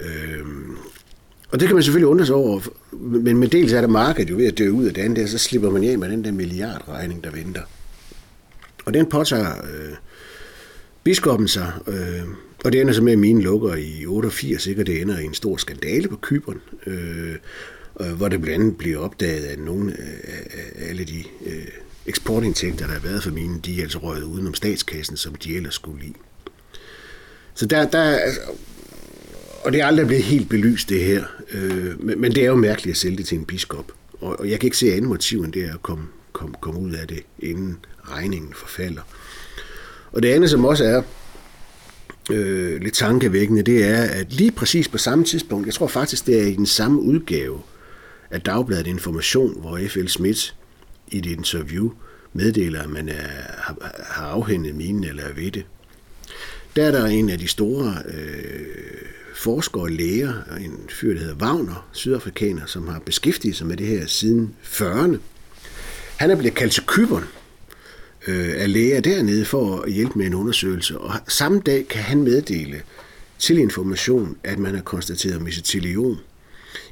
Øh, 0.01 0.45
og 1.49 1.59
det 1.59 1.67
kan 1.67 1.75
man 1.75 1.83
selvfølgelig 1.83 2.07
undre 2.07 2.25
sig 2.25 2.35
over, 2.35 2.61
men, 2.91 3.37
men 3.37 3.49
dels 3.49 3.73
er 3.73 3.81
der 3.81 3.87
markedet 3.87 4.29
jo 4.29 4.35
ved 4.35 4.45
at 4.45 4.57
dø 4.57 4.69
ud 4.69 4.85
af 4.85 4.93
det 4.93 5.01
andet, 5.01 5.29
så 5.29 5.37
slipper 5.37 5.71
man 5.71 5.83
af 5.83 5.97
med 5.97 6.09
den 6.09 6.23
der 6.23 6.31
milliardregning, 6.31 7.23
der 7.23 7.31
venter. 7.31 7.61
Og 8.85 8.93
den 8.93 9.05
påtager 9.05 9.51
øh, 9.57 9.93
biskoppen 11.03 11.47
sig, 11.47 11.73
øh, 11.87 12.23
og 12.65 12.73
det 12.73 12.81
ender 12.81 12.93
så 12.93 13.01
med, 13.01 13.13
at 13.13 13.19
mine 13.19 13.41
lukker 13.41 13.75
i 13.75 14.05
88, 14.05 14.67
ikke? 14.67 14.81
og 14.81 14.87
det 14.87 15.01
ender 15.01 15.19
i 15.19 15.23
en 15.23 15.33
stor 15.33 15.57
skandale 15.57 16.07
på 16.07 16.15
Kyberen, 16.21 16.61
øh, 16.85 17.35
øh, 17.99 18.11
hvor 18.11 18.29
det 18.29 18.41
blandt 18.41 18.63
andet 18.63 18.77
bliver 18.77 18.99
opdaget, 18.99 19.43
at 19.43 19.59
nogle 19.59 19.93
af 19.99 20.89
alle 20.89 21.03
de 21.03 21.23
øh, 21.45 21.67
eksportindtægter, 22.05 22.85
der 22.85 22.93
har 22.93 22.99
været 22.99 23.23
for 23.23 23.31
minen, 23.31 23.59
de 23.59 23.77
er 23.77 23.81
altså 23.81 23.97
røget 23.97 24.23
udenom 24.23 24.53
statskassen, 24.53 25.17
som 25.17 25.35
de 25.35 25.55
ellers 25.55 25.73
skulle 25.73 26.05
i. 26.05 26.15
Så 27.55 27.65
der, 27.65 27.89
der 27.89 28.03
altså, 28.03 28.41
og 29.63 29.71
det 29.71 29.81
er 29.81 29.85
aldrig 29.85 30.07
blevet 30.07 30.23
helt 30.23 30.49
belyst 30.49 30.89
det 30.89 31.03
her, 31.03 31.23
øh, 31.51 32.03
men, 32.03 32.21
men 32.21 32.31
det 32.35 32.43
er 32.43 32.47
jo 32.47 32.55
mærkeligt 32.55 32.93
at 32.93 32.97
sælge 32.97 33.17
det 33.17 33.25
til 33.25 33.37
en 33.37 33.45
biskop. 33.45 33.91
Og, 34.21 34.39
og 34.39 34.49
jeg 34.49 34.59
kan 34.59 34.67
ikke 34.67 34.77
se 34.77 34.93
andet 34.93 35.09
motiv 35.09 35.41
end 35.41 35.53
det 35.53 35.65
er 35.65 35.73
at 35.73 35.81
komme, 35.81 36.03
komme, 36.33 36.55
komme 36.61 36.79
ud 36.79 36.91
af 36.91 37.07
det, 37.07 37.19
inden 37.39 37.77
regningen 38.03 38.53
forfalder. 38.53 39.01
Og 40.11 40.23
det 40.23 40.29
andet, 40.29 40.49
som 40.49 40.65
også 40.65 40.83
er 40.83 41.01
øh, 42.31 42.81
lidt 42.81 42.93
tankevækkende, 42.93 43.61
det 43.61 43.85
er, 43.85 44.01
at 44.01 44.33
lige 44.33 44.51
præcis 44.51 44.87
på 44.87 44.97
samme 44.97 45.25
tidspunkt, 45.25 45.65
jeg 45.65 45.73
tror 45.73 45.87
faktisk, 45.87 46.25
det 46.25 46.41
er 46.41 46.45
i 46.45 46.55
den 46.55 46.65
samme 46.65 47.01
udgave 47.01 47.61
af 48.31 48.41
Dagbladet 48.41 48.87
Information, 48.87 49.59
hvor 49.59 49.79
F.L. 49.87 50.07
Schmidt 50.07 50.55
i 51.07 51.17
et 51.17 51.25
interview 51.25 51.91
meddeler, 52.33 52.81
at 52.81 52.89
man 52.89 53.09
er, 53.09 53.27
har, 53.57 54.05
har 54.09 54.25
afhændet 54.25 54.75
minen 54.75 55.03
eller 55.03 55.23
er 55.23 55.33
ved 55.33 55.51
det. 55.51 55.65
Der 56.75 56.83
er 56.83 56.91
der 56.91 57.05
en 57.05 57.29
af 57.29 57.39
de 57.39 57.47
store 57.47 57.95
øh, 58.07 58.65
forskere 59.35 59.83
og 59.83 59.91
læger, 59.91 60.33
en 60.59 60.79
fyr, 60.89 61.13
der 61.13 61.19
hedder 61.19 61.35
Wagner, 61.35 61.87
sydafrikaner, 61.91 62.65
som 62.65 62.87
har 62.87 62.99
beskæftiget 62.99 63.55
sig 63.55 63.67
med 63.67 63.77
det 63.77 63.87
her 63.87 64.07
siden 64.07 64.55
40'erne. 64.63 65.17
Han 66.17 66.31
er 66.31 66.35
blevet 66.35 66.55
kaldt 66.55 66.73
til 66.73 66.83
Kyberen 66.85 67.25
øh, 68.27 68.53
af 68.57 68.73
læger 68.73 69.01
dernede 69.01 69.45
for 69.45 69.81
at 69.81 69.91
hjælpe 69.91 70.17
med 70.19 70.25
en 70.25 70.33
undersøgelse, 70.33 70.97
og 70.97 71.13
samme 71.27 71.59
dag 71.59 71.87
kan 71.87 72.01
han 72.01 72.23
meddele 72.23 72.81
til 73.39 73.57
information, 73.57 74.37
at 74.43 74.59
man 74.59 74.75
har 74.75 74.81
konstateret 74.81 75.41
mesoteliom, 75.41 76.17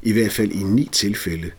i 0.02 0.12
hvert 0.12 0.32
fald 0.32 0.52
i 0.52 0.64
ni 0.64 0.90
tilfælde 0.92 1.52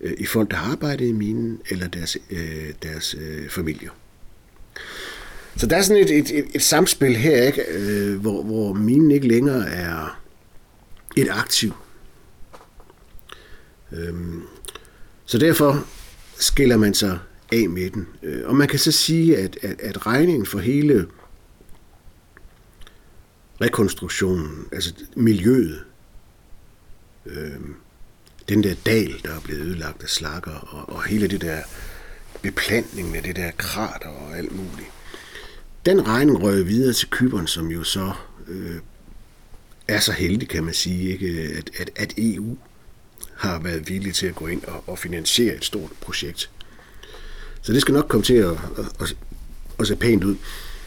øh, 0.00 0.14
i 0.18 0.26
folk, 0.26 0.50
der 0.50 0.56
har 0.56 0.72
arbejdet 0.72 1.06
i 1.06 1.12
minen, 1.12 1.60
eller 1.70 1.88
deres, 1.88 2.16
øh, 2.30 2.72
deres 2.82 3.16
øh, 3.20 3.48
familier. 3.48 3.90
Så 5.56 5.66
der 5.66 5.76
er 5.76 5.82
sådan 5.82 6.02
et, 6.02 6.10
et, 6.10 6.38
et, 6.38 6.46
et 6.54 6.62
samspil 6.62 7.16
her, 7.16 7.42
ikke? 7.42 7.62
Øh, 7.70 8.20
hvor, 8.20 8.42
hvor 8.42 8.72
minen 8.72 9.10
ikke 9.10 9.28
længere 9.28 9.68
er 9.68 10.20
et 11.16 11.28
aktiv. 11.30 11.72
Øhm, 13.92 14.42
så 15.26 15.38
derfor 15.38 15.86
skiller 16.38 16.76
man 16.76 16.94
sig 16.94 17.18
af 17.52 17.68
med 17.68 17.90
den. 17.90 18.08
Øh, 18.22 18.48
og 18.48 18.56
man 18.56 18.68
kan 18.68 18.78
så 18.78 18.92
sige, 18.92 19.36
at, 19.36 19.58
at, 19.62 19.80
at 19.80 20.06
regningen 20.06 20.46
for 20.46 20.58
hele 20.58 21.06
rekonstruktionen, 23.60 24.68
altså 24.72 24.94
miljøet, 25.16 25.84
øh, 27.26 27.60
den 28.48 28.62
der 28.62 28.74
dal, 28.86 29.20
der 29.24 29.34
er 29.34 29.40
blevet 29.40 29.60
ødelagt 29.60 30.02
af 30.02 30.08
slakker, 30.08 30.52
og, 30.52 30.96
og 30.96 31.04
hele 31.04 31.28
det 31.28 31.40
der 31.40 31.62
beplantning 32.42 33.10
med 33.10 33.22
det 33.22 33.36
der 33.36 33.50
krater 33.50 34.08
og 34.08 34.38
alt 34.38 34.52
muligt. 34.52 34.88
Den 35.86 36.06
regning 36.06 36.42
røg 36.42 36.66
videre 36.66 36.92
til 36.92 37.10
Kyberen, 37.10 37.46
som 37.46 37.66
jo 37.66 37.84
så 37.84 38.12
øh, 38.48 38.76
er 39.88 40.00
så 40.00 40.12
heldig, 40.12 40.48
kan 40.48 40.64
man 40.64 40.74
sige, 40.74 41.12
ikke? 41.12 41.54
At, 41.58 41.70
at, 41.78 41.90
at 41.96 42.14
EU 42.18 42.56
har 43.36 43.58
været 43.58 43.88
villig 43.88 44.14
til 44.14 44.26
at 44.26 44.34
gå 44.34 44.46
ind 44.46 44.64
og, 44.64 44.84
og 44.86 44.98
finansiere 44.98 45.54
et 45.54 45.64
stort 45.64 45.90
projekt. 46.00 46.50
Så 47.66 47.72
det 47.72 47.80
skal 47.80 47.94
nok 47.94 48.08
komme 48.08 48.24
til 48.24 48.34
at, 48.34 48.50
at, 48.50 48.86
at, 49.00 49.16
at 49.78 49.86
se 49.86 49.96
pænt 49.96 50.24
ud. 50.24 50.36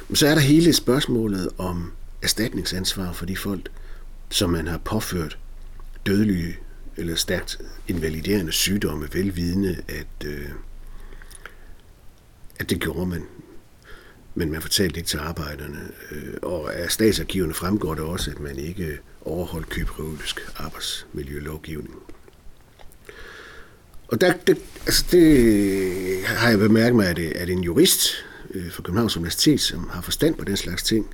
Men 0.08 0.16
så 0.16 0.28
er 0.28 0.34
der 0.34 0.42
hele 0.42 0.74
spørgsmålet 0.74 1.50
om 1.58 1.92
erstatningsansvar 2.22 3.14
for 3.14 3.26
de 3.26 3.38
folk, 3.38 3.70
som 4.30 4.50
man 4.50 4.68
har 4.68 4.78
påført 4.78 5.38
dødelige 6.06 6.58
eller 6.98 7.16
stærkt 7.16 7.62
invaliderende 7.88 8.52
sygdomme, 8.52 9.10
velvidende, 9.14 9.78
at, 9.88 10.28
øh, 10.28 10.50
at 12.60 12.70
det 12.70 12.80
gjorde 12.80 13.06
man. 13.06 13.24
Men 14.36 14.52
man 14.52 14.62
fortalte 14.62 14.98
ikke 14.98 15.10
til 15.10 15.18
arbejderne. 15.18 15.92
Øh, 16.12 16.34
og 16.42 16.76
af 16.76 16.92
statsarkiverne 16.92 17.54
fremgår 17.54 17.96
det 17.96 18.04
også, 18.04 18.32
at 18.32 18.40
man 18.40 18.60
ikke 18.60 18.98
overholdt 19.22 19.70
kypriolisk 19.70 20.40
arbejdsmiljølovgivning. 20.58 21.96
Og 24.12 24.22
der, 24.22 24.34
det, 24.48 24.58
altså 24.86 25.06
det 25.12 26.24
har 26.26 26.50
jeg 26.50 26.60
bemærket 26.60 26.96
mig, 26.96 27.08
at, 27.08 27.20
øh, 27.20 27.32
at 27.36 27.50
en 27.50 27.64
jurist 27.64 28.26
øh, 28.52 28.72
fra 28.72 28.84
Københavns 28.84 29.18
Universitet, 29.18 29.62
som 29.62 29.90
har 29.90 30.02
forstand 30.02 30.36
på 30.36 30.46
den 30.46 30.58
slags 30.58 30.84
ting, 30.84 31.08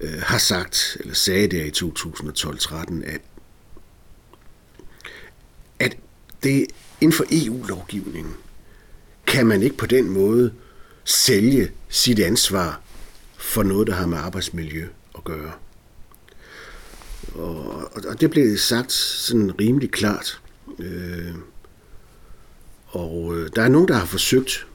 øh, 0.00 0.22
har 0.22 0.38
sagt, 0.38 0.96
eller 1.00 1.14
sagde 1.14 1.48
der 1.48 1.64
i 1.64 1.70
2012-13, 1.70 3.04
at 3.04 3.20
at 5.78 5.96
det 6.42 6.66
inden 7.00 7.16
for 7.16 7.24
EU-lovgivningen 7.30 8.34
kan 9.26 9.46
man 9.46 9.62
ikke 9.62 9.76
på 9.76 9.86
den 9.86 10.10
måde 10.10 10.52
sælge 11.04 11.70
sit 11.88 12.20
ansvar 12.20 12.80
for 13.36 13.62
noget, 13.62 13.86
der 13.86 13.94
har 13.94 14.06
med 14.06 14.18
arbejdsmiljø 14.18 14.88
at 15.18 15.24
gøre. 15.24 15.52
Og, 17.34 17.90
og 18.08 18.20
det 18.20 18.30
blev 18.30 18.56
sagt 18.56 18.92
sådan 18.92 19.60
rimelig 19.60 19.90
klart. 19.90 20.40
Øh, 20.78 21.34
og 22.88 23.34
øh, 23.36 23.50
der 23.56 23.62
er 23.62 23.68
nogen, 23.68 23.88
der 23.88 23.94
har 23.94 24.06
forsøgt 24.06 24.66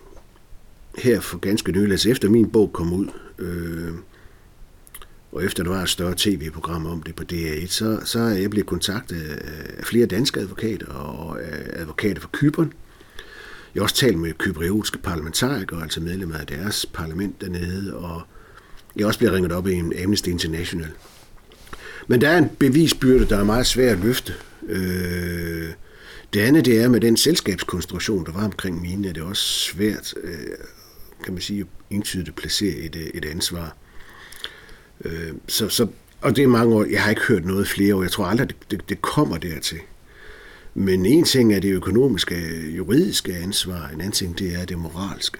her 0.97 1.19
for 1.19 1.37
ganske 1.37 1.71
nylig, 1.71 1.91
altså 1.91 2.09
efter 2.09 2.29
min 2.29 2.49
bog 2.49 2.73
kom 2.73 2.93
ud, 2.93 3.07
øh, 3.39 3.93
og 5.31 5.43
efter 5.43 5.63
der 5.63 5.69
var 5.69 5.81
et 5.81 5.89
større 5.89 6.13
tv-program 6.17 6.85
om 6.85 7.03
det 7.03 7.15
på 7.15 7.23
DR1, 7.31 7.67
så, 7.67 7.99
så 8.05 8.19
er 8.19 8.29
jeg 8.29 8.49
blevet 8.49 8.67
kontaktet 8.67 9.21
af 9.77 9.85
flere 9.85 10.05
danske 10.05 10.39
advokater 10.39 10.93
og 10.93 11.39
advokater 11.73 12.21
fra 12.21 12.29
Kyberen. 12.31 12.73
Jeg 13.75 13.81
har 13.81 13.83
også 13.83 13.95
talt 13.95 14.19
med 14.19 14.33
kypriotiske 14.33 14.97
parlamentarikere, 14.97 15.81
altså 15.81 16.01
medlemmer 16.01 16.37
af 16.37 16.47
deres 16.47 16.85
parlament 16.85 17.41
dernede, 17.41 17.95
og 17.95 18.21
jeg 18.95 19.03
er 19.03 19.07
også 19.07 19.19
blevet 19.19 19.35
ringet 19.35 19.51
op 19.51 19.67
i 19.67 19.73
en 19.73 19.93
Amnesty 20.03 20.29
International. 20.29 20.91
Men 22.07 22.21
der 22.21 22.29
er 22.29 22.37
en 22.37 22.49
bevisbyrde, 22.59 23.25
der 23.25 23.37
er 23.37 23.43
meget 23.43 23.65
svær 23.65 23.91
at 23.91 23.99
løfte. 23.99 24.33
Øh, 24.67 25.69
det 26.33 26.39
andet, 26.39 26.65
det 26.65 26.81
er 26.81 26.89
med 26.89 27.01
den 27.01 27.17
selskabskonstruktion, 27.17 28.25
der 28.25 28.31
var 28.31 28.45
omkring 28.45 28.81
mine, 28.81 29.09
er 29.09 29.13
det 29.13 29.23
også 29.23 29.43
svært, 29.43 30.13
øh, 30.23 30.37
kan 31.23 31.33
man 31.33 31.41
sige, 31.41 31.65
entydigt 31.89 32.29
at 32.29 32.35
placere 32.35 32.75
et, 32.75 32.95
øh, 32.95 33.07
et 33.13 33.25
ansvar. 33.25 33.75
Øh, 35.05 35.33
så, 35.47 35.69
så, 35.69 35.87
og 36.21 36.35
det 36.35 36.43
er 36.43 36.47
mange 36.47 36.75
år, 36.75 36.85
jeg 36.85 37.03
har 37.03 37.09
ikke 37.09 37.21
hørt 37.21 37.45
noget 37.45 37.67
flere 37.67 37.95
år, 37.95 38.01
jeg 38.01 38.11
tror 38.11 38.25
aldrig, 38.25 38.47
det, 38.47 38.71
det, 38.71 38.89
det 38.89 39.01
kommer 39.01 39.37
dertil. 39.37 39.79
Men 40.73 41.05
en 41.05 41.23
ting 41.23 41.53
er 41.53 41.59
det 41.59 41.71
økonomiske, 41.71 42.35
juridiske 42.75 43.35
ansvar, 43.35 43.87
en 43.87 44.01
anden 44.01 44.11
ting 44.11 44.39
det 44.39 44.55
er 44.55 44.65
det 44.65 44.77
moralske. 44.77 45.37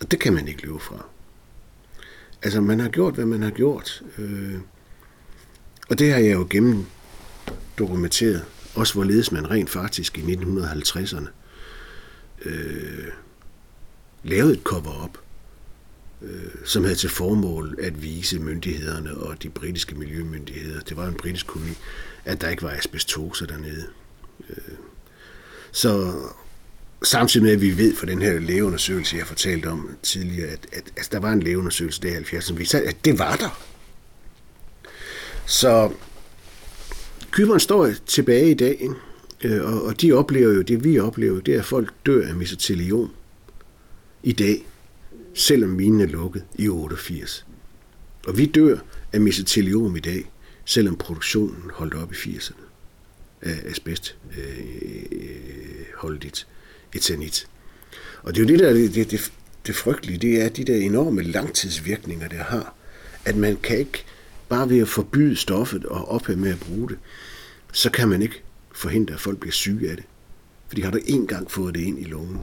Og 0.00 0.10
det 0.10 0.20
kan 0.20 0.32
man 0.32 0.48
ikke 0.48 0.62
løbe 0.62 0.78
fra. 0.80 1.04
Altså, 2.42 2.60
man 2.60 2.80
har 2.80 2.88
gjort, 2.88 3.14
hvad 3.14 3.26
man 3.26 3.42
har 3.42 3.50
gjort. 3.50 4.02
Øh, 4.18 4.58
og 5.88 5.98
det 5.98 6.12
har 6.12 6.18
jeg 6.18 6.32
jo 6.32 6.46
gennem 6.50 6.84
dokumenteret. 7.78 8.44
Også 8.80 8.94
hvorledes 8.94 9.32
man 9.32 9.50
rent 9.50 9.70
faktisk 9.70 10.18
i 10.18 10.20
1950'erne 10.20 11.26
øh, 12.44 13.08
lavede 14.22 14.52
et 14.52 14.62
cover-up, 14.64 15.18
øh, 16.22 16.50
som 16.64 16.84
havde 16.84 16.96
til 16.96 17.10
formål 17.10 17.78
at 17.82 18.02
vise 18.02 18.38
myndighederne 18.38 19.16
og 19.16 19.42
de 19.42 19.48
britiske 19.50 19.94
miljømyndigheder, 19.94 20.80
det 20.80 20.96
var 20.96 21.06
en 21.06 21.14
britisk 21.14 21.46
koloni, 21.46 21.74
at 22.24 22.40
der 22.40 22.48
ikke 22.48 22.62
var 22.62 22.70
asbestose 22.70 23.46
dernede. 23.46 23.86
Øh, 24.50 24.74
så 25.72 26.12
samtidig 27.02 27.44
med, 27.44 27.52
at 27.52 27.60
vi 27.60 27.78
ved 27.78 27.96
fra 27.96 28.06
den 28.06 28.22
her 28.22 28.38
lægeundersøgelse, 28.38 29.16
jeg 29.16 29.26
fortalte 29.26 29.66
om 29.66 29.96
tidligere, 30.02 30.48
at, 30.48 30.66
at, 30.72 30.92
at 30.96 31.08
der 31.12 31.18
var 31.18 31.32
en 31.32 31.42
lægeundersøgelse 31.42 32.02
der 32.02 32.18
i 32.18 32.22
70'erne, 32.22 32.40
som 32.40 32.58
viste, 32.58 32.82
at 32.82 33.04
det 33.04 33.18
var 33.18 33.36
der. 33.36 33.62
Så 35.46 35.92
Kyberen 37.30 37.60
står 37.60 37.90
tilbage 38.06 38.50
i 38.50 38.54
dag, 38.54 38.88
øh, 39.44 39.64
og, 39.64 39.82
og 39.82 40.00
de 40.00 40.12
oplever 40.12 40.52
jo, 40.52 40.62
det 40.62 40.84
vi 40.84 40.98
oplever, 40.98 41.40
det 41.40 41.54
er, 41.54 41.58
at 41.58 41.64
folk 41.64 41.92
dør 42.06 42.28
af 42.28 42.34
mesoteliom 42.34 43.10
i 44.22 44.32
dag, 44.32 44.66
selvom 45.34 45.70
minen 45.70 46.00
er 46.00 46.06
lukket 46.06 46.44
i 46.54 46.68
88. 46.68 47.46
Og 48.26 48.38
vi 48.38 48.46
dør 48.46 48.78
af 49.12 49.20
mesoteliom 49.20 49.96
i 49.96 50.00
dag, 50.00 50.30
selvom 50.64 50.96
produktionen 50.96 51.70
holdt 51.74 51.94
op 51.94 52.12
i 52.12 52.14
80'erne 52.14 52.62
af 53.42 53.60
asbest 53.64 54.16
øh, 54.38 54.58
øh 55.12 55.30
holdigt 55.96 56.46
etanit. 56.94 57.46
Og 58.22 58.34
det 58.34 58.40
er 58.40 58.44
jo 58.44 58.48
det 58.48 58.58
der, 58.58 58.72
det, 58.72 59.10
det, 59.10 59.32
det 59.66 59.74
frygtelige, 59.74 60.18
det 60.18 60.42
er 60.42 60.48
de 60.48 60.64
der 60.64 60.76
enorme 60.76 61.22
langtidsvirkninger, 61.22 62.28
det 62.28 62.38
har. 62.38 62.74
At 63.24 63.36
man 63.36 63.56
kan 63.56 63.78
ikke 63.78 64.04
bare 64.50 64.70
ved 64.70 64.80
at 64.80 64.88
forbyde 64.88 65.36
stoffet 65.36 65.84
og 65.84 66.08
ophøre 66.08 66.36
med 66.36 66.50
at 66.50 66.60
bruge 66.60 66.88
det, 66.88 66.98
så 67.72 67.90
kan 67.90 68.08
man 68.08 68.22
ikke 68.22 68.42
forhindre, 68.74 69.14
at 69.14 69.20
folk 69.20 69.38
bliver 69.40 69.52
syge 69.52 69.90
af 69.90 69.96
det. 69.96 70.04
Fordi 70.68 70.82
har 70.82 70.90
du 70.90 70.98
en 71.06 71.26
gang 71.26 71.50
fået 71.50 71.74
det 71.74 71.80
ind 71.80 71.98
i 71.98 72.04
lungen, 72.04 72.40